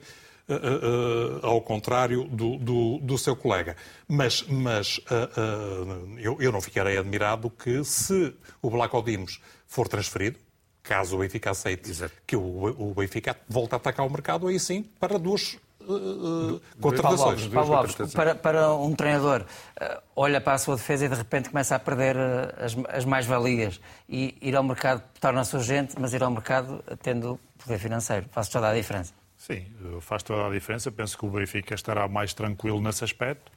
ao 1.42 1.62
contrário 1.62 2.24
do, 2.26 2.58
do, 2.58 3.00
do, 3.00 3.18
seu 3.18 3.36
colega. 3.36 3.76
Mas, 4.08 4.44
mas 4.44 4.98
uh, 4.98 6.18
eu, 6.18 6.38
eu, 6.40 6.52
não 6.52 6.62
ficarei 6.62 6.98
admirado 6.98 7.50
que, 7.50 7.84
se 7.84 8.34
o 8.62 8.70
Black 8.70 8.96
Dimos 9.04 9.42
for 9.68 9.88
transferido, 9.88 10.40
caso 10.82 11.18
o 11.18 11.20
Benfica 11.20 11.52
aceite 11.52 11.90
Exato. 11.90 12.14
que 12.26 12.36
o, 12.36 12.42
o 12.42 12.94
Benfica 12.94 13.36
volte 13.48 13.74
a 13.74 13.78
atacar 13.78 14.06
o 14.06 14.10
mercado, 14.10 14.48
aí 14.48 14.58
sim, 14.60 14.84
para 15.00 15.20
duas 15.20 15.58
uh, 15.82 16.62
contratações. 16.80 17.48
Paulo 17.48 17.74
Alves, 17.74 17.96
para, 18.14 18.36
para 18.36 18.74
um 18.74 18.94
treinador, 18.96 19.42
uh, 19.42 20.02
olha 20.16 20.40
para 20.40 20.54
a 20.54 20.58
sua 20.58 20.76
defesa 20.76 21.06
e 21.06 21.10
de 21.10 21.16
repente 21.16 21.50
começa 21.50 21.76
a 21.76 21.80
perder 21.80 22.18
as, 22.58 22.76
as 22.90 23.06
mais-valias. 23.06 23.80
E 24.08 24.38
ir 24.42 24.56
ao 24.56 24.64
mercado 24.64 25.04
torna-se 25.20 25.56
urgente, 25.56 25.96
mas 26.00 26.14
ir 26.14 26.24
ao 26.24 26.32
mercado 26.32 26.84
tendo 27.02 27.40
poder 27.58 27.80
financeiro. 27.80 28.26
Faz 28.32 28.48
toda 28.50 28.70
a 28.70 28.74
diferença. 28.74 29.14
Sim, 29.48 29.66
faz 30.02 30.24
toda 30.24 30.46
a 30.46 30.52
diferença. 30.52 30.92
Penso 30.92 31.18
que 31.18 31.26
o 31.26 31.30
Benfica 31.30 31.74
estará 31.74 32.06
mais 32.06 32.34
tranquilo 32.34 32.82
nesse 32.82 33.06
aspecto. 33.06 33.50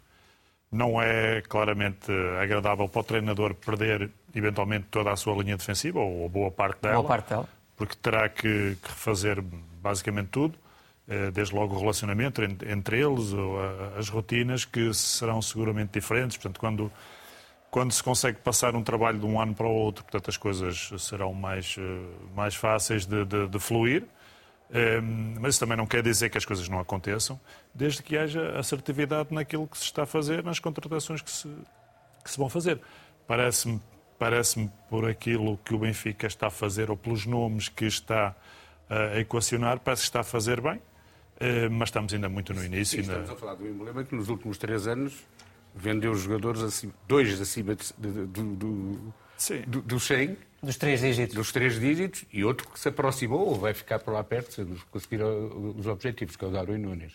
Não 0.71 1.03
é 1.03 1.43
claramente 1.43 2.13
agradável 2.41 2.89
para 2.89 3.01
o 3.01 3.03
treinador 3.03 3.55
perder 3.55 4.09
eventualmente 4.33 4.87
toda 4.89 5.11
a 5.11 5.17
sua 5.17 5.35
linha 5.43 5.57
defensiva, 5.57 5.99
ou 5.99 6.29
boa 6.29 6.49
parte 6.49 6.83
dela. 6.83 6.95
Boa 6.95 7.09
parte 7.09 7.31
dela. 7.31 7.49
Porque 7.75 7.97
terá 7.97 8.29
que, 8.29 8.77
que 8.81 8.89
refazer 8.89 9.43
basicamente 9.83 10.29
tudo. 10.29 10.57
Eh, 11.09 11.33
desde 11.33 11.53
logo 11.57 11.75
o 11.75 11.81
relacionamento 11.81 12.41
entre 12.41 13.01
eles, 13.01 13.33
as 13.99 14.09
rotinas, 14.09 14.65
que 14.65 14.95
serão 14.95 15.43
seguramente 15.43 15.95
diferentes. 15.95 16.37
Portanto, 16.37 16.61
quando, 16.61 16.93
quando 17.69 17.91
se 17.91 18.01
consegue 18.01 18.39
passar 18.39 18.77
um 18.77 18.85
trabalho 18.85 19.19
de 19.19 19.27
um 19.27 19.41
ano 19.41 19.57
para 19.57 19.67
o 19.67 19.75
outro, 19.75 20.05
portanto, 20.05 20.31
as 20.31 20.37
coisas 20.37 20.93
serão 21.01 21.35
mais, 21.35 21.75
eh, 21.77 22.33
mais 22.33 22.55
fáceis 22.55 23.07
de, 23.07 23.25
de, 23.25 23.49
de 23.49 23.59
fluir. 23.59 24.05
Eh, 24.73 25.01
mas 25.01 25.55
isso 25.55 25.61
também 25.61 25.77
não 25.77 25.87
quer 25.87 26.03
dizer 26.03 26.31
que 26.31 26.39
as 26.39 26.45
coisas 26.45 26.69
não 26.69 26.79
aconteçam, 26.79 27.41
desde 27.75 28.03
que 28.03 28.17
haja 28.17 28.59
assertividade 28.59 29.35
naquilo 29.35 29.67
que 29.67 29.77
se 29.77 29.85
está 29.85 30.05
a 30.05 30.07
fazer, 30.07 30.45
nas 30.45 30.59
contratações 30.59 31.21
que 31.23 31.31
se, 31.31 31.49
que 32.25 32.31
se 32.31 32.39
vão 32.39 32.49
fazer. 32.49 32.81
Parece-me, 33.27 33.81
parece-me 34.19 34.71
por 34.89 35.09
aquilo 35.09 35.59
que 35.65 35.75
o 35.75 35.79
Benfica 35.79 36.27
está 36.27 36.47
a 36.47 36.51
fazer, 36.51 36.91
ou 36.91 36.97
pelos 36.97 37.27
nomes 37.27 37.69
que 37.69 37.85
está 37.85 38.35
a 38.89 39.19
equacionar, 39.19 39.81
parece 39.81 40.03
que 40.03 40.09
está 40.09 40.21
a 40.21 40.25
fazer 40.25 40.61
bem. 40.61 40.81
Eh, 41.41 41.69
mas 41.71 41.89
estamos 41.89 42.13
ainda 42.13 42.29
muito 42.29 42.53
no 42.53 42.63
início. 42.63 43.03
Sim, 43.03 43.11
estamos 43.11 43.31
a 43.31 43.37
falar 43.37 43.55
do 43.55 43.67
emblema 43.67 44.05
que 44.05 44.15
nos 44.15 44.29
últimos 44.29 44.59
três 44.59 44.87
anos 44.87 45.27
vendeu 45.75 46.15
jogadores, 46.15 46.61
acima, 46.63 46.93
dois 47.09 47.41
acima 47.41 47.75
de, 47.75 47.93
de, 47.97 48.27
de, 48.27 48.43
do, 48.43 49.15
do, 49.67 49.83
do 49.83 50.01
100. 50.01 50.37
Dos 50.63 50.77
três 50.77 51.01
dígitos. 51.01 51.35
Dos 51.35 51.53
três 51.53 51.81
dígitos 51.81 52.25
e 52.33 52.45
outro 52.45 52.69
que 52.69 52.79
se 52.79 52.89
aproximou 52.89 53.49
ou 53.49 53.55
vai 53.59 53.73
ficar 53.73 53.99
por 53.99 54.13
lá 54.13 54.23
perto 54.23 54.53
se 54.53 54.65
conseguir 54.91 55.23
os 55.23 55.87
objetivos, 55.87 56.37
que 56.37 56.45
é 56.45 56.49
o 56.49 56.51
Darwin 56.51 56.79
Nunes. 56.79 57.15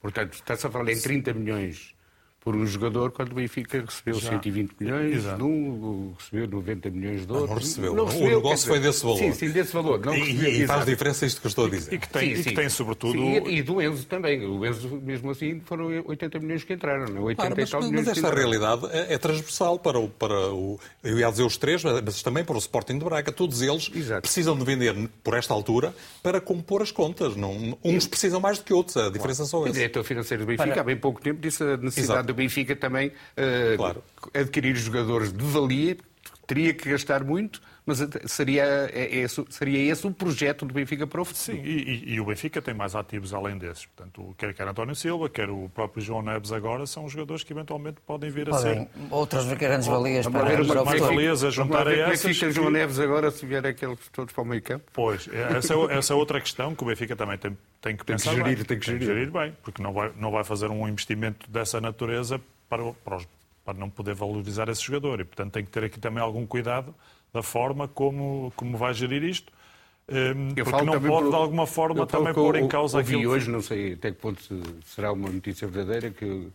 Portanto, 0.00 0.34
está-se 0.34 0.66
a 0.66 0.70
falar 0.70 0.90
em 0.90 1.00
30 1.00 1.32
milhões 1.34 1.94
por 2.42 2.56
um 2.56 2.66
jogador 2.66 3.10
quando 3.10 3.32
o 3.32 3.34
Benfica 3.34 3.84
recebeu 3.84 4.14
Já. 4.14 4.30
120 4.30 4.72
milhões 4.80 5.16
Exato. 5.16 5.36
de 5.36 5.42
um, 5.42 6.14
recebeu 6.18 6.48
90 6.48 6.90
milhões 6.90 7.26
de 7.26 7.32
outro. 7.32 7.48
Não, 7.48 7.54
recebeu. 7.54 7.94
Não 7.94 8.04
recebeu. 8.06 8.26
O 8.26 8.42
negócio 8.42 8.66
foi 8.66 8.80
desse 8.80 9.02
valor. 9.02 9.18
Sim, 9.18 9.32
sim, 9.32 9.50
desse 9.50 9.72
valor. 9.72 10.00
Não 10.00 10.14
e, 10.14 10.62
e 10.62 10.66
faz 10.66 10.86
diferença 10.86 11.26
isto 11.26 11.40
que 11.40 11.46
eu 11.46 11.50
estou 11.50 11.66
a 11.66 11.70
dizer. 11.70 11.92
E, 11.92 11.98
que 11.98 12.08
tem, 12.08 12.34
sim, 12.34 12.40
e 12.40 12.44
que 12.44 12.54
tem 12.54 12.68
sobretudo... 12.70 13.12
Sim, 13.12 13.46
e, 13.46 13.62
do 13.62 13.82
Enzo 13.82 14.06
também. 14.06 14.44
O 14.46 14.64
Enzo, 14.64 14.88
mesmo 15.02 15.30
assim, 15.30 15.60
foram 15.66 15.86
80 16.06 16.38
milhões 16.38 16.64
que 16.64 16.72
entraram. 16.72 17.12
Não? 17.12 17.24
80 17.24 17.36
claro, 17.36 17.54
mas, 17.60 17.72
mas, 17.72 18.06
mas 18.06 18.08
esta 18.16 18.34
realidade 18.34 18.86
é, 18.90 19.14
é, 19.14 19.18
transversal 19.18 19.78
para 19.78 19.98
o, 19.98 20.08
para 20.08 20.50
o... 20.50 20.80
Eu 21.04 21.18
ia 21.18 21.30
dizer 21.30 21.42
os 21.42 21.58
três, 21.58 21.84
mas 21.84 22.22
também 22.22 22.42
para 22.42 22.54
o 22.54 22.58
Sporting 22.58 22.98
de 22.98 23.04
Braga. 23.04 23.30
Todos 23.30 23.60
eles 23.60 23.90
Exato. 23.94 24.22
precisam 24.22 24.56
de 24.56 24.64
vender 24.64 24.94
por 25.22 25.34
esta 25.34 25.52
altura 25.52 25.94
para 26.22 26.40
compor 26.40 26.80
as 26.80 26.90
contas. 26.90 27.36
Não, 27.36 27.76
uns 27.84 28.06
precisam 28.06 28.40
mais 28.40 28.58
do 28.58 28.64
que 28.64 28.72
outros. 28.72 28.96
A 28.96 29.10
diferença 29.10 29.42
claro. 29.42 29.50
são 29.50 29.62
esses. 29.64 29.72
O 29.72 29.78
diretor 29.78 30.04
financeiro 30.04 30.44
do 30.44 30.46
Benfica, 30.46 30.70
para... 30.70 30.80
há 30.80 30.84
bem 30.84 30.96
pouco 30.96 31.20
tempo, 31.20 31.38
disse 31.38 31.62
a 31.62 31.76
necessidade 31.76 32.29
Exato. 32.29 32.29
Do 32.32 32.34
Benfica 32.34 32.74
também 32.76 33.08
uh, 33.08 33.76
claro. 33.76 34.02
adquirir 34.34 34.76
jogadores 34.76 35.32
de 35.32 35.44
valia, 35.44 35.96
teria 36.46 36.72
que 36.72 36.88
gastar 36.88 37.24
muito, 37.24 37.60
mas 37.90 38.30
seria, 38.30 38.62
é, 38.92 39.20
é, 39.22 39.26
seria 39.28 39.90
esse 39.90 40.06
o 40.06 40.12
projeto 40.12 40.64
do 40.64 40.72
Benfica 40.72 41.06
para 41.06 41.20
o 41.20 41.24
futuro. 41.24 41.44
Sim, 41.44 41.60
e, 41.64 42.14
e, 42.14 42.20
o 42.20 42.24
Benfica 42.24 42.62
tem 42.62 42.72
mais 42.72 42.94
ativos 42.94 43.34
além 43.34 43.58
desses. 43.58 43.86
Portanto, 43.86 44.32
quer, 44.38 44.54
quer 44.54 44.68
António 44.68 44.94
Silva, 44.94 45.28
quer 45.28 45.50
o 45.50 45.68
próprio 45.68 46.02
João 46.02 46.22
Neves 46.22 46.52
agora, 46.52 46.86
são 46.86 47.08
jogadores 47.08 47.42
que 47.42 47.52
eventualmente 47.52 48.00
podem 48.06 48.30
vir 48.30 48.48
a 48.48 48.52
podem, 48.52 48.84
ser... 48.84 48.88
Outras 49.10 49.52
grandes 49.54 49.88
valias 49.88 50.26
para, 50.28 50.44
para, 50.44 50.64
para, 50.64 50.84
mais 50.84 51.00
valias 51.00 51.42
a 51.42 51.50
juntar 51.50 51.88
a 51.88 51.92
essas. 51.92 52.22
Como 52.22 52.34
é 52.34 52.38
que 52.38 52.52
João 52.52 52.70
Neves 52.70 53.00
agora 53.00 53.30
se 53.30 53.44
vier 53.44 53.66
aqueles 53.66 53.98
todos 54.12 54.32
para 54.32 54.42
o 54.42 54.46
meio 54.46 54.62
campo? 54.62 54.84
Pois, 54.92 55.28
essa 55.56 55.74
é, 55.74 55.98
essa 55.98 56.12
é 56.12 56.16
outra 56.16 56.40
questão 56.40 56.74
que 56.74 56.84
o 56.84 56.86
Benfica 56.86 57.16
também 57.16 57.38
tem, 57.38 57.58
tem 57.80 57.96
que 57.96 58.04
pensar 58.04 58.30
tem 58.30 58.38
que 58.38 58.44
gerir, 58.44 58.56
bem. 58.56 58.64
Tem 58.64 58.78
que 58.78 58.86
gerir. 58.86 59.00
Tem 59.00 59.08
que 59.08 59.14
gerir 59.14 59.30
bem, 59.32 59.56
porque 59.62 59.82
não 59.82 59.92
vai, 59.92 60.12
não 60.16 60.30
vai 60.30 60.44
fazer 60.44 60.70
um 60.70 60.86
investimento 60.86 61.50
dessa 61.50 61.80
natureza 61.80 62.40
para, 62.68 62.92
para, 63.04 63.16
os, 63.16 63.26
para 63.64 63.74
não 63.74 63.90
poder 63.90 64.14
valorizar 64.14 64.68
esse 64.68 64.82
jogador. 64.82 65.20
E, 65.20 65.24
portanto, 65.24 65.52
tem 65.52 65.64
que 65.64 65.70
ter 65.70 65.82
aqui 65.82 65.98
também 65.98 66.22
algum 66.22 66.46
cuidado 66.46 66.94
da 67.32 67.42
forma 67.42 67.88
como, 67.88 68.52
como 68.56 68.76
vai 68.76 68.94
gerir 68.94 69.22
isto. 69.22 69.52
Um, 70.08 70.54
porque 70.54 70.84
não 70.84 71.00
pode, 71.00 71.06
por, 71.06 71.30
de 71.30 71.36
alguma 71.36 71.66
forma, 71.66 72.06
também 72.06 72.34
pôr 72.34 72.56
em 72.56 72.66
causa 72.66 72.98
ouvi 72.98 73.14
aquilo 73.14 73.32
hoje, 73.32 73.48
não 73.48 73.62
sei 73.62 73.92
até 73.92 74.10
que 74.10 74.18
ponto 74.18 74.42
será 74.84 75.12
uma 75.12 75.28
notícia 75.30 75.68
verdadeira, 75.68 76.10
que, 76.10 76.48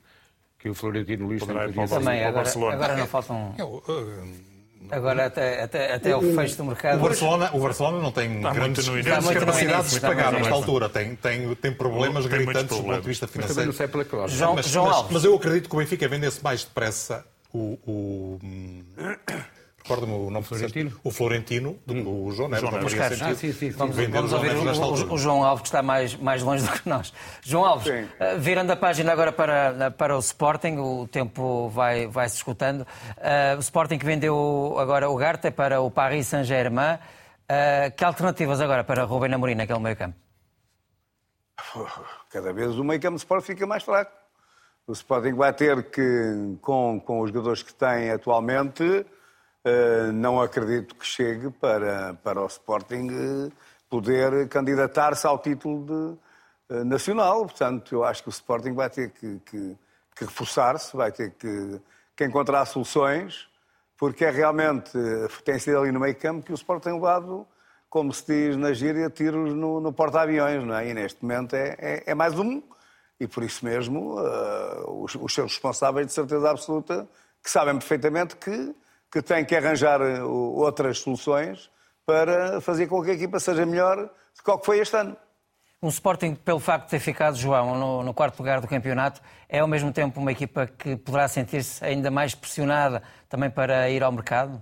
que 0.59 0.69
o 0.69 0.73
Florentino 0.73 1.25
Luís 1.25 1.41
também, 1.41 1.87
também 1.87 2.25
agora, 2.25 2.49
agora 2.49 2.97
não 2.97 3.07
faltam... 3.07 3.55
Eu, 3.57 3.81
uh, 3.87 4.55
Agora, 4.91 5.25
até, 5.25 5.63
até, 5.63 5.93
até 5.93 6.15
o, 6.15 6.35
fecho 6.35 6.57
do 6.57 6.65
mercado. 6.65 6.99
O 6.99 7.03
Barcelona, 7.03 7.49
o 7.53 7.59
Barcelona 7.59 7.99
não 7.99 8.11
tem 8.11 8.37
está 8.37 8.53
grandes, 8.53 8.87
grandes 8.87 9.29
capacidades 9.29 9.91
de 9.91 9.99
pagar 9.99 10.31
nesta 10.31 10.53
altura. 10.53 10.89
Tem, 10.89 11.15
tem, 11.15 11.55
tem 11.55 11.73
problemas 11.73 12.25
tem 12.25 12.37
gritantes 12.37 12.77
do 12.77 12.83
ponto 12.83 13.01
de 13.01 13.07
vista 13.07 13.27
financeiro. 13.27 13.67
Mas 13.67 13.77
também 13.77 13.89
não 13.89 14.03
sei 14.03 14.05
pela 14.05 14.27
João, 14.27 14.55
mas, 14.55 14.67
João 14.67 14.85
mas, 14.85 15.11
mas, 15.11 15.25
eu 15.25 15.35
acredito 15.35 15.69
que 15.69 15.75
o 15.75 15.79
Benfica 15.79 16.07
vendesse 16.07 16.43
mais 16.43 16.63
depressa 16.63 17.25
o, 17.53 17.79
o 17.87 18.39
Recorda-me 19.85 20.13
o 20.13 20.31
nome 20.31 20.43
Florentino. 20.43 20.99
O 21.03 21.11
Florentino, 21.11 21.77
do 21.85 21.93
que 21.93 22.01
o 22.01 22.31
João 22.31 22.49
Neves. 22.49 22.67
João 22.67 22.81
Neves. 22.81 23.21
Ah, 23.21 23.35
sim, 23.35 23.53
sim, 23.53 23.69
vamos, 23.69 23.95
vamos 23.95 24.33
ouvir 24.33 24.55
o, 24.55 25.13
o, 25.13 25.17
João 25.19 25.43
Alves, 25.43 25.61
que 25.61 25.67
está 25.67 25.83
mais, 25.83 26.15
mais 26.15 26.41
longe 26.41 26.65
do 26.65 26.71
que 26.71 26.89
nós. 26.89 27.13
João 27.43 27.63
Alves, 27.63 27.87
uh, 27.87 28.39
virando 28.39 28.71
a 28.71 28.75
página 28.75 29.11
agora 29.11 29.31
para, 29.31 29.91
para 29.91 30.15
o 30.17 30.19
Sporting, 30.19 30.77
o 30.77 31.07
tempo 31.07 31.69
vai, 31.69 32.07
vai 32.07 32.27
se 32.27 32.37
escutando. 32.37 32.81
Uh, 32.81 33.57
o 33.57 33.59
Sporting 33.59 33.99
que 33.99 34.05
vendeu 34.07 34.75
agora 34.79 35.07
o 35.07 35.15
Garta 35.15 35.51
para 35.51 35.79
o 35.79 35.91
Paris 35.91 36.25
Saint-Germain. 36.29 36.95
Uh, 36.95 37.95
que 37.95 38.03
alternativas 38.03 38.59
agora 38.59 38.83
para 38.83 39.03
Rubem 39.03 39.31
Amorim 39.31 39.53
naquele 39.53 39.77
meio 39.77 39.95
campo? 39.95 40.17
Cada 42.31 42.51
vez 42.51 42.75
o 42.79 42.83
meio 42.83 42.99
campo 42.99 43.17
do 43.17 43.19
Sporting 43.19 43.45
fica 43.45 43.67
mais 43.67 43.83
fraco. 43.83 44.11
O 44.87 44.93
Sporting 44.93 45.33
vai 45.33 45.53
ter 45.53 45.91
que, 45.91 46.57
com, 46.59 46.99
com 46.99 47.21
os 47.21 47.29
jogadores 47.29 47.61
que 47.61 47.73
tem 47.73 48.09
atualmente, 48.09 48.83
eh, 48.83 49.05
não 50.13 50.39
acredito 50.39 50.95
que 50.95 51.05
chegue 51.05 51.49
para, 51.49 52.13
para 52.23 52.41
o 52.41 52.45
Sporting 52.45 53.07
eh, 53.09 53.51
poder 53.89 54.47
candidatar-se 54.47 55.25
ao 55.25 55.39
título 55.39 55.85
de, 55.85 56.19
eh, 56.75 56.83
nacional. 56.83 57.41
Portanto, 57.45 57.95
eu 57.95 58.03
acho 58.03 58.21
que 58.21 58.29
o 58.29 58.31
Sporting 58.31 58.73
vai 58.73 58.89
ter 58.89 59.09
que, 59.09 59.39
que, 59.39 59.77
que 60.15 60.25
reforçar-se, 60.25 60.95
vai 60.95 61.11
ter 61.11 61.31
que, 61.31 61.81
que, 62.15 62.23
encontrar 62.23 62.65
soluções, 62.65 63.47
porque 63.97 64.25
é 64.25 64.29
realmente, 64.29 64.91
tem 65.43 65.57
sido 65.57 65.79
ali 65.79 65.91
no 65.91 65.99
meio 65.99 66.15
campo 66.15 66.45
que 66.45 66.51
o 66.51 66.55
Sporting 66.55 66.83
tem 66.83 66.93
levado, 66.93 67.47
como 67.89 68.13
se 68.13 68.25
diz 68.25 68.57
na 68.57 68.73
gíria, 68.73 69.09
tiros 69.09 69.53
no, 69.53 69.79
no 69.79 69.93
porta-aviões, 69.93 70.63
não 70.63 70.75
é? 70.75 70.89
E 70.89 70.93
neste 70.93 71.23
momento 71.23 71.55
é, 71.55 71.75
é, 71.79 72.03
é, 72.07 72.13
mais 72.13 72.37
um, 72.37 72.61
e 73.19 73.27
por 73.27 73.41
isso 73.43 73.63
mesmo 73.65 74.19
uh, 74.19 75.03
os, 75.03 75.15
os 75.15 75.33
seus 75.33 75.53
responsáveis, 75.53 76.07
de 76.07 76.13
certeza 76.13 76.49
absoluta, 76.51 77.07
que 77.41 77.49
sabem 77.49 77.73
perfeitamente 77.75 78.35
que 78.35 78.75
que 79.15 79.21
tem 79.21 79.45
que 79.45 79.55
arranjar 79.55 80.01
eh, 80.01 80.21
outras 80.21 80.99
soluções 80.99 81.71
para 82.05 82.59
fazer 82.59 82.85
com 82.87 83.01
que 83.01 83.11
a 83.11 83.13
equipa 83.13 83.39
seja 83.39 83.65
melhor 83.65 83.95
do 83.95 84.43
que 84.43 84.51
o 84.51 84.57
que 84.59 84.65
foi 84.65 84.79
este 84.79 84.97
ano. 84.97 85.15
Um 85.81 85.87
Sporting, 85.87 86.35
pelo 86.35 86.59
facto 86.59 86.83
de 86.83 86.91
ter 86.91 86.99
ficado, 86.99 87.37
João, 87.37 87.79
no, 87.79 88.03
no, 88.03 88.13
quarto 88.13 88.37
lugar 88.39 88.59
do 88.59 88.67
campeonato, 88.67 89.21
é 89.47 89.59
ao 89.59 89.69
mesmo 89.69 89.93
tempo 89.93 90.19
uma 90.19 90.33
equipa 90.33 90.67
que 90.67 90.97
poderá 90.97 91.29
sentir-se 91.29 91.81
ainda 91.85 92.11
mais 92.11 92.35
pressionada 92.35 93.01
também 93.29 93.49
para 93.49 93.89
ir 93.89 94.03
ao 94.03 94.11
mercado? 94.11 94.61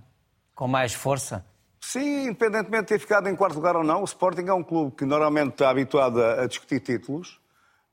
Com 0.53 0.67
mais 0.67 0.93
força? 0.93 1.43
Sim, 1.81 2.27
independentemente 2.27 2.83
de 2.83 2.89
ter 2.89 2.99
ficado 2.99 3.27
em 3.27 3.35
quarto 3.35 3.55
lugar 3.55 3.75
ou 3.75 3.83
não, 3.83 4.01
o 4.01 4.05
Sporting 4.05 4.45
é 4.45 4.53
um 4.53 4.63
clube 4.63 4.95
que 4.95 5.03
normalmente 5.03 5.53
está 5.53 5.71
habituado 5.71 6.23
a, 6.23 6.45
discutir 6.45 6.79
títulos 6.79 7.41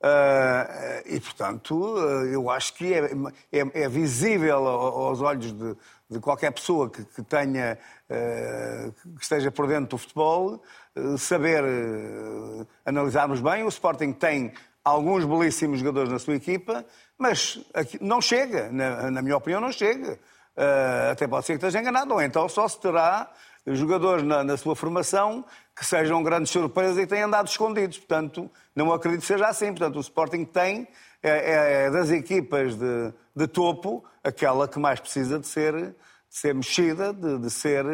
uh, 0.04 1.06
e, 1.06 1.18
portanto, 1.20 1.74
uh, 1.74 2.26
eu 2.26 2.50
acho 2.50 2.74
que 2.74 2.92
é, 2.92 3.11
é, 3.50 3.82
é 3.84 3.88
visível 3.88 4.68
aos 4.68 5.22
olhos 5.22 5.52
de, 5.54 5.74
de 6.11 6.18
qualquer 6.18 6.50
pessoa 6.50 6.90
que, 6.90 7.04
que 7.04 7.22
tenha, 7.22 7.78
uh, 8.11 8.92
que 9.16 9.22
esteja 9.22 9.50
por 9.50 9.68
dentro 9.68 9.90
do 9.90 9.98
futebol, 9.98 10.62
uh, 10.96 11.16
saber 11.16 11.62
uh, 11.62 12.66
analisarmos 12.84 13.40
bem. 13.40 13.62
O 13.62 13.68
Sporting 13.68 14.12
tem 14.12 14.52
alguns 14.84 15.24
belíssimos 15.24 15.78
jogadores 15.78 16.11
na 16.11 16.18
sua 16.18 16.34
equipa, 16.34 16.84
mas 17.16 17.61
não 18.00 18.20
chega, 18.20 18.70
na, 18.72 19.11
na 19.11 19.22
minha 19.22 19.36
opinião, 19.36 19.61
não 19.61 19.70
chega. 19.70 20.18
Uh, 20.56 21.12
até 21.12 21.28
pode 21.28 21.46
ser 21.46 21.52
que 21.52 21.64
esteja 21.64 21.80
enganado, 21.80 22.12
ou 22.12 22.20
então 22.20 22.48
só 22.48 22.66
se 22.66 22.80
terá 22.80 23.30
jogadores 23.66 24.24
na, 24.24 24.42
na, 24.42 24.56
sua 24.56 24.74
formação 24.74 25.44
que 25.76 25.86
sejam 25.86 26.22
grandes 26.22 26.50
surpresas 26.50 26.98
e 26.98 27.06
tenham 27.06 27.28
andado 27.28 27.46
escondidos. 27.46 27.98
Portanto, 27.98 28.50
não 28.74 28.92
acredito 28.92 29.20
que 29.20 29.26
seja 29.26 29.46
assim. 29.46 29.68
Portanto, 29.68 29.96
o 29.96 30.00
Sporting 30.00 30.44
tem, 30.44 30.88
é, 31.22 31.84
é 31.84 31.90
das 31.90 32.11
equipas 32.11 32.76
de, 32.76 33.12
de, 33.41 33.49
topo, 33.49 34.05
aquela 34.22 34.68
que 34.68 34.78
mais 34.78 35.01
precisa 35.01 35.38
de 35.38 35.47
ser, 35.47 35.74
de 35.74 35.95
ser 36.28 36.55
mexida, 36.55 37.12
de, 37.12 37.38
de 37.38 37.51
ser, 37.51 37.84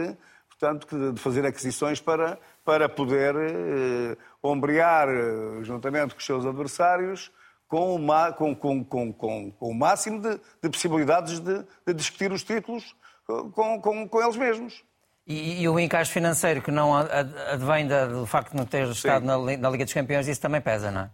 portanto, 0.49 1.13
de 1.13 1.21
fazer 1.21 1.47
aquisições 1.47 2.01
para, 2.01 2.39
para 2.65 2.89
poder 2.89 3.35
eh, 3.37 4.17
ombrear, 4.43 5.09
eh, 5.09 5.63
juntamente 5.63 6.15
com 6.15 6.19
os 6.19 6.27
seus 6.27 6.45
adversários, 6.45 7.31
com 7.69 7.97
o, 7.97 8.33
com, 8.35 8.55
com, 8.55 8.85
com, 8.85 9.13
com, 9.13 9.53
o 9.61 9.75
máximo 9.75 10.21
de, 10.21 10.41
de 10.63 10.69
possibilidades 10.69 11.41
de, 11.41 11.65
de, 11.87 11.95
discutir 11.95 12.33
os 12.33 12.43
títulos 12.45 12.95
com, 13.27 13.81
com, 13.81 14.09
com 14.09 14.23
eles 14.23 14.37
mesmos. 14.37 14.85
E, 15.27 15.63
e, 15.63 15.69
o 15.69 15.79
encaixe 15.79 16.13
financeiro 16.13 16.63
que 16.63 16.71
não 16.71 16.95
advém 16.95 17.89
do 17.89 18.25
facto 18.27 18.53
de 18.53 18.57
não 18.57 18.65
ter 18.65 18.89
estado 18.89 19.25
na, 19.25 19.37
na, 19.37 19.71
Liga 19.71 19.85
dos 19.85 19.93
Campeões, 19.93 20.29
isso 20.29 20.41
também 20.41 20.61
pesa, 20.61 20.93
não 20.93 21.01
é? 21.03 21.11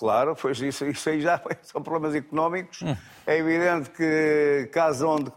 Claro, 0.00 0.34
pois 0.34 0.58
isso, 0.62 0.86
isso 0.86 1.10
aí 1.10 1.20
já 1.20 1.38
são 1.60 1.82
problemas 1.82 2.16
económicos. 2.16 2.80
Hum. 2.80 2.96
É 3.26 3.36
evidente 3.36 3.90
que 3.90 4.70
caso 4.72 5.06
onde, 5.06 5.30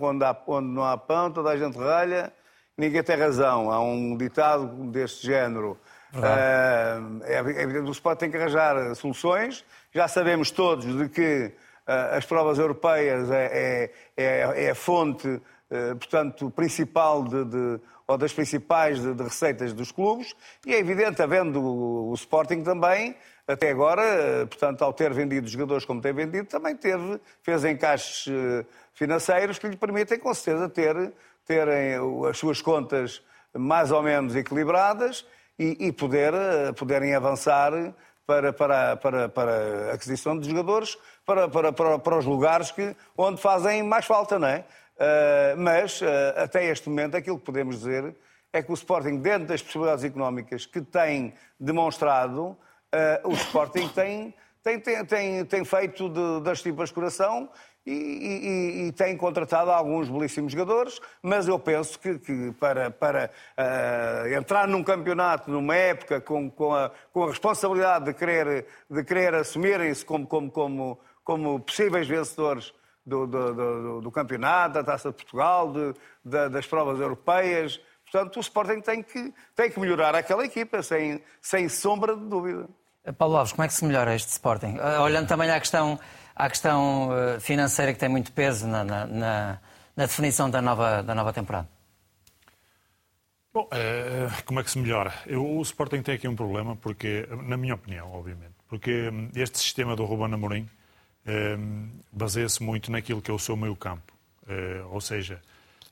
onde, 0.00 0.24
há, 0.24 0.36
onde 0.44 0.66
não 0.66 0.82
há 0.82 0.98
pão, 0.98 1.30
toda 1.30 1.50
a 1.50 1.56
gente 1.56 1.78
ralha, 1.78 2.32
ninguém 2.76 3.00
tem 3.04 3.16
razão. 3.16 3.70
Há 3.70 3.80
um 3.80 4.16
ditado 4.16 4.66
deste 4.90 5.24
género. 5.24 5.78
Uh, 6.12 7.22
é 7.22 7.38
evidente 7.38 7.84
que 7.84 7.88
o 7.88 7.92
Sport 7.92 8.18
tem 8.18 8.28
que 8.28 8.36
arranjar 8.36 8.92
soluções. 8.96 9.64
Já 9.94 10.08
sabemos 10.08 10.50
todos 10.50 10.84
de 10.84 11.08
que 11.08 11.52
uh, 11.86 12.16
as 12.16 12.26
provas 12.26 12.58
europeias 12.58 13.30
é, 13.30 13.46
é, 13.46 13.90
é, 14.16 14.64
é 14.64 14.70
a 14.70 14.74
fonte 14.74 15.40
eh, 15.68 15.94
portanto, 15.96 16.48
principal 16.48 17.24
de, 17.24 17.44
de, 17.44 17.80
ou 18.06 18.16
das 18.16 18.32
principais 18.32 19.02
de, 19.02 19.12
de, 19.14 19.22
receitas 19.24 19.72
dos 19.72 19.90
clubes, 19.90 20.32
e 20.64 20.72
é 20.72 20.78
evidente, 20.78 21.20
havendo 21.20 21.60
o, 21.60 22.10
o, 22.10 22.14
Sporting 22.14 22.62
também, 22.62 23.16
até 23.46 23.70
agora, 23.70 24.02
eh, 24.02 24.46
portanto, 24.46 24.82
ao 24.82 24.92
ter 24.92 25.12
vendido 25.12 25.46
jogadores 25.46 25.84
como 25.84 26.00
tem 26.00 26.12
vendido, 26.12 26.48
também 26.48 26.74
teve, 26.74 27.20
fez 27.42 27.64
encaixes 27.64 28.26
eh, 28.28 28.64
financeiros 28.92 29.58
que 29.58 29.68
lhe 29.68 29.76
permitem, 29.76 30.18
com 30.18 30.34
certeza, 30.34 30.68
ter, 30.68 31.12
terem 31.44 31.94
as 32.28 32.36
suas 32.38 32.60
contas 32.60 33.22
mais 33.54 33.90
ou 33.92 34.02
menos 34.02 34.34
equilibradas 34.34 35.24
e, 35.58 35.86
e 35.86 35.92
poder, 35.92 36.32
poderem 36.76 37.14
avançar 37.14 37.72
para, 38.26 38.52
para, 38.52 38.96
para, 38.96 39.28
para 39.28 39.90
a 39.90 39.94
aquisição 39.94 40.38
de 40.38 40.48
jogadores 40.50 40.98
para, 41.24 41.48
para, 41.48 41.72
para, 41.72 41.98
para 41.98 42.18
os 42.18 42.24
lugares 42.24 42.70
que, 42.70 42.94
onde 43.16 43.40
fazem 43.40 43.82
mais 43.82 44.04
falta, 44.04 44.38
não 44.38 44.48
é? 44.48 44.64
Uh, 44.96 45.56
mas, 45.58 46.00
uh, 46.00 46.06
até 46.36 46.64
este 46.66 46.88
momento, 46.88 47.16
aquilo 47.16 47.38
que 47.38 47.44
podemos 47.44 47.78
dizer 47.78 48.14
é 48.52 48.62
que 48.62 48.70
o 48.70 48.74
Sporting, 48.74 49.18
dentro 49.18 49.48
das 49.48 49.60
possibilidades 49.60 50.04
económicas 50.04 50.64
que 50.64 50.80
tem 50.80 51.34
demonstrado, 51.60 52.56
o 53.24 53.32
Sporting 53.32 53.88
tem, 53.88 54.34
tem, 54.62 54.80
tem, 54.80 55.04
tem, 55.04 55.44
tem 55.44 55.64
feito 55.64 56.08
de, 56.08 56.40
das 56.42 56.60
tripas 56.60 56.90
coração 56.90 57.48
e, 57.86 57.92
e, 57.92 58.88
e, 58.88 58.92
tem 58.92 59.16
contratado 59.16 59.70
alguns 59.70 60.08
belíssimos 60.08 60.50
jogadores, 60.50 61.00
mas 61.22 61.46
eu 61.46 61.56
penso 61.56 61.98
que, 62.00 62.18
que 62.18 62.52
para, 62.58 62.90
para 62.90 63.30
uh, 63.56 64.34
entrar 64.34 64.66
num 64.66 64.82
campeonato, 64.82 65.50
numa 65.52 65.76
época, 65.76 66.20
com, 66.20 66.50
com, 66.50 66.74
a, 66.74 66.90
com 67.12 67.22
a 67.22 67.28
responsabilidade 67.28 68.06
de 68.06 68.14
querer, 68.14 68.66
de 68.90 69.04
querer 69.04 69.34
assumirem-se 69.34 70.04
como, 70.04 70.26
como, 70.26 70.50
como, 70.50 70.98
como 71.22 71.60
possíveis 71.60 72.08
vencedores 72.08 72.74
do, 73.06 73.24
do, 73.24 73.54
do, 73.54 74.00
do 74.00 74.10
campeonato, 74.10 74.74
da 74.74 74.82
Taça 74.82 75.10
de 75.10 75.14
Portugal, 75.14 75.72
de, 75.72 76.48
das 76.48 76.66
provas 76.66 76.98
europeias. 76.98 77.80
Portanto, 78.10 78.36
o 78.38 78.40
Sporting 78.40 78.80
tem 78.80 79.00
que, 79.00 79.32
tem 79.54 79.70
que 79.70 79.78
melhorar 79.78 80.12
aquela 80.16 80.44
equipa, 80.44 80.82
sem, 80.82 81.22
sem 81.40 81.68
sombra 81.68 82.16
de 82.16 82.24
dúvida. 82.24 82.68
Paulo 83.12 83.36
Alves, 83.36 83.52
como 83.52 83.64
é 83.64 83.68
que 83.68 83.74
se 83.74 83.84
melhora 83.84 84.14
este 84.14 84.30
Sporting? 84.30 84.76
Eh, 84.78 84.98
olhando 84.98 85.28
também 85.28 85.50
à 85.50 85.58
questão, 85.58 85.98
à 86.34 86.48
questão 86.48 87.10
eh, 87.12 87.40
financeira 87.40 87.92
que 87.92 87.98
tem 87.98 88.08
muito 88.08 88.32
peso 88.32 88.66
na, 88.66 88.84
na, 88.84 89.06
na, 89.06 89.58
na 89.96 90.06
definição 90.06 90.50
da 90.50 90.60
nova, 90.60 91.02
da 91.02 91.14
nova 91.14 91.32
temporada. 91.32 91.68
Bom, 93.52 93.68
como 94.44 94.60
é 94.60 94.62
que 94.62 94.70
se 94.70 94.78
melhora? 94.78 95.14
Eu, 95.26 95.42
o 95.42 95.62
Sporting 95.62 96.02
tem 96.02 96.16
aqui 96.16 96.28
um 96.28 96.36
problema, 96.36 96.76
porque, 96.76 97.26
na 97.44 97.56
minha 97.56 97.74
opinião, 97.74 98.12
obviamente, 98.12 98.52
porque 98.68 99.08
hum, 99.08 99.30
este 99.34 99.58
sistema 99.58 99.96
do 99.96 100.04
Ruben 100.04 100.34
Amorim 100.34 100.68
Ehm, 101.26 101.88
baseia-se 102.12 102.62
muito 102.62 102.90
naquilo 102.92 103.20
que 103.20 103.30
é 103.30 103.34
o 103.34 103.38
seu 103.38 103.56
meio 103.56 103.74
campo. 103.74 104.12
Eh, 104.46 104.82
ou 104.90 105.00
seja, 105.00 105.42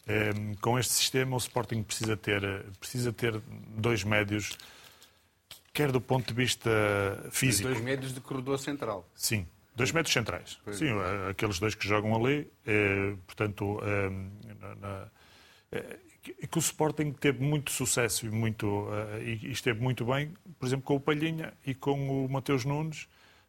ehm, 0.06 0.54
com 0.60 0.78
este 0.78 0.92
sistema 0.92 1.34
o 1.34 1.38
Sporting 1.38 1.82
precisa 1.82 2.16
ter, 2.16 2.64
precisa 2.78 3.12
ter 3.12 3.40
dois 3.76 4.04
médios, 4.04 4.56
quer 5.74 5.92
do 5.92 6.00
ponto 6.00 6.28
de 6.28 6.34
vista 6.34 6.70
físico... 7.30 7.68
Dois 7.68 7.82
médios 7.82 8.14
de 8.14 8.20
corredor 8.20 8.58
central. 8.58 9.06
Sim, 9.14 9.46
dois 9.76 9.92
médios 9.92 10.14
centrais. 10.14 10.58
Pois. 10.64 10.76
Sim, 10.78 10.88
aqueles 11.28 11.58
dois 11.58 11.74
que 11.74 11.86
jogam 11.86 12.14
ali, 12.16 12.50
eh, 12.66 13.14
portanto... 13.26 13.80
Ehm, 13.82 14.30
na, 14.80 15.08
eh, 15.70 15.98
que 16.50 16.56
o 16.56 16.58
Sporting 16.58 17.12
teve 17.12 17.44
muito 17.44 17.70
sucesso 17.70 18.24
e, 18.24 18.30
muito, 18.30 18.88
e 19.20 19.52
esteve 19.52 19.78
muito 19.82 20.06
bem, 20.06 20.32
por 20.58 20.64
exemplo, 20.64 20.82
com 20.82 20.96
o 20.96 21.00
Palhinha 21.00 21.52
e 21.66 21.74
com 21.74 22.24
o 22.24 22.28
Mateus 22.30 22.64
Nunes, 22.64 23.06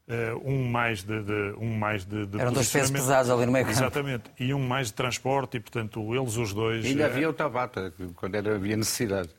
Uh, 0.07 0.38
um 0.47 0.69
mais 0.69 1.01
de, 1.01 1.23
de, 1.23 1.55
um 1.57 1.76
mais 1.76 2.05
de, 2.05 2.28
de 2.28 2.39
Eram 2.39 2.53
dois 2.53 2.71
pesos 2.71 2.91
pesados 2.91 3.32
ali 3.32 3.43
no 3.43 3.51
meio 3.51 3.65
campo. 3.65 3.76
Exatamente. 3.76 4.30
E 4.39 4.53
um 4.53 4.59
mais 4.59 4.89
de 4.89 4.93
transporte 4.93 5.57
e, 5.57 5.59
portanto, 5.59 6.13
eles 6.13 6.38
os 6.38 6.53
dois... 6.53 6.86
E 6.86 6.89
ainda 6.89 7.05
uh, 7.05 7.05
havia 7.07 7.28
o 7.28 7.34
Tabata, 7.34 7.91
quando 8.15 8.36
era, 8.36 8.53
havia 8.53 8.78
necessidade. 8.78 9.30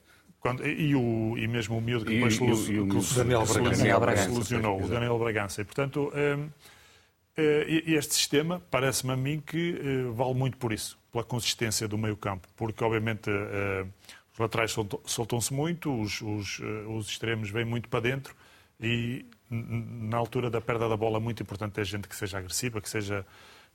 Quando, 0.47 0.67
e, 0.67 0.95
o, 0.95 1.37
e 1.37 1.47
mesmo 1.49 1.79
o 1.79 1.81
miúdo 1.81 2.05
que 2.05 2.15
depois 2.15 2.39
e, 2.39 2.73
e, 2.73 2.75
e 2.77 2.81
o, 2.81 3.15
Daniel 3.15 3.45
Bragança. 3.45 3.77
Daniel 3.77 4.01
Bragança. 4.01 4.31
Solucionou, 4.31 4.83
o 4.83 4.89
Daniel 4.89 5.19
Bragança. 5.19 5.61
E, 5.63 5.65
portanto, 5.65 6.13
um, 6.15 6.49
eh, 7.37 7.83
este 7.87 8.15
sistema 8.15 8.63
parece-me 8.71 9.13
a 9.13 9.17
mim 9.17 9.43
que 9.45 9.79
vale 10.15 10.35
muito 10.35 10.57
por 10.57 10.73
isso, 10.73 10.99
pela 11.13 11.25
consistência 11.25 11.87
do 11.87 11.99
meio 11.99 12.17
campo, 12.17 12.49
porque, 12.57 12.83
obviamente, 12.83 13.31
os 14.33 14.39
laterais 14.39 14.75
soltam-se 15.05 15.53
muito, 15.53 15.93
os, 16.01 16.21
os, 16.23 16.61
os 16.89 17.09
extremos 17.09 17.51
vêm 17.51 17.65
muito 17.65 17.89
para 17.89 18.01
dentro 18.01 18.35
e 18.81 19.25
na 19.51 20.17
altura 20.17 20.51
da 20.51 20.61
perda 20.61 20.89
da 20.89 20.97
bola, 20.97 21.21
muito 21.21 21.43
importante 21.43 21.73
ter 21.73 21.85
gente 21.85 22.09
que 22.09 22.17
seja 22.17 22.39
agressiva, 22.39 22.81
que 22.81 22.89
seja 22.89 23.25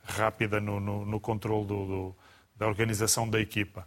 rápida 0.04 0.60
no, 0.60 0.80
no, 0.80 1.06
no 1.06 1.20
controle 1.20 1.66
do, 1.66 1.86
do, 1.86 2.16
da 2.56 2.66
organização 2.66 3.28
da 3.28 3.40
equipa. 3.40 3.86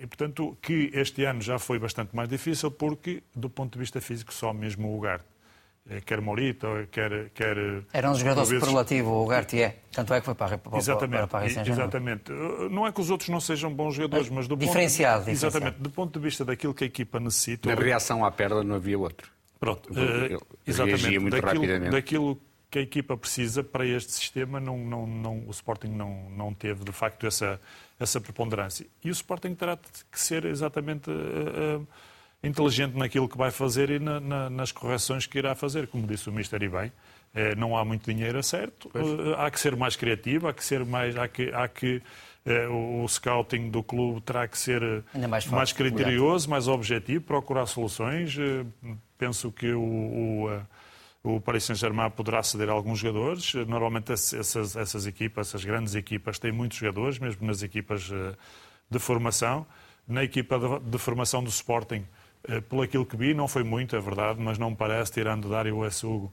E, 0.00 0.06
portanto, 0.06 0.56
que 0.60 0.90
este 0.92 1.24
ano 1.24 1.40
já 1.40 1.58
foi 1.58 1.78
bastante 1.78 2.14
mais 2.14 2.28
difícil, 2.28 2.70
porque, 2.70 3.22
do 3.34 3.48
ponto 3.48 3.74
de 3.74 3.78
vista 3.78 4.00
físico, 4.00 4.32
só 4.34 4.52
mesmo 4.52 4.88
o 4.88 4.96
Ugarte, 4.96 5.24
eh, 5.88 6.00
quer 6.00 6.20
Morito, 6.20 6.66
quer... 6.90 7.30
quer 7.30 7.56
Era 7.92 8.10
um 8.10 8.14
jogador 8.14 8.44
vezes... 8.44 8.60
superlativo, 8.60 9.10
o 9.10 9.24
Ugarte 9.24 9.62
é. 9.62 9.76
Tanto 9.92 10.12
é 10.14 10.20
que 10.20 10.26
foi 10.26 10.34
para, 10.34 10.58
para, 10.58 10.78
exatamente, 10.78 11.28
para, 11.28 11.28
para 11.28 11.46
Exatamente. 11.46 12.32
Não 12.70 12.86
é 12.86 12.92
que 12.92 13.00
os 13.00 13.10
outros 13.10 13.28
não 13.28 13.40
sejam 13.40 13.72
bons 13.72 13.94
jogadores, 13.94 14.28
mas 14.28 14.46
do 14.46 14.56
diferenciado, 14.56 15.24
ponto... 15.24 15.32
Diferenciado. 15.32 15.56
Exatamente. 15.56 15.82
Do 15.82 15.90
ponto 15.90 16.18
de 16.18 16.24
vista 16.24 16.44
daquilo 16.44 16.74
que 16.74 16.84
a 16.84 16.86
equipa 16.86 17.18
necessita... 17.20 17.74
Na 17.74 17.80
reação 17.80 18.24
à 18.24 18.30
perda 18.30 18.62
não 18.62 18.76
havia 18.76 18.98
outro. 18.98 19.30
Pronto, 19.58 19.90
uh, 19.92 20.40
exatamente. 20.66 21.18
Muito 21.18 21.40
daquilo, 21.40 21.90
daquilo 21.90 22.40
que 22.70 22.78
a 22.78 22.82
equipa 22.82 23.16
precisa 23.16 23.62
para 23.62 23.84
este 23.84 24.12
sistema, 24.12 24.58
não, 24.58 24.78
não, 24.78 25.06
não, 25.06 25.44
o 25.46 25.50
Sporting 25.50 25.88
não, 25.88 26.30
não 26.30 26.54
teve, 26.54 26.84
de 26.84 26.92
facto, 26.92 27.26
essa, 27.26 27.60
essa 28.00 28.20
preponderância. 28.20 28.86
E 29.04 29.10
o 29.10 29.12
Sporting 29.12 29.54
terá 29.54 29.76
que 30.10 30.18
ser 30.18 30.46
exatamente 30.46 31.10
uh, 31.10 31.78
uh, 31.78 31.86
inteligente 32.42 32.96
naquilo 32.96 33.28
que 33.28 33.36
vai 33.36 33.50
fazer 33.52 33.90
e 33.90 33.98
na, 34.00 34.18
na, 34.18 34.50
nas 34.50 34.72
correções 34.72 35.26
que 35.26 35.38
irá 35.38 35.54
fazer. 35.54 35.86
Como 35.86 36.06
disse 36.06 36.28
o 36.28 36.32
Mister 36.32 36.60
e 36.62 36.68
bem, 36.68 36.92
não 37.56 37.76
há 37.76 37.84
muito 37.84 38.12
dinheiro 38.12 38.38
a 38.38 38.42
certo, 38.42 38.90
há 39.36 39.48
que 39.50 39.60
ser 39.60 39.76
mais 39.76 39.94
criativo, 39.94 40.48
há 40.48 40.52
que 40.52 40.64
ser 40.64 40.84
mais... 40.84 41.16
Há 41.16 41.28
que, 41.28 41.50
há 41.54 41.68
que 41.68 42.02
o 42.72 43.06
scouting 43.06 43.70
do 43.70 43.82
clube 43.82 44.22
terá 44.22 44.48
que 44.48 44.58
ser 44.58 45.04
mais, 45.28 45.46
mais 45.46 45.72
criterioso, 45.72 46.48
mais 46.48 46.66
objetivo, 46.66 47.22
procurar 47.22 47.66
soluções, 47.66 48.34
penso 49.20 49.52
que 49.52 49.70
o, 49.70 49.82
o, 49.82 50.50
eh, 50.50 50.62
o 51.22 51.40
Paris 51.40 51.64
Saint-Germain 51.64 52.10
poderá 52.10 52.42
ceder 52.42 52.70
alguns 52.70 52.98
jogadores. 52.98 53.54
Normalmente 53.54 54.12
essas, 54.12 54.76
essas 54.76 55.06
equipas, 55.06 55.48
essas 55.48 55.64
grandes 55.64 55.94
equipas, 55.94 56.38
têm 56.38 56.52
muitos 56.52 56.78
jogadores, 56.78 57.18
mesmo 57.18 57.46
nas 57.46 57.62
equipas 57.62 58.10
eh, 58.10 58.34
de 58.90 58.98
formação. 58.98 59.66
Na 60.08 60.24
equipa 60.24 60.58
de, 60.58 60.90
de 60.90 60.98
formação 60.98 61.42
do 61.42 61.50
Sporting, 61.50 62.06
eh, 62.48 62.60
pelo 62.62 62.82
aquilo 62.82 63.04
que 63.04 63.16
vi, 63.16 63.34
não 63.34 63.46
foi 63.46 63.62
muito, 63.62 63.94
é 63.94 64.00
verdade, 64.00 64.40
mas 64.40 64.58
não 64.58 64.70
me 64.70 64.76
parece, 64.76 65.12
tirando 65.12 65.48
Dário 65.48 65.78
Hugo, 65.78 66.32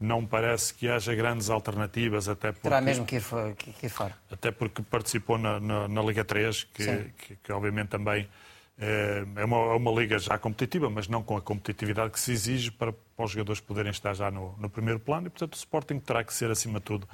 não 0.00 0.26
parece 0.26 0.74
que 0.74 0.88
haja 0.88 1.14
grandes 1.14 1.48
alternativas, 1.48 2.28
até 2.28 2.50
porque... 2.50 2.62
Terá 2.62 2.80
mesmo 2.80 3.06
que 3.06 3.16
ir, 3.16 3.22
que 3.56 3.86
ir 3.86 3.88
fora. 3.88 4.16
Até 4.30 4.50
porque 4.50 4.82
participou 4.82 5.38
na, 5.38 5.60
na, 5.60 5.86
na 5.86 6.02
Liga 6.02 6.24
3, 6.24 6.64
que, 6.64 6.84
que, 7.16 7.36
que, 7.36 7.52
obviamente 7.52 7.88
também 7.88 8.28
É 8.76 9.44
uma, 9.44 9.56
é 9.56 9.76
uma 9.76 9.92
liga 9.92 10.18
já 10.18 10.36
competitiva, 10.36 10.90
mas 10.90 11.06
não 11.06 11.22
com 11.22 11.36
a 11.36 11.40
competitividade 11.40 12.10
que 12.10 12.18
se 12.18 12.32
exige 12.32 12.72
para, 12.72 12.92
para 12.92 13.24
os 13.24 13.30
jogadores 13.30 13.60
poderem 13.60 13.90
estar 13.90 14.14
já 14.14 14.30
no, 14.30 14.56
no 14.58 14.68
primeiro 14.68 14.98
plano. 14.98 15.28
E, 15.28 15.30
portanto, 15.30 15.54
o 15.54 15.56
Sporting 15.56 15.98
terá 16.00 16.24
que 16.24 16.34
ser, 16.34 16.50
acima 16.50 16.80
de 16.80 16.84
tudo, 16.84 17.08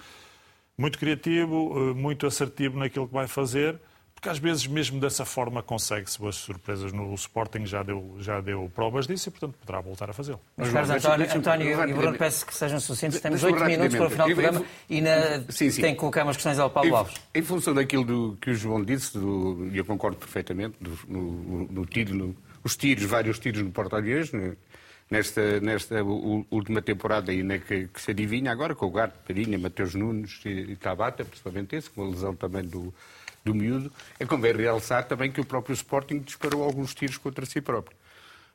muito 0.76 0.98
criativo, 0.98 1.94
muito 1.94 2.26
assertivo 2.26 2.78
naquilo 2.78 3.06
que 3.06 3.12
vai 3.12 3.26
fazer 3.26 3.78
porque 4.20 4.28
às 4.28 4.38
vezes, 4.38 4.66
mesmo 4.66 5.00
dessa 5.00 5.24
forma, 5.24 5.62
consegue-se 5.62 6.18
boas 6.18 6.36
surpresas. 6.36 6.92
No 6.92 7.14
Sporting 7.14 7.64
já 7.64 7.82
deu, 7.82 8.16
já 8.20 8.38
deu 8.42 8.70
provas 8.74 9.06
disso 9.06 9.30
e, 9.30 9.32
portanto, 9.32 9.54
poderá 9.58 9.80
voltar 9.80 10.10
a 10.10 10.12
fazê-lo. 10.12 10.38
Mas, 10.58 10.70
Carlos 10.70 10.90
António, 10.90 11.34
António 11.34 11.88
e 11.88 11.92
Bruno, 11.94 12.18
peço 12.18 12.44
que 12.44 12.54
sejam 12.54 12.78
sucintos. 12.78 13.18
Temos 13.18 13.42
oito 13.42 13.64
minutos 13.64 13.96
para 13.96 14.06
o 14.06 14.10
final 14.10 14.28
do 14.28 14.34
programa 14.34 14.66
e 14.90 15.00
na... 15.00 15.40
sim, 15.48 15.70
sim. 15.70 15.80
tem 15.80 15.94
que 15.94 16.00
colocar 16.00 16.24
umas 16.24 16.36
questões 16.36 16.58
ao 16.58 16.68
Paulo 16.68 16.94
Alves. 16.96 17.14
Em 17.34 17.40
função 17.40 17.72
daquilo 17.72 18.04
do, 18.04 18.38
que 18.38 18.50
o 18.50 18.54
João 18.54 18.84
disse, 18.84 19.16
e 19.16 19.78
eu 19.78 19.86
concordo 19.86 20.18
perfeitamente, 20.18 20.76
do, 20.78 20.98
no, 21.08 21.66
no, 21.72 21.86
tiro, 21.86 22.14
no, 22.14 22.36
os 22.62 22.76
tiros, 22.76 23.04
vários 23.04 23.38
tiros 23.38 23.62
no 23.62 23.70
porta-aviões, 23.70 24.32
né, 24.32 24.54
nesta, 25.10 25.60
nesta 25.60 26.04
última 26.04 26.82
temporada 26.82 27.32
ainda 27.32 27.58
que, 27.58 27.88
que 27.88 28.02
se 28.02 28.10
adivinha 28.10 28.52
agora, 28.52 28.74
com 28.74 28.84
o 28.84 28.90
Gato, 28.90 29.14
Padinha, 29.26 29.58
Mateus 29.58 29.94
Nunes 29.94 30.42
e, 30.44 30.50
e 30.50 30.76
Tabata, 30.76 31.24
principalmente 31.24 31.74
esse, 31.74 31.88
com 31.88 32.04
a 32.04 32.10
lesão 32.10 32.36
também 32.36 32.64
do 32.64 32.92
do 33.44 33.54
miúdo, 33.54 33.92
é 34.18 34.26
convém 34.26 34.52
realçar 34.54 35.06
também 35.06 35.30
que 35.30 35.40
o 35.40 35.44
próprio 35.44 35.74
Sporting 35.74 36.18
disparou 36.20 36.62
alguns 36.62 36.94
tiros 36.94 37.18
contra 37.18 37.44
si 37.46 37.60
próprio. 37.60 37.96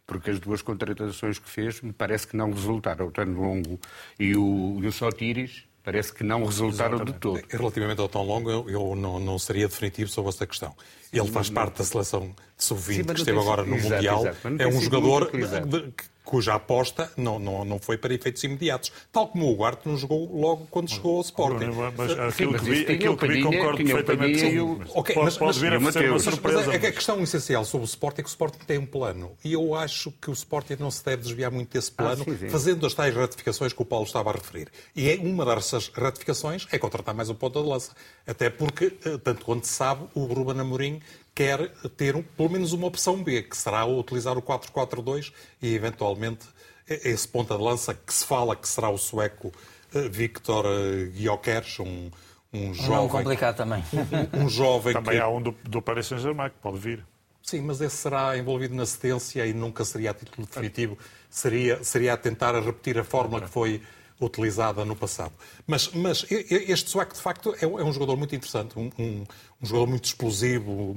Porque 0.06 0.30
as 0.30 0.40
duas 0.40 0.62
contratações 0.62 1.40
que 1.40 1.50
fez 1.50 1.82
me 1.82 1.92
parece 1.92 2.28
que 2.28 2.38
não 2.38 2.52
resultaram. 2.52 3.08
O 3.08 3.12
Tano 3.12 3.42
Longo 3.42 3.80
e 4.20 4.36
o, 4.36 4.80
e 4.82 4.88
o 4.88 4.92
Sotiris 4.92 5.64
parece 5.84 6.14
que 6.14 6.24
não 6.24 6.44
resultaram 6.44 6.96
Exatamente. 6.96 7.14
de 7.14 7.20
todo. 7.20 7.42
Relativamente 7.50 8.02
ao 8.02 8.10
Tão 8.10 8.24
Longo, 8.24 8.50
eu, 8.50 8.70
eu 8.70 8.96
não, 8.96 9.20
não, 9.20 9.38
seria 9.38 9.68
definitivo 9.68 10.10
sobre 10.10 10.30
esta 10.30 10.46
questão. 10.46 10.76
Ele 11.14 11.28
faz 11.32 11.50
parte 11.50 11.78
da 11.78 11.84
seleção 11.84 12.36
de 12.58 12.64
sub-20 12.64 13.14
que 13.14 13.20
esteve 13.20 13.40
agora 13.40 13.64
no 13.64 13.76
exato, 13.76 13.94
Mundial. 13.96 14.22
Exato. 14.22 14.48
É 14.60 14.68
um 14.68 14.82
jogador 14.82 15.32
de, 15.32 15.94
cuja 16.26 16.56
aposta 16.56 17.12
não, 17.16 17.40
não, 17.40 17.64
não 17.64 17.80
foi 17.80 17.98
para 17.98 18.14
efeitos 18.14 18.44
imediatos. 18.44 18.92
Tal 19.12 19.28
como 19.28 19.50
o 19.50 19.56
Guarte 19.56 19.88
não 19.88 19.96
jogou 19.96 20.30
logo 20.36 20.68
quando 20.70 20.90
chegou 20.90 21.18
ao 21.18 21.22
Sporting. 21.22 21.70
Mas 21.96 22.12
aquilo 22.20 22.54
que 22.56 22.66
vi, 22.66 22.82
aquilo 22.82 23.16
que 23.16 23.28
vi 23.28 23.44
concordo 23.44 23.84
perfeitamente 23.84 24.40
sim. 24.40 24.60
Okay, 24.94 25.16
mas, 25.16 25.38
pode 25.38 25.60
vir 25.60 25.74
a 25.74 25.92
ser 25.92 26.10
uma 26.10 26.20
surpresa. 26.20 26.66
Mas 26.68 26.84
a 26.84 26.92
questão 26.92 27.22
essencial 27.22 27.64
sobre 27.64 27.86
o 27.86 27.88
Sporting 27.88 28.22
é 28.22 28.24
que 28.24 28.30
o 28.30 28.32
Sporting 28.32 28.60
tem 28.66 28.78
um 28.78 28.86
plano. 28.86 29.32
E 29.44 29.54
eu 29.54 29.76
acho 29.76 30.12
que 30.12 30.30
o 30.30 30.34
Sporting 30.34 30.78
não 30.80 30.90
se 30.90 31.06
deve 31.06 31.22
desviar 31.22 31.52
muito 31.52 31.72
desse 31.72 31.92
ah, 31.98 32.04
plano, 32.04 32.24
ah, 32.28 32.32
sim, 32.32 32.38
sim. 32.38 32.50
fazendo 32.50 32.86
as 32.86 32.94
tais 32.94 33.16
ratificações 33.16 33.72
que 33.72 33.82
o 33.82 33.86
Paulo 33.86 34.06
estava 34.06 34.32
a 34.32 34.34
referir. 34.34 34.68
E 34.96 35.10
é 35.10 35.16
uma 35.16 35.46
dessas 35.46 35.90
ratificações 35.90 36.68
é 36.72 36.80
contratar 36.80 37.14
mais 37.14 37.30
um 37.30 37.36
ponta 37.36 37.62
de 37.62 37.68
lança. 37.68 37.92
Até 38.26 38.50
porque, 38.50 38.94
eh, 39.06 39.18
tanto 39.24 39.46
quanto 39.46 39.68
se 39.68 39.74
sabe, 39.74 40.06
o 40.16 40.26
Ruben 40.26 40.60
Amorim 40.60 41.02
quer 41.36 41.70
ter 41.98 42.16
um, 42.16 42.24
pelo 42.24 42.50
menos 42.50 42.72
uma 42.72 42.88
opção 42.88 43.22
B, 43.22 43.44
que 43.44 43.58
será 43.58 43.86
utilizar 43.86 44.38
o 44.38 44.42
4-4-2 44.42 45.34
e, 45.62 45.76
eventualmente, 45.76 46.48
esse 46.88 47.28
ponta 47.28 47.58
de 47.58 47.62
lança 47.62 47.94
que 47.94 48.14
se 48.14 48.26
fala 48.26 48.56
que 48.56 48.68
será 48.68 48.90
o 48.90 48.98
sueco 48.98 49.52
eh, 49.94 50.08
Victor 50.08 50.66
eh, 50.66 51.12
Gyökeres, 51.14 51.80
um, 51.80 52.10
um 52.54 52.74
jovem... 52.74 52.96
Não 52.96 53.10
complicado 53.10 53.58
também. 53.58 53.84
Um, 54.34 54.46
um 54.46 54.50
jovem 54.50 54.94
Também 54.94 55.16
que... 55.16 55.22
há 55.22 55.28
um 55.28 55.42
do, 55.42 55.56
do 55.64 55.82
Paris 55.82 56.08
Saint-Germain 56.08 56.50
que 56.50 56.58
pode 56.62 56.78
vir. 56.78 57.06
Sim, 57.42 57.62
mas 57.62 57.80
esse 57.82 57.98
será 57.98 58.38
envolvido 58.38 58.74
na 58.74 58.86
cedência 58.86 59.46
e 59.46 59.54
nunca 59.54 59.86
seria 59.86 60.12
a 60.12 60.14
título 60.14 60.48
definitivo. 60.48 60.98
Seria, 61.30 61.84
seria 61.84 62.14
a 62.14 62.18
tentar 62.18 62.60
repetir 62.60 62.98
a 62.98 63.04
fórmula 63.04 63.42
que 63.42 63.50
foi 63.50 63.82
utilizada 64.20 64.86
no 64.86 64.96
passado. 64.96 65.34
Mas, 65.68 65.90
mas 65.90 66.26
este 66.30 66.90
sueco, 66.90 67.14
de 67.14 67.22
facto, 67.22 67.56
é, 67.60 67.68
um 67.68 67.90
é 67.90 67.92
jogador 67.92 68.16
muito 68.16 68.36
interessante, 68.36 68.78
um, 68.78 68.90
um, 68.98 69.24
um 69.62 69.66
jogador 69.66 69.88
muito 69.88 70.06
explosivo, 70.06 70.96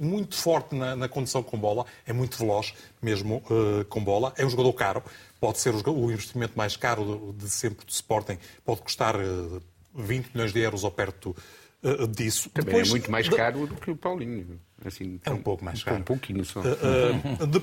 muito 0.00 0.36
forte 0.36 0.74
na, 0.74 0.94
na, 0.96 1.08
condição 1.08 1.42
com 1.42 1.58
bola, 1.58 1.84
é 2.06 2.12
muito 2.12 2.38
veloz 2.38 2.74
mesmo 3.00 3.42
uh, 3.50 3.84
com 3.86 4.02
bola, 4.02 4.32
é 4.36 4.44
um 4.44 4.50
jogador 4.50 4.72
caro, 4.74 5.02
pode 5.40 5.58
ser 5.58 5.74
o, 5.74 5.90
o 5.90 6.12
investimento 6.12 6.52
mais 6.56 6.76
caro 6.76 7.34
de, 7.36 7.44
de, 7.44 7.50
sempre 7.50 7.84
do 7.84 7.90
Sporting, 7.90 8.38
pode 8.64 8.82
custar 8.82 9.16
uh, 9.16 9.56
eh, 9.56 9.60
20 9.94 10.30
milhões 10.34 10.52
de 10.52 10.60
euros 10.60 10.84
ou 10.84 10.90
perto 10.90 11.36
uh, 11.82 12.06
disso. 12.06 12.50
Também 12.50 12.68
é 12.68 12.72
Depois, 12.72 12.88
é 12.88 12.90
muito 12.90 13.10
mais 13.10 13.28
caro 13.28 13.66
do 13.66 13.76
que 13.76 13.90
o 13.90 13.96
Paulinho. 13.96 14.60
Assim, 14.84 15.20
é 15.24 15.30
um 15.30 15.42
pouco 15.42 15.64
mais 15.64 15.82
caro. 15.82 15.98
Um 15.98 16.02
pouquinho 16.02 16.44
só. 16.44 16.60
De, 16.60 17.62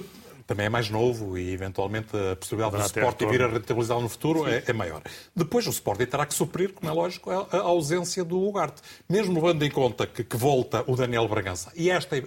também 0.50 0.66
é 0.66 0.70
mais 0.70 0.89
novo 0.89 1.38
e, 1.38 1.54
eventualmente, 1.54 2.08
a 2.18 2.36
possibilidade 2.36 2.76
do 2.76 2.82
Sporting 2.84 3.28
vir 3.28 3.43
a 3.43 3.47
rentabilizá-lo 3.47 4.02
no 4.02 4.10
futuro 4.10 4.50
é, 4.50 4.64
é, 4.66 4.74
maior. 4.74 5.00
Depois, 5.36 5.68
o 5.68 5.70
Sporting 5.70 6.08
terá 6.08 6.26
que 6.26 6.34
suprir, 6.34 6.74
como 6.74 6.89
é 6.89 6.93
lógico, 6.93 7.30
a, 7.30 7.47
a 7.52 7.58
ausência 7.60 8.24
do 8.24 8.41
Ugarte. 8.41 8.82
Mesmo 9.08 9.36
levando 9.36 9.62
em 9.62 9.70
conta 9.70 10.08
que, 10.08 10.24
que 10.24 10.36
volta 10.36 10.84
o 10.88 10.95
Daniel 10.95 11.28
Bragança. 11.28 11.72
E 11.76 11.91
esta 11.91 12.20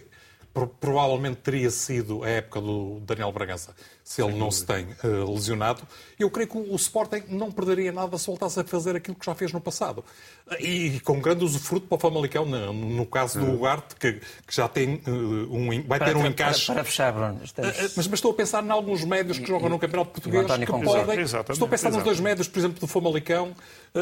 provavelmente 0.79 1.39
teria 1.39 1.68
sido 1.68 2.23
a 2.23 2.29
época 2.29 2.61
do 2.61 3.01
Daniel 3.01 3.33
Bragança, 3.33 3.75
se 4.05 4.22
ele 4.22 4.34
não 4.36 4.50
se 4.50 4.66
tem 4.66 4.86
uh, 5.05 5.32
lesionado. 5.32 5.82
Eu 6.18 6.30
creio 6.30 6.48
que 6.48 6.59
o 6.59 6.74
Sporting 6.76 7.22
não 7.28 7.50
perderia 7.50 7.92
nada 7.92 8.18
se 8.18 8.26
voltasse 8.26 8.61
a 8.61 8.64
fazer 8.64 8.96
aquilo 8.96 9.16
que 9.16 9.24
já 9.24 9.34
fez 9.34 9.53
no 9.53 9.61
passado. 9.61 10.05
E 10.59 11.00
com 11.00 11.20
grande 11.20 11.44
usufruto 11.44 11.86
para 11.86 11.96
o 11.96 11.98
Famalicão, 11.98 12.44
no, 12.44 12.72
no 12.72 13.07
caso 13.07 13.40
do 13.40 13.53
Ugarte, 13.53 13.96
que, 13.96 14.12
que, 14.12 14.55
já 14.55 14.68
tem 14.68 14.96
uh, 15.07 15.11
um, 15.11 15.82
vai 15.86 15.98
ter 15.98 16.16
um 16.16 16.26
encaixe. 16.26 16.66
Para, 16.66 16.74
para 16.76 16.84
fechar, 16.84 17.12
Bruno. 17.12 17.40
Estamos... 17.42 17.70
Uh, 17.70 17.82
mas, 17.96 18.07
mas, 18.09 18.12
estou 18.12 18.32
a 18.32 18.34
pensar 18.34 18.64
em 18.64 18.70
alguns 18.70 19.05
médios 19.05 19.38
que 19.38 19.46
jogam 19.46 19.68
no 19.68 19.78
Campeonato 19.78 20.11
Português 20.11 20.46
que 20.46 20.66
podem. 20.66 21.20
Exatamente. 21.20 21.53
Estou 21.53 21.66
a 21.66 21.70
pensar 21.70 21.90
nos 21.90 22.03
dois 22.03 22.20
médios, 22.20 22.48
por 22.48 22.59
exemplo, 22.59 22.80
do 22.80 22.86
Famalicão. 22.86 23.55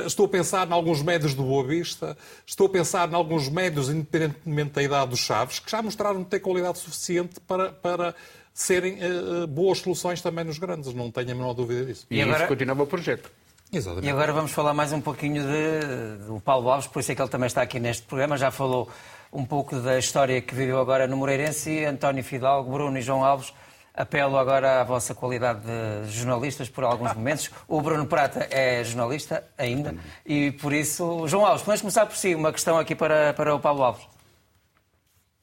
Estou 0.07 0.27
a 0.27 0.29
pensar 0.29 0.69
em 0.69 0.73
alguns 0.73 1.03
médios 1.03 1.35
do 1.35 1.43
Boa 1.43 1.67
Vista. 1.67 2.17
Estou 2.47 2.67
a 2.67 2.71
pensar 2.71 3.11
em 3.11 3.15
alguns 3.15 3.49
médios, 3.49 3.89
independentemente 3.89 4.71
da 4.73 4.83
idade 4.83 5.11
dos 5.11 5.21
Chaves, 5.21 5.59
que 5.59 5.71
já 5.71 5.83
mostraram 5.83 6.25
ter 6.25 6.41
qualidade 6.41 6.79
suficiente 6.79 7.39
para, 7.41 7.71
para 7.71 8.15
serem 8.61 8.99
uh, 8.99 9.47
boas 9.47 9.79
soluções 9.79 10.21
também 10.21 10.45
nos 10.45 10.59
grandes, 10.59 10.93
não 10.93 11.11
tenho 11.11 11.33
a 11.33 11.35
menor 11.35 11.55
dúvida 11.55 11.87
disso. 11.87 12.07
E, 12.11 12.19
e 12.19 12.23
agora... 12.23 12.41
isso 12.41 12.49
continuava 12.49 12.83
o 12.83 12.87
projeto. 12.87 13.31
Exatamente. 13.73 14.07
E 14.07 14.11
agora 14.11 14.33
vamos 14.33 14.53
falar 14.53 14.75
mais 14.75 14.93
um 14.93 15.01
pouquinho 15.01 15.43
de, 15.43 16.27
do 16.27 16.41
Paulo 16.41 16.69
Alves, 16.69 16.87
por 16.87 17.01
isso 17.01 17.11
é 17.11 17.15
que 17.15 17.23
ele 17.23 17.31
também 17.31 17.47
está 17.47 17.63
aqui 17.63 17.81
neste 17.81 18.03
programa. 18.03 18.37
Já 18.37 18.51
falou 18.51 18.91
um 19.33 19.47
pouco 19.47 19.77
da 19.77 19.99
história 19.99 20.41
que 20.43 20.55
viveu 20.55 20.79
agora 20.79 21.07
no 21.07 21.17
Moreirense. 21.17 21.85
António 21.87 22.23
Fidalgo, 22.23 22.71
Bruno 22.71 22.99
e 22.99 23.01
João 23.01 23.25
Alves, 23.25 23.55
apelo 23.95 24.37
agora 24.37 24.83
à 24.83 24.85
vossa 24.85 25.15
qualidade 25.15 25.61
de 26.05 26.11
jornalistas 26.11 26.69
por 26.69 26.85
alguns 26.85 27.15
momentos. 27.15 27.51
O 27.67 27.81
Bruno 27.81 28.05
Prata 28.05 28.47
é 28.51 28.85
jornalista 28.85 29.43
ainda 29.57 29.95
e 30.27 30.51
por 30.51 30.75
isso, 30.75 31.27
João 31.29 31.47
Alves, 31.47 31.63
podemos 31.63 31.81
começar 31.81 32.05
por 32.05 32.17
si. 32.17 32.35
Uma 32.35 32.53
questão 32.53 32.79
aqui 32.79 32.95
para, 32.95 33.33
para 33.33 33.55
o 33.55 33.59
Paulo 33.61 33.85
Alves. 33.85 34.20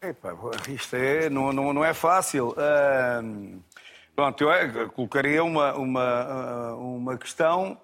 Epa, 0.02 0.38
isto 0.70 0.96
é, 0.96 1.30
não, 1.30 1.52
não, 1.52 1.74
não 1.74 1.84
é 1.84 1.94
fácil. 1.94 2.50
Uh, 2.50 3.60
pronto, 4.16 4.44
eu 4.44 4.52
é, 4.52 4.88
colocaria 4.90 5.44
uma, 5.44 5.74
uma, 5.74 6.74
uma 6.76 7.18
questão 7.18 7.80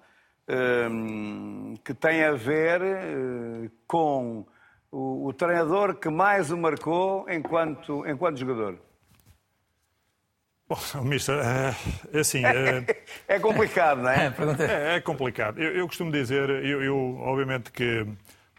uh, 0.48 1.78
que 1.84 1.92
tem 1.92 2.22
a 2.22 2.32
ver 2.32 2.80
uh, 2.82 3.70
com 3.86 4.46
o, 4.92 5.26
o, 5.26 5.32
treinador 5.32 5.96
que 5.96 6.08
mais 6.08 6.52
o 6.52 6.56
marcou 6.56 7.28
enquanto, 7.28 8.08
enquanto 8.08 8.38
jogador. 8.38 8.78
Bom, 10.68 10.78
Mister, 11.02 11.40
é, 11.44 11.74
é 12.16 12.20
assim. 12.20 12.44
É, 12.44 13.04
é 13.26 13.40
complicado, 13.40 14.02
não 14.02 14.10
é? 14.10 14.32
É, 14.60 14.96
é 14.96 15.00
complicado. 15.00 15.60
Eu, 15.60 15.74
eu 15.74 15.86
costumo 15.88 16.12
dizer, 16.12 16.48
eu, 16.48 16.80
eu 16.80 17.16
obviamente 17.22 17.72
que 17.72 18.06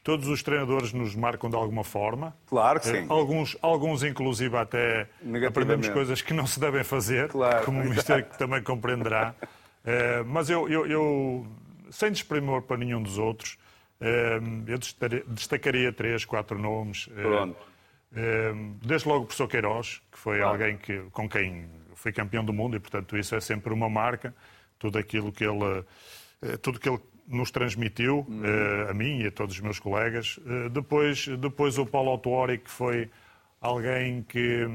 Todos 0.06 0.28
os 0.28 0.44
treinadores 0.44 0.94
nos 0.94 1.16
marcam 1.16 1.50
de 1.50 1.56
alguma 1.56 1.84
forma. 1.84 2.38
Claro 2.46 2.80
que 2.80 2.86
sim. 2.86 2.98
Eh, 2.98 3.06
alguns, 3.10 3.58
alguns 3.60 4.04
inclusive, 4.04 4.56
até 4.56 5.10
aprendemos 5.48 5.90
coisas 5.90 6.22
que 6.22 6.32
não 6.32 6.46
se 6.46 6.60
devem 6.60 6.84
fazer, 6.84 7.28
claro. 7.30 7.66
como 7.66 7.82
o 7.82 7.84
Mister 7.90 8.24
também 8.38 8.62
compreenderá. 8.62 9.34
Eh, 9.84 10.22
mas 10.28 10.48
eu, 10.48 10.70
eu, 10.70 10.86
eu, 10.86 11.48
sem 11.90 12.12
desprimor 12.12 12.62
para 12.62 12.78
nenhum 12.78 13.02
dos 13.02 13.18
outros, 13.18 13.58
eh, 14.00 14.40
eu 14.68 14.78
destacaria 15.30 15.92
três, 15.92 16.24
quatro 16.24 16.60
nomes. 16.60 17.08
Pronto. 17.08 17.58
Desde 18.84 19.08
logo 19.10 19.24
o 19.24 19.26
professor 19.26 19.48
Queiroz, 19.48 20.04
que 20.12 20.20
foi 20.20 20.38
claro. 20.38 20.52
alguém 20.52 20.78
que, 20.78 21.00
com 21.12 21.28
quem 21.28 21.68
foi 21.96 22.12
campeão 22.12 22.46
do 22.46 22.54
mundo 22.54 22.78
e, 22.78 22.80
portanto, 22.80 23.18
isso 23.18 23.34
é 23.34 23.42
sempre 23.42 23.74
uma 23.74 23.90
marca. 23.90 24.36
Tudo 24.78 25.00
aquilo 25.00 25.32
que 25.32 25.44
ele, 25.44 25.84
tudo 26.62 26.80
que 26.80 26.88
ele 26.88 27.00
nos 27.28 27.52
transmitiu, 27.52 28.26
uhum. 28.28 28.42
uh, 28.42 28.90
a 28.90 28.94
mim 28.94 29.22
e 29.22 29.28
a 29.28 29.32
todos 29.32 29.56
os 29.56 29.62
meus 29.62 29.80
colegas. 29.80 30.38
Uh, 30.38 30.70
depois, 30.70 31.28
depois 31.28 31.78
o 31.78 31.86
Paulo 31.86 32.12
Autuori, 32.12 32.58
que 32.58 32.70
foi 32.70 33.10
alguém 33.60 34.24
que, 34.24 34.68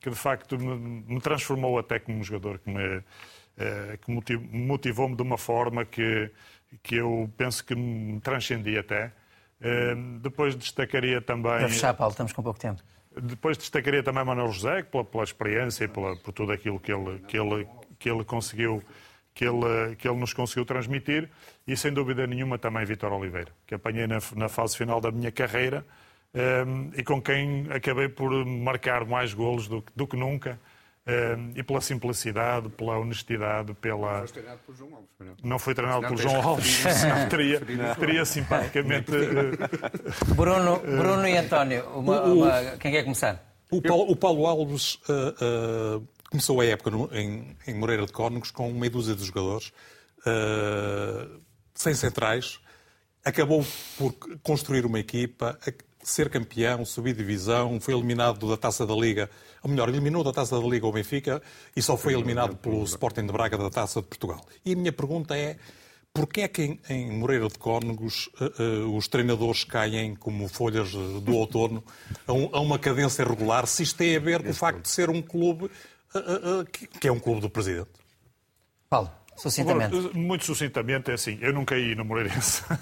que 0.00 0.10
de 0.10 0.16
facto 0.16 0.58
me, 0.58 1.04
me 1.14 1.20
transformou 1.20 1.78
até 1.78 1.98
como 1.98 2.22
jogador, 2.22 2.58
que 2.58 2.70
me, 2.70 2.98
uh, 2.98 4.22
que 4.24 4.36
motivou-me 4.36 5.16
de 5.16 5.22
uma 5.22 5.38
forma 5.38 5.84
que, 5.84 6.30
que 6.82 6.96
eu 6.96 7.30
penso 7.36 7.64
que 7.64 7.74
me 7.74 8.20
transcendi 8.20 8.78
até. 8.78 9.12
depois 10.20 10.54
destacaria 10.54 11.20
também... 11.20 11.58
Para 11.58 11.68
fechar, 11.68 11.94
Paulo, 11.94 12.12
estamos 12.12 12.32
com 12.32 12.42
pouco 12.42 12.60
tempo. 12.60 12.82
Depois 13.20 13.56
destacaria 13.56 14.02
também 14.02 14.24
Manuel 14.24 14.52
José, 14.52 14.82
pela, 14.82 15.02
pela 15.02 15.24
experiência 15.24 15.84
e 15.84 15.88
pela, 15.88 16.14
por 16.16 16.32
tudo 16.32 16.52
aquilo 16.52 16.78
que 16.78 16.92
ele, 16.92 17.18
que 17.20 17.38
ele, 17.38 17.66
que 17.98 18.10
ele 18.10 18.22
conseguiu 18.24 18.82
que 19.36 19.44
ele, 19.44 19.94
que 19.96 20.08
ele 20.08 20.18
nos 20.18 20.32
conseguiu 20.32 20.64
transmitir 20.64 21.28
e, 21.66 21.76
sem 21.76 21.92
dúvida 21.92 22.26
nenhuma, 22.26 22.58
também 22.58 22.84
Vitor 22.84 23.12
Oliveira, 23.12 23.50
que 23.66 23.74
apanhei 23.74 24.06
na, 24.06 24.18
na 24.36 24.48
fase 24.48 24.76
final 24.76 25.00
da 25.00 25.10
minha 25.10 25.32
carreira 25.32 25.84
um, 26.36 26.90
e 26.94 27.02
com 27.02 27.20
quem 27.20 27.66
acabei 27.70 28.08
por 28.08 28.30
marcar 28.44 29.06
mais 29.06 29.32
golos 29.32 29.66
do, 29.66 29.82
do 29.94 30.06
que 30.06 30.16
nunca. 30.16 30.58
Um, 31.08 31.52
e 31.54 31.62
pela 31.62 31.80
simplicidade, 31.80 32.68
pela 32.70 32.98
honestidade, 32.98 33.72
pela. 33.74 34.24
Não 34.24 34.26
foi 34.26 34.42
treinado 34.42 34.60
por 34.66 34.74
João 34.74 34.96
Alves, 34.96 35.16
não? 35.20 35.36
Não 35.44 35.58
foi 35.58 35.74
treinado 35.74 36.02
não, 36.02 36.08
por 36.08 36.18
João 36.18 36.42
Alves, 36.42 36.66
senão 36.66 37.28
teria, 37.28 37.60
teria 37.94 38.24
simpaticamente. 38.24 39.12
Uh... 39.12 40.34
Bruno, 40.34 40.80
Bruno 40.80 41.28
e 41.28 41.36
António, 41.36 41.88
uma, 41.90 42.22
uma... 42.22 42.62
quem 42.80 42.90
quer 42.90 43.04
começar? 43.04 43.40
O 43.70 43.80
Paulo, 43.80 44.10
o 44.10 44.16
Paulo 44.16 44.46
Alves 44.46 44.96
uh, 45.08 45.98
uh, 45.98 46.08
começou 46.28 46.60
a 46.60 46.64
época 46.64 46.90
no, 46.90 47.08
em, 47.14 47.56
em, 47.68 47.74
Moreira 47.74 48.04
de 48.04 48.12
Cónegos 48.12 48.50
com 48.50 48.72
meia 48.72 48.90
dúzia 48.90 49.14
de 49.14 49.24
jogadores, 49.24 49.72
sem 51.76 51.94
centrais, 51.94 52.58
acabou 53.24 53.64
por 53.96 54.12
construir 54.42 54.84
uma 54.84 54.98
equipa, 54.98 55.58
ser 56.02 56.30
campeão, 56.30 56.84
subir 56.84 57.14
divisão, 57.14 57.80
foi 57.80 57.94
eliminado 57.94 58.48
da 58.48 58.56
Taça 58.56 58.86
da 58.86 58.94
Liga, 58.94 59.28
ou 59.62 59.68
melhor, 59.68 59.88
eliminou 59.88 60.22
da 60.24 60.32
Taça 60.32 60.58
da 60.58 60.66
Liga 60.66 60.86
o 60.86 60.92
Benfica 60.92 61.42
e 61.74 61.82
só 61.82 61.96
foi 61.96 62.14
eliminado 62.14 62.56
pelo 62.56 62.84
Sporting 62.84 63.26
de 63.26 63.32
Braga 63.32 63.58
da 63.58 63.68
Taça 63.68 64.00
de 64.00 64.06
Portugal. 64.06 64.44
E 64.64 64.72
a 64.72 64.76
minha 64.76 64.92
pergunta 64.92 65.36
é, 65.36 65.56
porquê 66.14 66.42
é 66.42 66.48
que 66.48 66.78
em, 66.88 67.10
Moreira 67.10 67.48
de 67.48 67.58
Cónegos 67.58 68.30
uh, 68.40 68.62
uh, 68.62 68.96
os 68.96 69.08
treinadores 69.08 69.64
caem 69.64 70.14
como 70.14 70.48
folhas 70.48 70.92
do 70.92 71.34
outono 71.34 71.82
a, 72.26 72.32
um, 72.32 72.46
uma 72.46 72.78
cadência 72.78 73.24
regular, 73.24 73.66
se 73.66 73.82
isto 73.82 73.96
tem 73.96 74.16
a 74.16 74.20
ver 74.20 74.42
com 74.42 74.50
o 74.50 74.54
facto 74.54 74.82
de 74.82 74.88
ser 74.88 75.10
um 75.10 75.20
clube 75.20 75.70
que, 76.72 76.86
que 76.86 77.08
é 77.08 77.12
um 77.12 77.18
clube 77.18 77.40
do 77.40 77.50
Presidente? 77.50 77.90
Paulo, 78.88 79.10
sucintamente. 79.36 79.96
Agora, 79.96 80.14
muito 80.14 80.44
sucintamente, 80.44 81.10
é 81.10 81.14
assim, 81.14 81.38
eu 81.40 81.52
não 81.52 81.64
caí 81.64 81.94
no 81.94 82.04
Moreirense. 82.04 82.62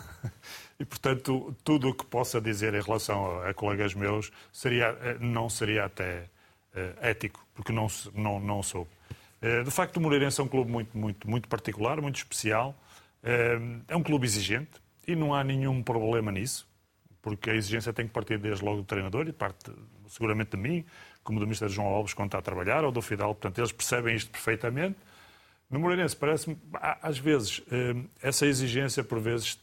E, 0.79 0.85
portanto, 0.85 1.55
tudo 1.63 1.91
o 1.91 1.95
que 1.95 2.05
possa 2.05 2.41
dizer 2.41 2.75
em 2.75 2.83
relação 2.83 3.41
a, 3.43 3.51
a 3.51 3.55
colegas 3.55 3.95
meus 3.95 4.33
seria, 4.53 4.87
eh, 5.03 5.17
não 5.21 5.49
seria 5.49 5.85
até 5.85 6.29
uh, 6.75 6.99
ético, 7.01 7.47
porque 7.55 7.73
não, 7.73 7.87
não, 8.13 8.41
não 8.41 8.63
sou. 8.63 8.83
Uh, 9.41 9.63
de 9.63 9.71
facto, 9.71 9.99
o 9.99 10.01
Moreirense 10.01 10.41
é 10.41 10.45
um 10.45 10.49
clube 10.49 10.71
muito, 10.71 10.97
muito, 10.97 11.31
muito 11.31 11.49
particular, 11.49 12.01
muito 12.01 12.17
especial. 12.17 12.75
Uh, 13.23 13.83
é 13.87 13.97
um 13.97 14.03
clube 14.03 14.27
exigente 14.27 14.83
e 15.07 15.15
não 15.15 15.33
há 15.33 15.45
nenhum 15.45 15.81
problema 15.83 16.33
nisso, 16.33 16.69
porque 17.23 17.51
a 17.51 17.55
exigência 17.55 17.93
tem 17.93 18.07
que 18.07 18.13
partir 18.13 18.39
desde 18.39 18.65
logo 18.65 18.79
do 18.79 18.85
treinador 18.85 19.29
e 19.29 19.33
parte 19.33 19.71
seguramente 20.09 20.51
de 20.51 20.57
mim, 20.57 20.85
como 21.23 21.39
do 21.39 21.47
Ministro 21.47 21.69
João 21.69 21.89
Alves 21.89 22.15
quando 22.15 22.29
está 22.29 22.39
a 22.39 22.43
trabalhar, 22.43 22.85
ou 22.85 22.93
do 22.93 23.01
Fidal. 23.01 23.35
Portanto, 23.35 23.59
eles 23.59 23.73
percebem 23.73 24.15
isto 24.17 24.31
perfeitamente. 24.31 24.97
No 25.71 25.81
Moreirense, 25.81 26.15
parece-me, 26.15 26.57
às 27.03 27.19
vezes, 27.19 27.63
essa 28.23 28.47
exigência, 28.47 29.03
por 29.03 29.19
vezes, 29.19 29.59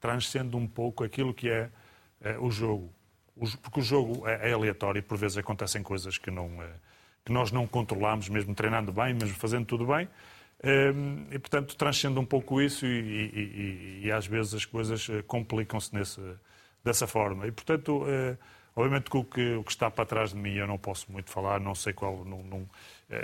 transcende 0.00 0.56
um 0.56 0.66
pouco 0.66 1.04
aquilo 1.04 1.34
que 1.34 1.50
é, 1.50 1.70
é 2.20 2.38
o 2.38 2.50
jogo. 2.50 2.90
porque 3.62 3.80
o 3.80 3.82
jogo 3.82 4.26
é, 4.26 4.50
é, 4.50 4.52
aleatório 4.52 5.00
e 5.00 5.02
por 5.02 5.18
vezes 5.18 5.36
acontecem 5.36 5.82
coisas 5.82 6.16
que, 6.16 6.30
não, 6.30 6.62
é, 6.62 6.70
que 7.24 7.32
nós 7.32 7.52
não 7.52 7.66
controlamos, 7.66 8.28
mesmo 8.28 8.54
treinando 8.54 8.92
bem, 8.92 9.12
mesmo 9.12 9.34
fazendo 9.34 9.66
tudo 9.66 9.86
bem. 9.86 10.08
E, 11.30 11.38
portanto, 11.38 11.74
transcende 11.74 12.18
um 12.18 12.24
pouco 12.24 12.60
isso 12.60 12.84
e, 12.84 12.88
e, 12.88 14.00
e, 14.02 14.06
e 14.06 14.12
às 14.12 14.26
vezes 14.26 14.52
as 14.52 14.64
coisas 14.66 15.08
eh, 15.08 15.22
complicam-se 15.22 15.90
dessa 16.84 17.06
forma. 17.06 17.46
E, 17.46 17.52
portanto, 17.52 18.04
eh, 18.06 18.36
obviamente 18.76 19.08
que 19.08 19.16
o, 19.16 19.24
que 19.24 19.54
o 19.54 19.64
que 19.64 19.70
está 19.70 19.90
para 19.90 20.04
trás 20.04 20.30
de 20.30 20.36
mim 20.36 20.52
eu 20.52 20.66
não 20.66 20.76
posso 20.76 21.10
muito 21.10 21.30
falar, 21.30 21.60
não 21.60 21.74
sei 21.74 21.94
qual. 21.94 22.26
Não, 22.26 22.42
não, 22.42 22.68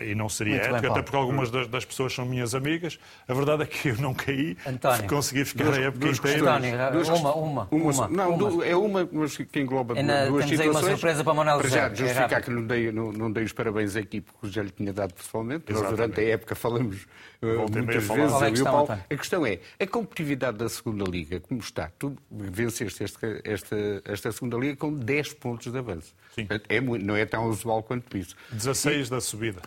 e 0.02 0.14
não 0.14 0.28
seria 0.28 0.54
Muito 0.54 0.66
ético, 0.66 0.80
bem, 0.80 0.90
até 0.90 1.02
porque 1.02 1.16
algumas 1.16 1.50
das, 1.50 1.68
das, 1.68 1.84
pessoas 1.84 2.12
são 2.12 2.24
minhas 2.24 2.54
amigas. 2.54 2.98
A 3.28 3.34
verdade 3.34 3.62
é 3.62 3.66
que 3.66 3.88
eu 3.88 3.96
não 3.96 4.12
caí, 4.12 4.56
António, 4.66 5.08
consegui 5.08 5.44
ficar 5.44 5.64
duas, 5.64 5.78
a 5.78 5.80
época 5.82 6.08
inteira. 6.08 6.40
António, 6.40 7.16
uma, 7.16 7.34
uma, 7.34 7.68
uma, 7.70 7.92
uma. 7.92 8.08
Não, 8.08 8.34
uma. 8.34 8.66
é 8.66 8.76
uma, 8.76 9.08
mas 9.12 9.36
que 9.36 9.60
engloba 9.60 9.94
Ainda 9.94 10.26
duas 10.26 10.44
temos 10.44 10.58
situações. 10.58 10.60
aí 10.60 10.68
uma 10.68 10.96
surpresa 10.96 11.24
para 11.24 11.34
Manuel 11.34 11.58
Para 11.58 11.68
já, 11.68 11.88
justificar 11.88 12.32
é 12.32 12.40
que 12.40 12.50
não 12.50 12.66
dei, 12.66 12.90
não, 12.90 13.12
não 13.12 13.30
dei 13.30 13.44
os 13.44 13.52
parabéns 13.52 13.94
à 13.94 14.00
equipe 14.00 14.30
que 14.40 14.48
já 14.50 14.62
lhe 14.62 14.70
tinha 14.70 14.92
dado 14.92 15.14
pessoalmente. 15.14 15.72
Nós, 15.72 15.88
durante 15.88 16.20
a 16.20 16.24
época, 16.24 16.54
falamos 16.54 17.06
uh, 17.42 17.46
muitas 17.72 18.04
vezes. 18.04 18.06
Qual 18.08 18.42
é 18.42 18.46
a, 18.46 18.50
questão, 18.50 18.72
Paulo, 18.72 18.92
a 18.92 19.16
questão 19.16 19.46
é, 19.46 19.60
a 19.78 19.86
competitividade 19.86 20.58
da 20.58 20.68
segunda 20.68 21.04
Liga, 21.08 21.38
como 21.40 21.60
está? 21.60 21.90
Tu 21.98 22.16
venceste 22.30 23.04
esta, 23.04 23.40
esta, 23.44 24.02
esta 24.04 24.32
segunda 24.32 24.56
Liga 24.56 24.76
com 24.76 24.92
10 24.92 25.34
pontos 25.34 25.70
de 25.70 25.78
avanço. 25.78 26.14
Sim. 26.34 26.48
É, 26.68 26.80
não 26.80 27.16
é 27.16 27.24
tão 27.24 27.46
usual 27.46 27.82
quanto 27.82 28.16
isso. 28.16 28.34
16 28.50 29.06
e, 29.06 29.10
da 29.10 29.20
subida. 29.20 29.62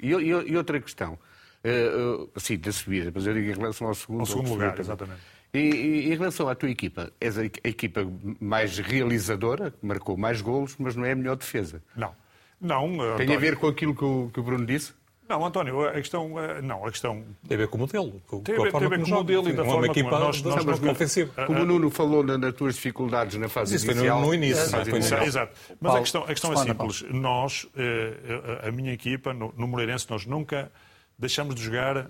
E, 0.00 0.06
e, 0.08 0.28
e, 0.28 0.56
outra 0.56 0.80
questão, 0.80 1.18
uh, 1.64 2.22
uh, 2.24 2.40
sim, 2.40 2.58
da 2.58 2.72
subida, 2.72 3.12
mas 3.14 3.26
eu 3.26 3.34
digo 3.34 3.50
em 3.50 3.54
relação 3.54 3.86
ao 3.88 3.94
segundo, 3.94 4.20
ao 4.20 4.26
segundo 4.26 4.50
lugar, 4.50 4.78
exatamente. 4.78 5.20
E, 5.54 5.58
e, 5.58 6.12
em 6.12 6.16
relação 6.16 6.48
à 6.48 6.54
tua 6.54 6.70
equipa, 6.70 7.12
és 7.20 7.38
a, 7.38 7.42
a 7.42 7.68
equipa 7.68 8.00
mais 8.40 8.78
realizadora, 8.78 9.70
que 9.70 9.84
marcou 9.84 10.16
mais 10.16 10.40
golos, 10.40 10.76
mas 10.78 10.96
não 10.96 11.04
é 11.04 11.12
a 11.12 11.16
melhor 11.16 11.36
defesa. 11.36 11.82
Não. 11.94 12.14
Não, 12.60 12.88
Tem 12.88 13.26
António... 13.26 13.34
a 13.34 13.38
ver 13.38 13.56
com 13.56 13.66
aquilo 13.66 13.94
que 13.94 14.04
o, 14.04 14.30
que 14.32 14.38
o 14.38 14.42
Bruno 14.42 14.64
disse? 14.64 14.94
Não, 15.28 15.44
António, 15.46 15.86
a 15.88 15.92
questão. 15.92 16.30
Não, 16.62 16.84
a 16.84 16.90
questão. 16.90 17.24
Tem 17.46 17.54
a 17.54 17.58
ver 17.58 17.68
com 17.68 17.76
o 17.76 17.80
modelo. 17.80 18.20
Com, 18.26 18.40
tem 18.40 18.54
a 18.54 18.62
ver, 18.62 18.72
com, 18.72 18.78
o 18.78 19.08
modelo 19.08 19.48
e 19.48 19.52
da 19.52 19.64
forma 19.64 19.86
equipa 19.86 20.10
como 20.10 20.24
nós, 20.24 20.42
nós, 20.42 20.64
nós 20.64 20.82
ofensiva. 20.82 21.46
Como 21.46 21.60
o 21.60 21.64
Nuno 21.64 21.90
falou 21.90 22.22
nas 22.22 22.54
tuas 22.54 22.74
dificuldades 22.74 23.38
na 23.38 23.48
fase 23.48 23.76
Isso 23.76 23.90
inicial. 23.90 24.20
no, 24.20 24.26
no 24.26 24.34
início. 24.34 24.62
Exato. 25.22 25.52
Mas 25.68 25.78
Paulo, 25.80 25.96
a 25.96 26.00
questão, 26.00 26.22
a 26.24 26.26
questão 26.26 26.52
é 26.52 26.56
simples. 26.56 27.04
Nós, 27.10 27.66
eh, 27.76 28.68
a 28.68 28.70
minha 28.70 28.92
equipa, 28.92 29.32
no, 29.32 29.54
no 29.56 29.66
Moreirense, 29.66 30.06
nós 30.10 30.26
nunca 30.26 30.70
deixamos 31.18 31.54
de 31.54 31.62
jogar 31.62 31.96
eh, 31.96 32.08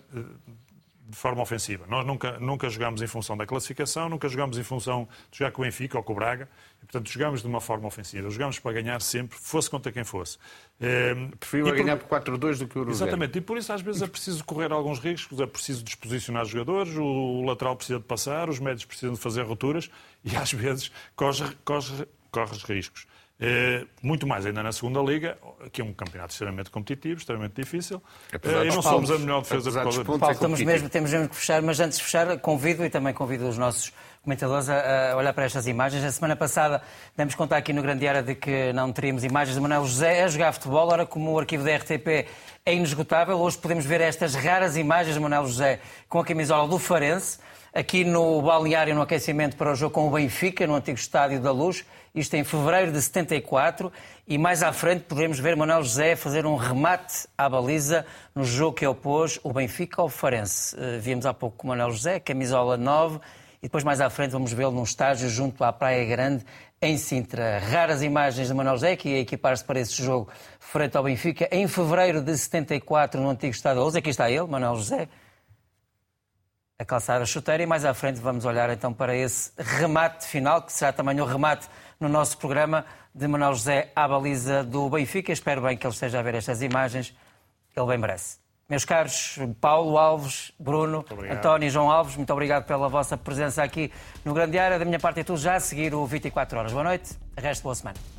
de 1.13 1.19
forma 1.19 1.43
ofensiva. 1.43 1.85
Nós 1.89 2.07
nunca, 2.07 2.41
nunca 2.41 2.71
jogámos 2.71 3.03
em 3.03 3.07
função 3.07 3.37
da 3.37 3.45
classificação, 3.45 4.09
nunca 4.09 4.27
jogámos 4.29 4.57
em 4.57 4.63
função 4.63 5.07
de 5.31 5.39
jogar 5.39 5.53
com 5.53 5.61
o 5.61 5.65
Benfica 5.65 5.99
ou 5.99 6.03
com 6.03 6.15
o 6.15 6.17
Braga. 6.17 6.49
E, 6.83 6.87
portanto, 6.87 7.11
jogámos 7.11 7.43
de 7.43 7.47
uma 7.47 7.61
forma 7.61 7.87
ofensiva. 7.87 8.31
Jogámos 8.31 8.59
para 8.59 8.73
ganhar 8.73 9.01
sempre, 9.03 9.39
fosse 9.39 9.69
contra 9.69 9.93
quem 9.93 10.05
fosse. 10.05 10.39
É, 10.81 11.15
Prefiro 11.39 11.67
por... 11.67 11.77
ganhar 11.77 11.99
por 11.99 12.09
4-2 12.09 12.59
do 12.61 12.67
que 12.67 12.79
o 12.79 12.91
Exatamente. 12.91 13.37
E 13.37 13.41
por 13.43 13.59
isso, 13.59 13.71
às 13.73 13.83
vezes, 13.83 14.01
é 14.01 14.07
preciso 14.07 14.43
correr 14.43 14.73
alguns 14.73 14.99
riscos, 14.99 15.39
é 15.39 15.47
preciso 15.47 15.85
disposicionar 15.85 16.45
os 16.45 16.49
jogadores, 16.49 16.97
o 16.97 17.43
lateral 17.45 17.77
precisa 17.77 17.99
de 17.99 18.07
passar, 18.07 18.49
os 18.49 18.59
médios 18.59 18.87
precisam 18.87 19.13
de 19.13 19.21
fazer 19.21 19.43
rupturas 19.43 19.91
e, 20.25 20.35
às 20.35 20.51
vezes, 20.51 20.91
corres, 21.15 21.43
corres, 21.63 22.07
corres 22.31 22.63
riscos. 22.63 23.07
É, 23.45 23.85
muito 24.01 24.25
mais 24.25 24.47
ainda 24.47 24.63
na 24.63 24.71
segunda 24.71 25.01
liga, 25.01 25.37
que 25.73 25.81
é 25.81 25.85
um 25.85 25.93
campeonato 25.93 26.33
extremamente 26.33 26.71
competitivo, 26.71 27.19
extremamente 27.19 27.61
difícil. 27.61 28.01
É, 28.33 28.67
e 28.67 28.69
não 28.69 28.81
somos 28.81 29.11
a 29.11 29.19
melhor 29.19 29.43
defesa 29.43 29.69
de 29.69 29.77
causa 29.77 30.05
Paulo, 30.05 30.31
estamos 30.31 30.61
mesmo, 30.63 30.89
temos 30.89 31.11
mesmo 31.11 31.29
que 31.29 31.35
fechar, 31.35 31.61
mas 31.61 31.81
antes 31.81 31.99
de 31.99 32.05
fechar, 32.05 32.39
convido 32.39 32.85
e 32.85 32.91
também 32.91 33.13
convido 33.13 33.49
os 33.49 33.59
nossos 33.59 33.93
comentadores 34.23 34.69
a, 34.69 35.17
olhar 35.17 35.33
para 35.33 35.45
estas 35.45 35.67
imagens. 35.67 36.05
A 36.05 36.13
semana 36.13 36.37
passada 36.37 36.83
demos 37.17 37.35
contar 37.35 37.57
aqui 37.57 37.73
no 37.73 37.83
Grande 37.83 38.07
Área 38.07 38.23
de 38.23 38.37
que 38.37 38.73
não 38.73 38.93
teríamos 38.93 39.25
imagens 39.25 39.57
de 39.57 39.61
Manuel 39.61 39.85
José 39.87 40.23
a 40.23 40.29
jogar 40.29 40.53
futebol. 40.53 40.89
Ora, 40.89 41.05
como 41.05 41.33
o 41.33 41.39
arquivo 41.39 41.65
da 41.65 41.77
RTP 41.77 42.29
é 42.65 42.73
inesgotável, 42.73 43.37
hoje 43.39 43.59
podemos 43.59 43.85
ver 43.85 44.01
estas 44.01 44.37
raras 44.37 44.77
imagens 44.77 45.17
de 45.17 45.21
Manuel 45.21 45.47
José 45.47 45.81
com 46.09 46.21
a 46.21 46.25
camisola 46.25 46.69
do 46.69 46.79
Farense, 46.79 47.41
aqui 47.75 48.05
no 48.05 48.41
balneário 48.41 48.95
no 48.95 49.03
aquecimento 49.03 49.57
para 49.57 49.73
o 49.73 49.75
jogo 49.75 49.93
com 49.93 50.07
o 50.07 50.11
Benfica, 50.13 50.65
no 50.65 50.77
antigo 50.77 50.97
Estádio 50.97 51.41
da 51.41 51.51
Luz 51.51 51.85
isto 52.15 52.35
em 52.35 52.45
fevereiro 52.45 52.93
de 52.93 53.01
74, 53.01 53.91
e 54.29 54.37
mais 54.37 54.63
à 54.63 54.73
frente 54.73 55.05
podemos 55.05 55.39
ver 55.39 55.57
Manuel 55.57 55.83
José 55.83 56.15
fazer 56.15 56.45
um 56.45 56.57
remate 56.57 57.27
à 57.39 57.49
baliza 57.49 58.05
no 58.35 58.45
jogo 58.45 58.77
que 58.77 58.87
opôs 58.87 59.41
o 59.43 59.53
Benfica 59.53 60.03
ao 60.03 60.09
Farense. 60.09 60.77
Uh, 60.77 61.01
víamos 61.01 61.25
há 61.25 61.33
pouco 61.33 61.67
Manuel 61.67 61.91
José, 61.91 62.21
camisola 62.21 62.77
9, 62.77 63.19
e 63.59 63.63
depois 63.63 63.83
mais 63.83 64.01
à 64.01 64.11
frente 64.11 64.33
vamos 64.33 64.53
vê-lo 64.53 64.73
num 64.73 64.83
estágio 64.83 65.29
junto 65.31 65.65
à 65.65 65.73
Praia 65.73 66.05
Grande, 66.05 66.45
em 66.83 66.99
Sintra. 66.99 67.61
Raras 67.61 68.03
imagens 68.03 68.49
de 68.49 68.55
Manuel 68.55 68.75
José, 68.75 68.97
que 68.97 69.09
ia 69.09 69.21
equipar-se 69.21 69.65
para 69.65 69.81
esse 69.81 70.03
jogo 70.03 70.29
frente 70.59 70.97
ao 70.97 71.05
Benfica, 71.05 71.49
em 71.51 71.67
fevereiro 71.67 72.21
de 72.21 72.37
74, 72.37 73.21
no 73.21 73.31
antigo 73.31 73.55
Estádio 73.55 73.79
da 73.79 73.85
Luz. 73.85 73.95
Aqui 73.95 74.11
está 74.11 74.31
ele, 74.31 74.47
Manuel 74.47 74.77
José, 74.77 75.09
a 76.79 76.85
calçar 76.85 77.23
a 77.23 77.25
chuteira, 77.25 77.63
e 77.63 77.67
mais 77.67 77.85
à 77.85 77.95
frente 77.95 78.21
vamos 78.21 78.45
olhar 78.45 78.69
então 78.69 78.93
para 78.93 79.17
esse 79.17 79.53
remate 79.57 80.27
final, 80.27 80.61
que 80.63 80.73
será 80.73 80.93
também 80.93 81.19
o 81.21 81.25
remate 81.25 81.69
no 82.03 82.09
nosso 82.09 82.37
programa 82.37 82.85
de 83.15 83.29
Manuel 83.29 83.55
José 83.55 83.93
à 83.95 84.09
baliza 84.09 84.65
do 84.65 84.91
Benfica. 84.91 85.33
Espero 85.33 85.63
bem 85.63 85.77
que 85.77 85.87
ele 85.87 85.95
esteja 85.95 86.19
a 86.19 86.23
ver 86.23 86.35
estas 86.35 86.61
imagens. 86.61 87.15
Ele 87.77 87.87
bem 87.87 87.97
merece. 87.97 88.39
Meus 88.69 88.85
caros 88.85 89.39
Paulo 89.61 89.97
Alves, 89.97 90.53
Bruno, 90.59 91.05
António 91.31 91.67
e 91.67 91.71
João 91.71 91.91
Alves, 91.91 92.17
muito 92.17 92.33
obrigado 92.33 92.65
pela 92.65 92.89
vossa 92.89 93.17
presença 93.17 93.63
aqui 93.63 93.93
no 94.25 94.35
Grande 94.35 94.59
Área. 94.59 94.79
Da 94.79 94.85
minha 94.85 94.99
parte 94.99 95.21
é 95.21 95.25
tudo 95.25 95.39
já 95.39 95.55
a 95.55 95.61
seguir 95.61 95.95
o 95.95 96.05
24 96.07 96.59
Horas. 96.59 96.73
Boa 96.73 96.85
noite, 96.85 97.17
resto 97.37 97.63
boa 97.63 97.75
semana. 97.75 98.12